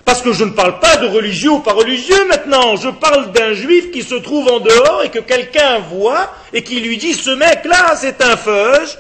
Parce 0.04 0.22
que 0.22 0.34
je 0.34 0.44
ne 0.44 0.50
parle 0.50 0.80
pas 0.80 0.98
de 0.98 1.08
religieux 1.08 1.52
ou 1.52 1.60
pas 1.60 1.74
religieux 1.74 2.28
maintenant. 2.28 2.76
Je 2.76 2.90
parle 2.90 3.32
d'un 3.32 3.54
juif 3.54 3.92
qui 3.92 4.04
se 4.04 4.16
trouve 4.16 4.50
en 4.50 4.60
dehors 4.60 5.04
et 5.06 5.12
que 5.12 5.20
quelqu'un 5.20 5.80
voit 5.80 6.34
et 6.52 6.64
qui 6.64 6.82
lui 6.82 6.98
dit 6.98 7.14
ce 7.14 7.30
mec-là, 7.30 7.96
c'est 7.96 8.22
un 8.22 8.36
feuge. 8.36 8.98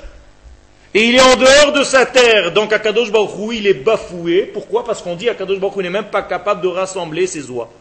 Et 0.94 1.04
il 1.06 1.16
est 1.16 1.22
en 1.22 1.36
dehors 1.38 1.72
de 1.74 1.84
sa 1.84 2.06
terre. 2.06 2.52
Donc 2.52 2.74
Akadosh 2.74 3.12
Baruch 3.12 3.54
il 3.54 3.68
est 3.68 3.74
bafoué. 3.74 4.44
Pourquoi? 4.54 4.84
Parce 4.84 5.02
qu'on 5.02 5.16
dit 5.16 5.30
Akadosh 5.30 5.60
Baruch 5.60 5.78
n'est 5.78 5.90
même 5.90 6.10
pas 6.10 6.24
capable 6.24 6.62
de 6.62 6.68
rassembler 6.68 7.28
ses 7.28 7.50
oies. 7.50 7.72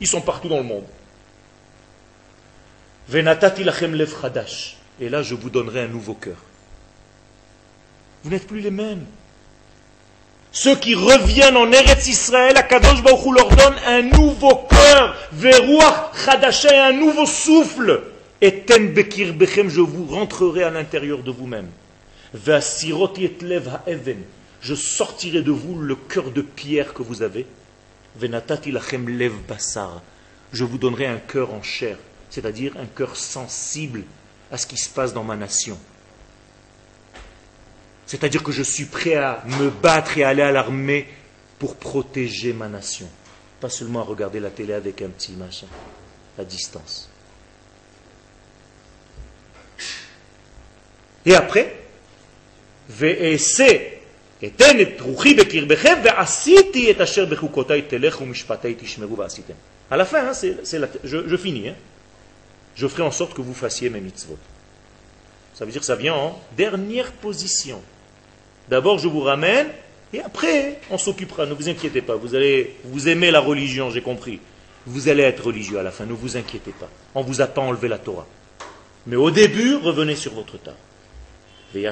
Ils 0.00 0.06
sont 0.06 0.20
partout 0.20 0.48
dans 0.48 0.58
le 0.58 0.64
monde. 0.64 0.84
Et 5.00 5.08
là, 5.08 5.22
je 5.22 5.34
vous 5.34 5.50
donnerai 5.50 5.82
un 5.82 5.88
nouveau 5.88 6.14
cœur. 6.14 6.36
Vous 8.22 8.30
n'êtes 8.30 8.46
plus 8.46 8.60
les 8.60 8.70
mêmes. 8.70 9.04
Ceux 10.52 10.76
qui 10.76 10.94
reviennent 10.94 11.56
en 11.56 11.70
Eretz 11.72 12.06
Israël, 12.06 12.56
Akadosh 12.56 13.02
Baruch 13.02 13.34
leur 13.34 13.48
donne 13.48 13.74
un 13.86 14.02
nouveau 14.02 14.54
cœur, 14.68 15.16
veruach 15.32 16.24
chadasha, 16.24 16.86
un 16.86 16.92
nouveau 16.92 17.26
souffle. 17.26 18.02
Et 18.44 18.66
ten 18.66 18.92
bekir 18.92 19.32
bechem, 19.32 19.70
je 19.70 19.80
vous 19.80 20.04
rentrerai 20.04 20.64
à 20.64 20.70
l'intérieur 20.70 21.22
de 21.22 21.30
vous-même. 21.30 21.70
Je 24.60 24.74
sortirai 24.74 25.40
de 25.40 25.50
vous 25.50 25.78
le 25.78 25.96
cœur 25.96 26.30
de 26.30 26.42
pierre 26.42 26.92
que 26.92 27.02
vous 27.02 27.22
avez. 27.22 27.46
Venatati 28.16 28.70
lachem 28.70 29.08
lev 29.08 29.32
basar. 29.48 30.02
Je 30.52 30.62
vous 30.62 30.76
donnerai 30.76 31.06
un 31.06 31.16
cœur 31.16 31.54
en 31.54 31.62
chair, 31.62 31.96
c'est-à-dire 32.28 32.74
un 32.78 32.84
cœur 32.84 33.16
sensible 33.16 34.02
à 34.52 34.58
ce 34.58 34.66
qui 34.66 34.76
se 34.76 34.90
passe 34.90 35.14
dans 35.14 35.24
ma 35.24 35.36
nation. 35.36 35.78
C'est-à-dire 38.04 38.42
que 38.42 38.52
je 38.52 38.62
suis 38.62 38.84
prêt 38.84 39.14
à 39.14 39.42
me 39.58 39.70
battre 39.70 40.18
et 40.18 40.22
à 40.22 40.28
aller 40.28 40.42
à 40.42 40.52
l'armée 40.52 41.08
pour 41.58 41.76
protéger 41.76 42.52
ma 42.52 42.68
nation. 42.68 43.08
Pas 43.58 43.70
seulement 43.70 44.00
à 44.00 44.04
regarder 44.04 44.38
la 44.38 44.50
télé 44.50 44.74
avec 44.74 45.00
un 45.00 45.08
petit 45.08 45.32
machin, 45.32 45.68
à 46.38 46.44
distance. 46.44 47.08
Et 51.26 51.34
après, 51.34 51.74
à 59.90 59.96
la 59.96 60.04
fin, 60.04 60.28
hein, 60.28 60.32
je, 61.04 61.28
je, 61.28 61.36
finis. 61.36 61.68
Hein. 61.68 61.74
Je 62.74 62.86
ferai 62.88 63.02
en 63.02 63.10
sorte 63.10 63.34
que 63.34 63.40
vous 63.40 63.54
fassiez 63.54 63.88
mes 63.88 64.00
mitzvot. 64.00 64.38
Ça 65.54 65.64
veut 65.64 65.70
dire 65.70 65.80
que 65.80 65.86
ça 65.86 65.96
vient 65.96 66.14
en 66.14 66.40
dernière 66.56 67.12
position. 67.12 67.80
D'abord, 68.68 68.98
je 68.98 69.08
vous 69.08 69.20
ramène, 69.20 69.68
et 70.12 70.20
après, 70.20 70.80
on 70.90 70.98
s'occupera. 70.98 71.46
Ne 71.46 71.54
vous 71.54 71.68
inquiétez 71.68 72.02
pas. 72.02 72.16
Vous 72.16 72.34
allez, 72.34 72.76
vous 72.84 73.08
aimez 73.08 73.30
la 73.30 73.40
religion, 73.40 73.90
j'ai 73.90 74.02
compris. 74.02 74.40
Vous 74.86 75.08
allez 75.08 75.22
être 75.22 75.46
religieux 75.46 75.78
à 75.78 75.82
la 75.82 75.90
fin. 75.90 76.04
Ne 76.04 76.12
vous 76.12 76.36
inquiétez 76.36 76.72
pas. 76.72 76.90
On 77.14 77.22
vous 77.22 77.40
a 77.40 77.46
pas 77.46 77.62
enlevé 77.62 77.88
la 77.88 77.98
Torah. 77.98 78.26
Mais 79.06 79.16
au 79.16 79.30
début, 79.30 79.76
revenez 79.76 80.16
sur 80.16 80.34
votre 80.34 80.58
tas. 80.58 80.76
Mais 81.72 81.82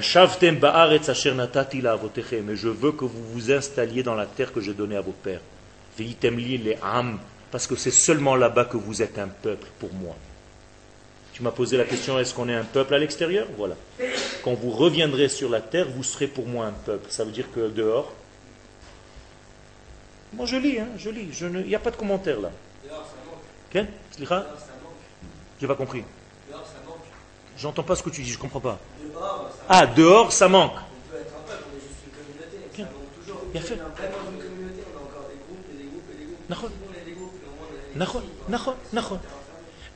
je 2.57 2.69
veux 2.69 2.93
que 2.93 3.05
vous 3.05 3.25
vous 3.33 3.53
installiez 3.53 4.03
dans 4.03 4.15
la 4.15 4.27
terre 4.27 4.53
que 4.53 4.61
j'ai 4.61 4.75
donnée 4.75 4.97
à 4.97 5.01
vos 5.01 5.13
pères. 5.13 5.41
Parce 7.51 7.67
que 7.67 7.77
c'est 7.77 7.91
seulement 7.91 8.37
là-bas 8.37 8.65
que 8.65 8.77
vous 8.77 9.03
êtes 9.03 9.19
un 9.19 9.29
peuple 9.29 9.67
pour 9.79 9.93
moi. 9.93 10.17
Tu 11.33 11.43
m'as 11.43 11.51
posé 11.51 11.77
la 11.77 11.85
question, 11.85 12.19
est-ce 12.19 12.35
qu'on 12.35 12.49
est 12.49 12.55
un 12.55 12.65
peuple 12.65 12.95
à 12.95 12.99
l'extérieur? 12.99 13.47
Voilà. 13.57 13.75
Quand 14.45 14.55
vous 14.55 14.71
reviendrez 14.71 15.29
sur 15.29 15.49
la 15.49 15.61
terre, 15.61 15.89
vous 15.89 16.03
serez 16.03 16.27
pour 16.27 16.47
moi 16.47 16.67
un 16.67 16.73
peuple. 16.73 17.07
Ça 17.11 17.25
veut 17.25 17.33
dire 17.33 17.51
que 17.55 17.69
dehors... 17.69 18.13
Moi 20.35 20.47
je 20.47 20.57
lis, 20.57 20.79
hein, 20.79 20.89
je 20.97 21.11
lis. 21.11 21.29
Il 21.41 21.67
n'y 21.67 21.75
a 21.75 21.79
pas 21.79 21.91
de 21.91 21.97
commentaire 21.97 22.41
là. 22.41 22.51
Dehors, 22.85 23.05
ça 23.05 23.17
manque. 23.27 23.41
Dehors, 24.19 24.45
J'ai 25.61 25.67
pas 25.67 25.75
compris. 25.75 26.05
J'entends 27.63 27.83
pas 27.83 27.95
ce 27.97 28.03
que 28.03 28.11
tu 28.11 28.23
dis, 28.23 28.31
je 28.31 28.39
comprends 28.39 28.61
pas. 28.61 28.79
Dehors, 29.01 29.51
ça 29.57 29.65
ah, 29.69 29.87
dehors, 29.87 30.33
ça 30.33 30.49
manque. 30.49 30.73
On 30.73 31.13
peut 31.13 31.21
être 31.21 31.33
un 31.35 31.49
peuple, 31.49 31.65
on 31.73 31.77
est 31.77 31.81
juste 31.81 32.03
une 32.07 32.13
communauté. 32.13 32.75
Ça 32.77 32.83
manque 32.83 33.25
toujours. 33.25 33.43
Il 33.55 33.61
y 33.61 33.63
a 33.63 33.67
fait. 33.67 33.77
Dans 33.77 33.85
une 33.85 34.39
communauté, 34.43 34.83
on 34.93 34.99
a 34.99 35.03
encore 35.03 35.29
des 35.29 35.39
groupes 35.47 35.67
et 35.73 35.77
des 35.79 35.89
groupes 35.89 36.11
et 36.11 36.17
des 36.19 36.25
groupes. 36.25 36.43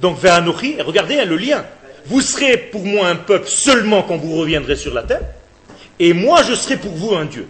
Donc, 0.01 0.19
Ve'anochi, 0.19 0.81
regardez 0.83 1.19
hein, 1.19 1.25
le 1.25 1.37
lien. 1.37 1.65
Vous 2.07 2.21
serez 2.21 2.57
pour 2.57 2.85
moi 2.85 3.09
un 3.09 3.17
peuple 3.17 3.49
seulement 3.49 4.03
quand 4.03 4.17
vous 4.17 4.37
reviendrez 4.37 4.77
sur 4.77 4.95
la 4.95 5.03
terre, 5.03 5.23
et 5.99 6.13
moi 6.13 6.43
je 6.45 6.55
serai 6.55 6.77
pour 6.77 6.93
vous 6.93 7.15
un 7.15 7.25
Dieu. 7.25 7.49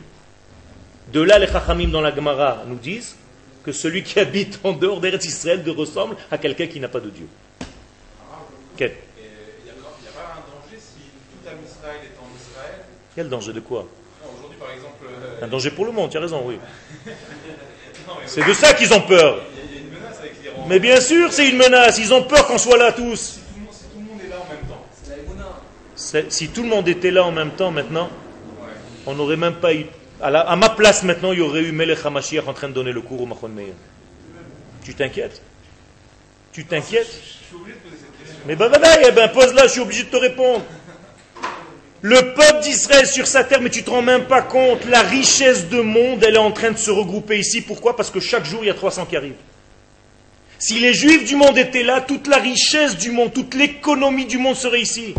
De 1.12 1.20
là, 1.20 1.38
les 1.38 1.46
Chachamim 1.46 1.88
dans 1.88 2.00
la 2.00 2.14
Gemara 2.14 2.62
nous 2.66 2.76
disent 2.76 3.16
que 3.62 3.72
celui 3.72 4.02
qui 4.02 4.18
habite 4.18 4.60
en 4.64 4.72
dehors 4.72 5.00
d'Eretz 5.00 5.26
Israël 5.26 5.62
de 5.62 5.70
ressemble 5.70 6.16
à 6.30 6.38
quelqu'un 6.38 6.68
qui 6.68 6.80
n'a 6.80 6.88
pas 6.88 7.00
de 7.00 7.10
Dieu. 7.10 7.26
Quel 8.76 8.92
Il 9.18 9.64
n'y 9.64 9.70
a, 9.70 9.74
pas 9.74 10.32
un 10.32 10.44
danger 10.48 10.80
si 10.80 11.00
tout 11.02 11.44
Israël 11.44 12.00
est 12.04 12.16
en 12.18 12.28
Israël 12.34 12.80
Quel 13.16 13.30
danger 13.30 13.54
de 13.54 13.60
quoi 13.60 13.86
Aujourd'hui, 14.22 14.58
par 14.58 14.70
exemple. 14.70 15.06
Euh, 15.10 15.44
un 15.44 15.48
danger 15.48 15.70
pour 15.70 15.86
le 15.86 15.92
monde, 15.92 16.10
tu 16.10 16.18
as 16.18 16.20
raison, 16.20 16.42
oui. 16.44 16.58
C'est 18.26 18.46
de 18.46 18.52
ça 18.52 18.74
qu'ils 18.74 18.92
ont 18.92 19.00
peur. 19.00 19.40
Mais 20.68 20.78
bien 20.78 21.00
sûr, 21.00 21.32
c'est 21.32 21.48
une 21.48 21.56
menace. 21.56 21.98
Ils 21.98 22.12
ont 22.12 22.24
peur 22.24 22.46
qu'on 22.46 22.58
soit 22.58 22.76
là 22.76 22.92
tous. 22.92 23.40
Si 26.28 26.48
tout 26.48 26.62
le 26.62 26.68
monde 26.68 26.88
était 26.88 27.10
là 27.10 27.24
en 27.24 27.32
même 27.32 27.52
temps 27.52 27.70
maintenant, 27.70 28.10
on 29.06 29.14
n'aurait 29.14 29.36
même 29.36 29.54
pas 29.54 29.74
eu. 29.74 29.86
À, 30.20 30.56
ma 30.56 30.70
place 30.70 31.02
maintenant, 31.02 31.32
il 31.32 31.38
y 31.38 31.42
aurait 31.42 31.62
eu 31.62 31.72
Melech 31.72 32.04
HaMashiach 32.04 32.46
en 32.46 32.52
train 32.52 32.68
de 32.68 32.72
donner 32.72 32.92
le 32.92 33.00
cours 33.00 33.22
au 33.22 33.26
Machon 33.26 33.48
Meir. 33.48 33.74
Tu 34.84 34.94
t'inquiètes? 34.94 35.40
Tu 36.52 36.64
t'inquiètes? 36.64 37.20
Mais 38.46 38.56
ben, 38.56 38.68
ben, 38.68 38.80
ben, 38.80 39.14
ben 39.14 39.28
pose-la, 39.28 39.66
je 39.66 39.72
suis 39.72 39.80
obligé 39.80 40.04
de 40.04 40.10
te 40.10 40.16
répondre. 40.16 40.64
Le 42.02 42.34
peuple 42.34 42.62
d'Israël 42.62 43.06
sur 43.06 43.26
sa 43.26 43.42
terre, 43.42 43.60
mais 43.60 43.70
tu 43.70 43.82
te 43.82 43.90
rends 43.90 44.02
même 44.02 44.24
pas 44.24 44.42
compte, 44.42 44.84
la 44.84 45.00
richesse 45.00 45.68
de 45.68 45.80
monde, 45.80 46.22
elle 46.22 46.34
est 46.34 46.38
en 46.38 46.52
train 46.52 46.70
de 46.70 46.78
se 46.78 46.90
regrouper 46.90 47.38
ici. 47.38 47.62
Pourquoi? 47.62 47.96
Parce 47.96 48.10
que 48.10 48.20
chaque 48.20 48.44
jour, 48.44 48.60
il 48.62 48.66
y 48.66 48.70
a 48.70 48.74
300 48.74 49.06
qui 49.06 49.16
arrivent. 49.16 49.34
Si 50.58 50.78
les 50.78 50.94
juifs 50.94 51.24
du 51.24 51.36
monde 51.36 51.58
étaient 51.58 51.82
là, 51.82 52.00
toute 52.00 52.28
la 52.28 52.38
richesse 52.38 52.96
du 52.96 53.10
monde, 53.10 53.32
toute 53.32 53.54
l'économie 53.54 54.26
du 54.26 54.38
monde 54.38 54.56
serait 54.56 54.80
ici. 54.80 55.14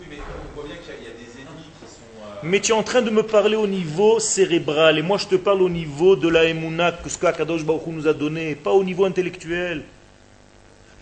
Oui, 0.00 0.06
mais 0.08 0.16
on 0.16 0.54
voit 0.54 0.64
bien 0.64 0.76
qu'il 0.76 1.04
y, 1.04 1.08
a 1.08 1.10
des 1.10 1.40
ennemis 1.40 1.68
qui 1.80 1.86
sont. 1.86 2.00
Euh, 2.22 2.40
mais 2.42 2.60
tu 2.60 2.72
es 2.72 2.74
en 2.74 2.82
train 2.82 3.02
de 3.02 3.10
me 3.10 3.22
parler 3.22 3.56
au 3.56 3.66
niveau 3.66 4.18
cérébral, 4.18 4.98
et 4.98 5.02
moi 5.02 5.18
je 5.18 5.26
te 5.26 5.34
parle 5.34 5.62
au 5.62 5.68
niveau 5.68 6.16
de 6.16 6.28
la 6.28 6.44
Emouna, 6.44 6.92
que 6.92 7.10
ce 7.10 7.18
qu'Akadosh 7.18 7.64
Baruch 7.64 7.82
nous 7.86 8.08
a 8.08 8.14
donné, 8.14 8.54
pas 8.54 8.72
au 8.72 8.82
niveau 8.82 9.04
intellectuel. 9.04 9.82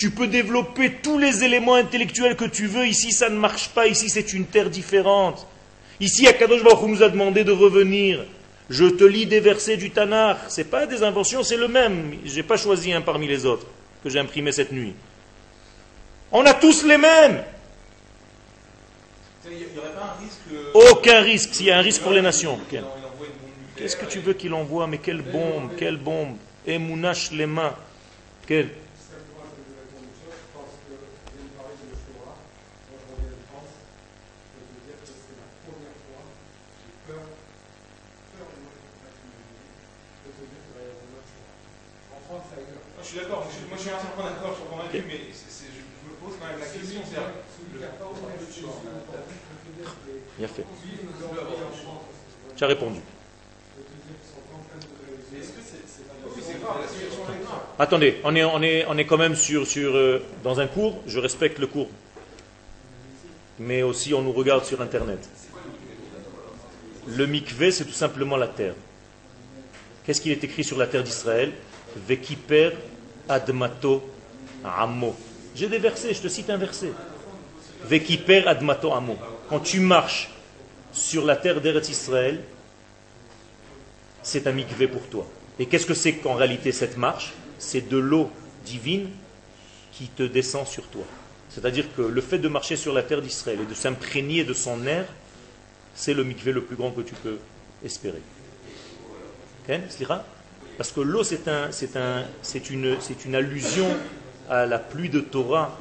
Tu 0.00 0.10
peux 0.10 0.28
développer 0.28 0.92
tous 1.02 1.18
les 1.18 1.44
éléments 1.44 1.74
intellectuels 1.74 2.34
que 2.34 2.46
tu 2.46 2.66
veux, 2.66 2.86
ici 2.86 3.12
ça 3.12 3.28
ne 3.28 3.36
marche 3.36 3.68
pas, 3.68 3.86
ici 3.86 4.08
c'est 4.08 4.32
une 4.32 4.46
terre 4.46 4.70
différente. 4.70 5.46
Ici 6.00 6.26
Akadosh 6.26 6.64
Baruch 6.64 6.88
nous 6.88 7.02
a 7.02 7.10
demandé 7.10 7.44
de 7.44 7.52
revenir. 7.52 8.24
Je 8.70 8.86
te 8.86 9.04
lis 9.04 9.26
des 9.26 9.40
versets 9.40 9.76
du 9.76 9.90
Tanakh. 9.90 10.38
Ce 10.48 10.62
n'est 10.62 10.66
pas 10.66 10.86
des 10.86 11.02
inventions, 11.02 11.42
c'est 11.42 11.58
le 11.58 11.68
même. 11.68 12.14
Je 12.24 12.34
n'ai 12.34 12.42
pas 12.42 12.56
choisi 12.56 12.94
un 12.94 13.02
parmi 13.02 13.28
les 13.28 13.44
autres 13.44 13.66
que 14.02 14.08
j'ai 14.08 14.18
imprimé 14.18 14.52
cette 14.52 14.72
nuit. 14.72 14.94
On 16.32 16.46
a 16.46 16.54
tous 16.54 16.82
les 16.86 16.96
mêmes. 16.96 17.44
Aucun 20.72 21.20
risque. 21.20 21.52
S'il 21.52 21.66
y 21.66 21.70
a 21.70 21.76
un 21.76 21.82
risque 21.82 22.00
pour 22.00 22.12
les 22.12 22.22
nations. 22.22 22.58
Qu'est-ce 23.76 23.96
que 23.96 24.06
tu 24.06 24.20
veux 24.20 24.32
qu'il 24.32 24.54
envoie? 24.54 24.86
Mais 24.86 24.96
quelle 24.96 25.20
bombe, 25.20 25.72
quelle 25.76 25.98
bombe. 25.98 26.36
Emunash 26.66 27.32
les 27.32 27.44
mains. 27.44 27.74
Quelle 28.46 28.70
suis 43.10 43.18
d'accord, 43.18 43.38
moi 43.38 43.76
je 43.76 43.82
suis 43.82 43.90
entièrement 43.90 44.30
d'accord, 44.30 44.54
je 44.54 44.60
suis 44.60 44.70
convaincu, 44.70 45.04
mais 45.08 45.18
je 45.18 46.08
me 46.08 46.14
pose 46.22 46.38
quand 46.38 46.46
même 46.46 46.60
la 46.60 46.66
question. 46.66 47.00
Bien 50.38 50.48
fait. 50.48 50.64
Tu 52.56 52.64
as 52.64 52.66
répondu. 52.66 53.00
Attendez, 57.78 58.20
on 58.22 58.36
est, 58.36 58.44
on 58.44 58.62
est, 58.62 58.84
on 58.86 58.98
est 58.98 59.06
quand 59.06 59.18
même 59.18 59.34
sur, 59.34 59.66
sur, 59.66 59.96
euh, 59.96 60.22
dans 60.44 60.60
un 60.60 60.66
cours, 60.66 61.00
je 61.06 61.18
respecte 61.18 61.58
le 61.58 61.66
cours. 61.66 61.88
Mais 63.58 63.82
aussi 63.82 64.14
on 64.14 64.22
nous 64.22 64.32
regarde 64.32 64.64
sur 64.64 64.80
Internet. 64.82 65.28
Le 67.08 67.26
mikvé, 67.26 67.72
c'est 67.72 67.86
tout 67.86 67.92
simplement 67.92 68.36
la 68.36 68.48
terre. 68.48 68.74
Qu'est-ce 70.04 70.20
qu'il 70.20 70.32
est 70.32 70.44
écrit 70.44 70.62
sur 70.62 70.78
la 70.78 70.86
terre 70.86 71.02
d'Israël? 71.02 71.52
Vekiper 71.96 72.70
admato 73.30 74.02
amo. 74.64 75.16
J'ai 75.54 75.68
des 75.68 75.78
versets, 75.78 76.14
je 76.14 76.20
te 76.20 76.28
cite 76.28 76.50
un 76.50 76.56
verset. 76.56 76.92
Vekiper 77.84 78.48
admato 78.48 78.92
amo. 78.92 79.16
Quand 79.48 79.60
tu 79.60 79.80
marches 79.80 80.30
sur 80.92 81.24
la 81.24 81.36
terre 81.36 81.60
d'Eretz 81.60 81.88
Israël, 81.88 82.42
c'est 84.22 84.46
un 84.46 84.52
mikvé 84.52 84.86
pour 84.88 85.02
toi. 85.08 85.26
Et 85.58 85.66
qu'est-ce 85.66 85.86
que 85.86 85.94
c'est 85.94 86.14
qu'en 86.14 86.34
réalité 86.34 86.72
cette 86.72 86.96
marche? 86.96 87.32
C'est 87.58 87.88
de 87.88 87.98
l'eau 87.98 88.30
divine 88.64 89.08
qui 89.92 90.08
te 90.08 90.22
descend 90.22 90.66
sur 90.66 90.86
toi. 90.88 91.04
C'est-à-dire 91.50 91.84
que 91.96 92.02
le 92.02 92.20
fait 92.20 92.38
de 92.38 92.48
marcher 92.48 92.76
sur 92.76 92.92
la 92.92 93.02
terre 93.02 93.22
d'Israël 93.22 93.60
et 93.62 93.66
de 93.66 93.74
s'imprégner 93.74 94.44
de 94.44 94.54
son 94.54 94.86
air, 94.86 95.04
c'est 95.94 96.14
le 96.14 96.24
mikvé 96.24 96.52
le 96.52 96.62
plus 96.62 96.76
grand 96.76 96.90
que 96.90 97.02
tu 97.02 97.14
peux 97.14 97.38
espérer. 97.84 98.22
Parce 100.80 100.92
que 100.92 101.00
l'eau, 101.02 101.22
c'est 101.22 101.46
un, 101.46 101.68
un, 101.94 102.24
une, 102.70 103.34
allusion 103.34 103.86
à 104.48 104.64
la 104.64 104.78
pluie 104.78 105.10
de 105.10 105.20
Torah 105.20 105.76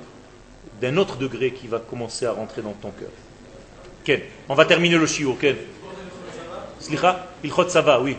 d'un 0.81 0.97
autre 0.97 1.15
degré 1.15 1.53
qui 1.53 1.67
va 1.67 1.79
commencer 1.79 2.25
à 2.25 2.33
rentrer 2.33 2.61
dans 2.61 2.73
ton 2.73 2.91
cœur. 2.91 3.07
Ken, 4.03 4.19
on 4.49 4.55
va 4.55 4.65
terminer 4.65 4.97
le 4.97 5.05
shiur. 5.05 5.39
Ken. 5.39 5.55
Slicha, 6.81 7.27
ilchot 7.45 7.69
sava, 7.69 8.01
oui. 8.01 8.17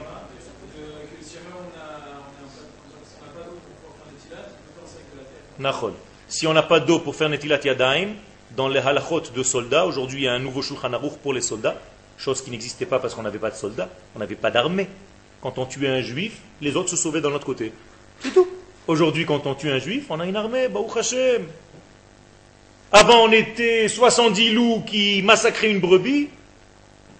Si 6.28 6.46
on 6.46 6.54
n'a 6.54 6.62
pas 6.62 6.80
d'eau 6.80 7.00
pour 7.00 7.14
faire 7.14 7.28
Netilat 7.28 7.60
Yadaim, 7.62 8.14
dans 8.56 8.68
les 8.68 8.80
halachot 8.80 9.20
de 9.36 9.42
soldats, 9.42 9.84
aujourd'hui 9.84 10.20
il 10.20 10.24
y 10.24 10.28
a 10.28 10.32
un 10.32 10.38
nouveau 10.38 10.62
Shulchan 10.62 10.94
Aruch 10.94 11.18
pour 11.22 11.34
les 11.34 11.42
soldats, 11.42 11.76
chose 12.16 12.40
qui 12.40 12.50
n'existait 12.50 12.86
pas 12.86 12.98
parce 12.98 13.14
qu'on 13.14 13.22
n'avait 13.22 13.38
pas 13.38 13.50
de 13.50 13.56
soldats, 13.56 13.90
on 14.16 14.18
n'avait 14.18 14.34
pas 14.34 14.50
d'armée. 14.50 14.88
Quand 15.42 15.58
on 15.58 15.66
tuait 15.66 15.88
un 15.88 16.02
juif, 16.02 16.38
les 16.60 16.76
autres 16.76 16.90
se 16.90 16.96
sauvaient 16.96 17.20
d'un 17.20 17.32
autre 17.32 17.46
côté. 17.46 17.72
C'est 18.20 18.32
tout. 18.32 18.48
Aujourd'hui, 18.86 19.24
quand 19.24 19.46
on 19.46 19.54
tue 19.54 19.70
un 19.70 19.78
juif, 19.78 20.06
on 20.10 20.20
a 20.20 20.26
une 20.26 20.36
armée, 20.36 20.68
Baruch 20.68 20.96
Hashem. 20.96 21.46
Avant, 22.92 23.24
on 23.24 23.32
était 23.32 23.88
70 23.88 24.52
loups 24.52 24.82
qui 24.86 25.22
massacraient 25.22 25.70
une 25.70 25.80
brebis. 25.80 26.28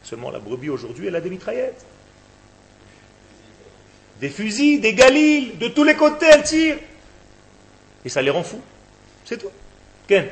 Seulement, 0.03 0.31
la 0.31 0.39
brebis 0.39 0.69
aujourd'hui, 0.69 1.07
elle 1.07 1.17
a 1.17 1.21
des 1.21 1.31
mitraillettes. 1.31 1.85
Des 4.21 4.29
fusils, 4.29 4.81
des 4.81 4.95
galils, 4.95 5.57
de 5.59 5.69
tous 5.69 5.85
les 5.85 5.95
côtés, 5.95 6.27
elle 6.31 6.43
tire. 6.43 6.77
Et 8.05 8.09
ça 8.09 8.21
les 8.21 8.31
rend 8.31 8.43
fous. 8.43 8.61
C'est 9.25 9.39
tout. 9.39 9.51
Ken 10.09 10.27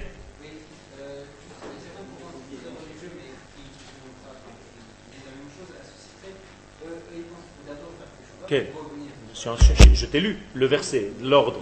Je 8.51 10.07
t'ai 10.07 10.21
lu 10.21 10.39
le 10.55 10.67
verset, 10.67 11.11
l'ordre. 11.23 11.61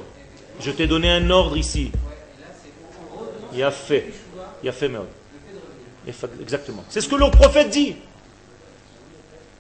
Je 0.60 0.70
t'ai 0.70 0.86
donné 0.86 1.10
un 1.10 1.28
ordre 1.30 1.56
ici. 1.56 1.90
Il 3.52 3.62
a 3.62 3.70
fait. 3.70 4.12
Il 4.62 4.68
a 4.68 4.72
fait 4.72 4.90
Exactement. 6.40 6.84
C'est 6.88 7.00
ce 7.00 7.08
que 7.08 7.16
le 7.16 7.30
prophète 7.30 7.70
dit. 7.70 7.96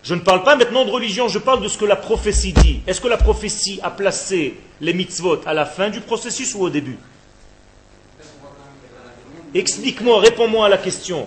Je 0.02 0.14
ne 0.14 0.20
parle 0.20 0.44
pas 0.44 0.54
maintenant 0.54 0.84
de 0.84 0.90
religion, 0.90 1.26
je 1.26 1.40
parle 1.40 1.62
de 1.62 1.68
ce 1.68 1.76
que 1.76 1.84
la 1.84 1.96
prophétie 1.96 2.52
dit. 2.52 2.80
Est-ce 2.86 3.00
que 3.00 3.08
la 3.08 3.16
prophétie 3.16 3.80
a 3.82 3.90
placé 3.90 4.56
les 4.80 4.92
mitzvot 4.92 5.40
à 5.44 5.52
la 5.52 5.66
fin 5.66 5.90
du 5.90 6.00
processus 6.00 6.54
ou 6.54 6.60
au 6.62 6.70
début? 6.70 6.96
Explique-moi, 9.52 10.20
réponds-moi 10.20 10.66
à 10.66 10.68
la 10.68 10.78
question. 10.78 11.26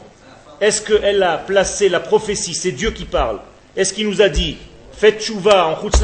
Est-ce 0.61 0.81
qu'elle 0.81 1.23
a 1.23 1.37
placé 1.37 1.89
la 1.89 1.99
prophétie, 1.99 2.53
c'est 2.53 2.71
Dieu 2.71 2.91
qui 2.91 3.03
parle 3.03 3.39
Est-ce 3.75 3.93
qu'il 3.93 4.07
nous 4.07 4.21
a 4.21 4.29
dit 4.29 4.57
faites 4.99 5.23
chouva 5.23 5.67
en 5.67 5.81
Chutz 5.81 6.01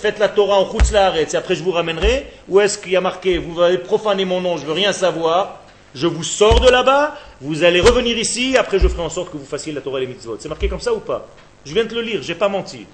faites 0.00 0.18
la 0.18 0.28
Torah 0.30 0.58
en 0.58 0.70
Chutz 0.70 0.90
et 0.92 1.36
après 1.36 1.54
je 1.54 1.62
vous 1.62 1.70
ramènerai. 1.70 2.26
Ou 2.48 2.60
est-ce 2.60 2.78
qu'il 2.78 2.92
y 2.92 2.96
a 2.96 3.00
marqué, 3.02 3.36
vous 3.36 3.60
allez 3.60 3.76
profaner 3.76 4.24
mon 4.24 4.40
nom, 4.40 4.56
je 4.56 4.64
veux 4.64 4.72
rien 4.72 4.94
savoir, 4.94 5.60
je 5.94 6.06
vous 6.06 6.24
sors 6.24 6.60
de 6.60 6.70
là-bas, 6.70 7.14
vous 7.42 7.62
allez 7.62 7.80
revenir 7.80 8.16
ici, 8.16 8.56
après 8.56 8.78
je 8.78 8.88
ferai 8.88 9.02
en 9.02 9.10
sorte 9.10 9.30
que 9.30 9.36
vous 9.36 9.44
fassiez 9.44 9.72
la 9.72 9.82
Torah 9.82 9.98
et 9.98 10.06
les 10.06 10.06
mitzvot. 10.06 10.38
C'est 10.40 10.48
marqué 10.48 10.66
comme 10.66 10.80
ça 10.80 10.94
ou 10.94 11.00
pas? 11.00 11.26
Je 11.66 11.74
viens 11.74 11.84
de 11.84 11.94
le 11.94 12.00
lire, 12.00 12.22
j'ai 12.22 12.34
pas 12.34 12.48
menti. 12.48 12.86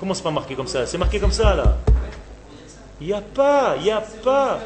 Comment 0.00 0.14
c'est 0.14 0.24
pas 0.24 0.32
marqué 0.32 0.56
comme 0.56 0.66
ça? 0.66 0.84
C'est 0.84 0.98
marqué 0.98 1.20
comme 1.20 1.32
ça 1.32 1.54
là. 1.54 1.76
Il 3.00 3.06
n'y 3.06 3.12
a 3.12 3.20
pas, 3.20 3.76
il 3.78 3.84
n'y 3.84 3.92
a 3.92 4.02
pas. 4.24 4.58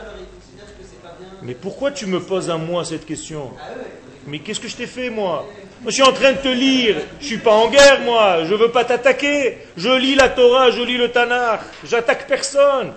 Mais 1.42 1.54
pourquoi 1.54 1.90
tu 1.90 2.06
me 2.06 2.18
poses 2.18 2.48
à 2.48 2.56
moi 2.56 2.82
cette 2.84 3.04
question? 3.04 3.50
Mais 4.26 4.38
qu'est-ce 4.38 4.60
que 4.60 4.68
je 4.68 4.76
t'ai 4.76 4.86
fait 4.86 5.10
moi? 5.10 5.44
Je 5.86 5.90
suis 5.90 6.02
en 6.02 6.12
train 6.12 6.32
de 6.32 6.38
te 6.38 6.48
lire. 6.48 6.96
Je 7.20 7.26
suis 7.26 7.38
pas 7.38 7.52
en 7.52 7.68
guerre, 7.68 8.00
moi. 8.02 8.44
Je 8.44 8.54
veux 8.54 8.70
pas 8.70 8.84
t'attaquer. 8.84 9.58
Je 9.76 9.90
lis 9.90 10.14
la 10.14 10.28
Torah, 10.28 10.70
je 10.70 10.82
lis 10.82 10.96
le 10.96 11.10
Tanakh. 11.10 11.60
J'attaque 11.84 12.26
personne. 12.28 12.92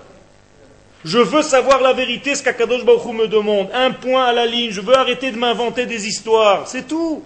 Je 1.04 1.20
veux 1.20 1.42
savoir 1.42 1.82
la 1.82 1.94
vérité, 1.94 2.36
ce 2.36 2.44
qu'Akadosh 2.44 2.84
Baruch 2.84 3.14
me 3.14 3.28
demande. 3.28 3.70
Un 3.74 3.92
point 3.92 4.26
à 4.26 4.34
la 4.34 4.46
ligne. 4.46 4.72
Je 4.72 4.82
veux 4.82 4.96
arrêter 4.96 5.32
de 5.32 5.38
m'inventer 5.38 5.86
des 5.86 6.08
histoires. 6.08 6.68
C'est 6.68 6.88
tout. 6.88 7.24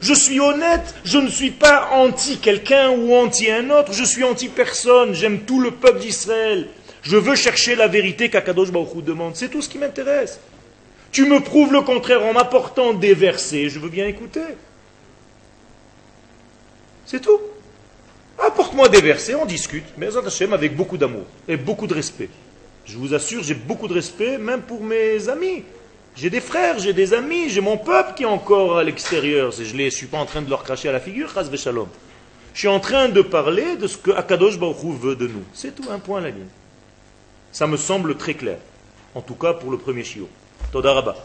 Je 0.00 0.14
suis 0.14 0.40
honnête. 0.40 0.94
Je 1.04 1.18
ne 1.18 1.28
suis 1.28 1.50
pas 1.50 1.90
anti 1.92 2.38
quelqu'un 2.38 2.90
ou 2.90 3.14
anti 3.14 3.50
un 3.50 3.70
autre. 3.70 3.92
Je 3.92 4.04
suis 4.04 4.24
anti 4.24 4.48
personne. 4.48 5.14
J'aime 5.14 5.40
tout 5.40 5.60
le 5.60 5.70
peuple 5.70 6.00
d'Israël. 6.00 6.68
Je 7.02 7.16
veux 7.16 7.36
chercher 7.36 7.76
la 7.76 7.86
vérité 7.86 8.30
qu'Akadosh 8.30 8.72
Baruch 8.72 9.04
demande. 9.04 9.36
C'est 9.36 9.48
tout 9.48 9.62
ce 9.62 9.68
qui 9.68 9.78
m'intéresse. 9.78 10.40
Tu 11.12 11.26
me 11.26 11.40
prouves 11.40 11.72
le 11.72 11.82
contraire 11.82 12.24
en 12.24 12.32
m'apportant 12.32 12.94
des 12.94 13.14
versets. 13.14 13.68
Je 13.68 13.78
veux 13.78 13.90
bien 13.90 14.06
écouter. 14.06 14.40
C'est 17.06 17.20
tout. 17.20 17.40
Apporte-moi 18.38 18.88
des 18.88 19.00
versets, 19.00 19.34
on 19.34 19.46
discute, 19.46 19.84
mais 19.96 20.08
avec 20.52 20.76
beaucoup 20.76 20.96
d'amour 20.96 21.24
et 21.46 21.56
beaucoup 21.56 21.86
de 21.86 21.94
respect. 21.94 22.28
Je 22.84 22.96
vous 22.98 23.14
assure, 23.14 23.42
j'ai 23.42 23.54
beaucoup 23.54 23.86
de 23.86 23.94
respect, 23.94 24.38
même 24.38 24.62
pour 24.62 24.82
mes 24.82 25.28
amis. 25.28 25.62
J'ai 26.16 26.28
des 26.28 26.40
frères, 26.40 26.78
j'ai 26.78 26.92
des 26.92 27.14
amis, 27.14 27.48
j'ai 27.48 27.60
mon 27.60 27.78
peuple 27.78 28.14
qui 28.14 28.24
est 28.24 28.26
encore 28.26 28.78
à 28.78 28.84
l'extérieur. 28.84 29.52
Je 29.52 29.74
ne 29.74 29.90
suis 29.90 30.06
pas 30.06 30.18
en 30.18 30.26
train 30.26 30.42
de 30.42 30.50
leur 30.50 30.62
cracher 30.62 30.88
à 30.88 30.92
la 30.92 31.00
figure, 31.00 31.30
shalom. 31.56 31.88
Je 32.52 32.58
suis 32.58 32.68
en 32.68 32.80
train 32.80 33.08
de 33.08 33.22
parler 33.22 33.76
de 33.76 33.86
ce 33.86 33.96
que 33.96 34.10
Akadosh 34.10 34.58
Baruch 34.58 34.98
veut 35.00 35.16
de 35.16 35.26
nous. 35.26 35.44
C'est 35.54 35.74
tout, 35.74 35.88
un 35.90 35.98
point 35.98 36.18
à 36.18 36.22
la 36.22 36.30
ligne. 36.30 36.48
Ça 37.50 37.66
me 37.66 37.76
semble 37.76 38.16
très 38.16 38.34
clair. 38.34 38.58
En 39.14 39.22
tout 39.22 39.34
cas 39.34 39.54
pour 39.54 39.70
le 39.70 39.78
premier 39.78 40.04
chiot. 40.04 40.28
Todaraba. 40.70 41.16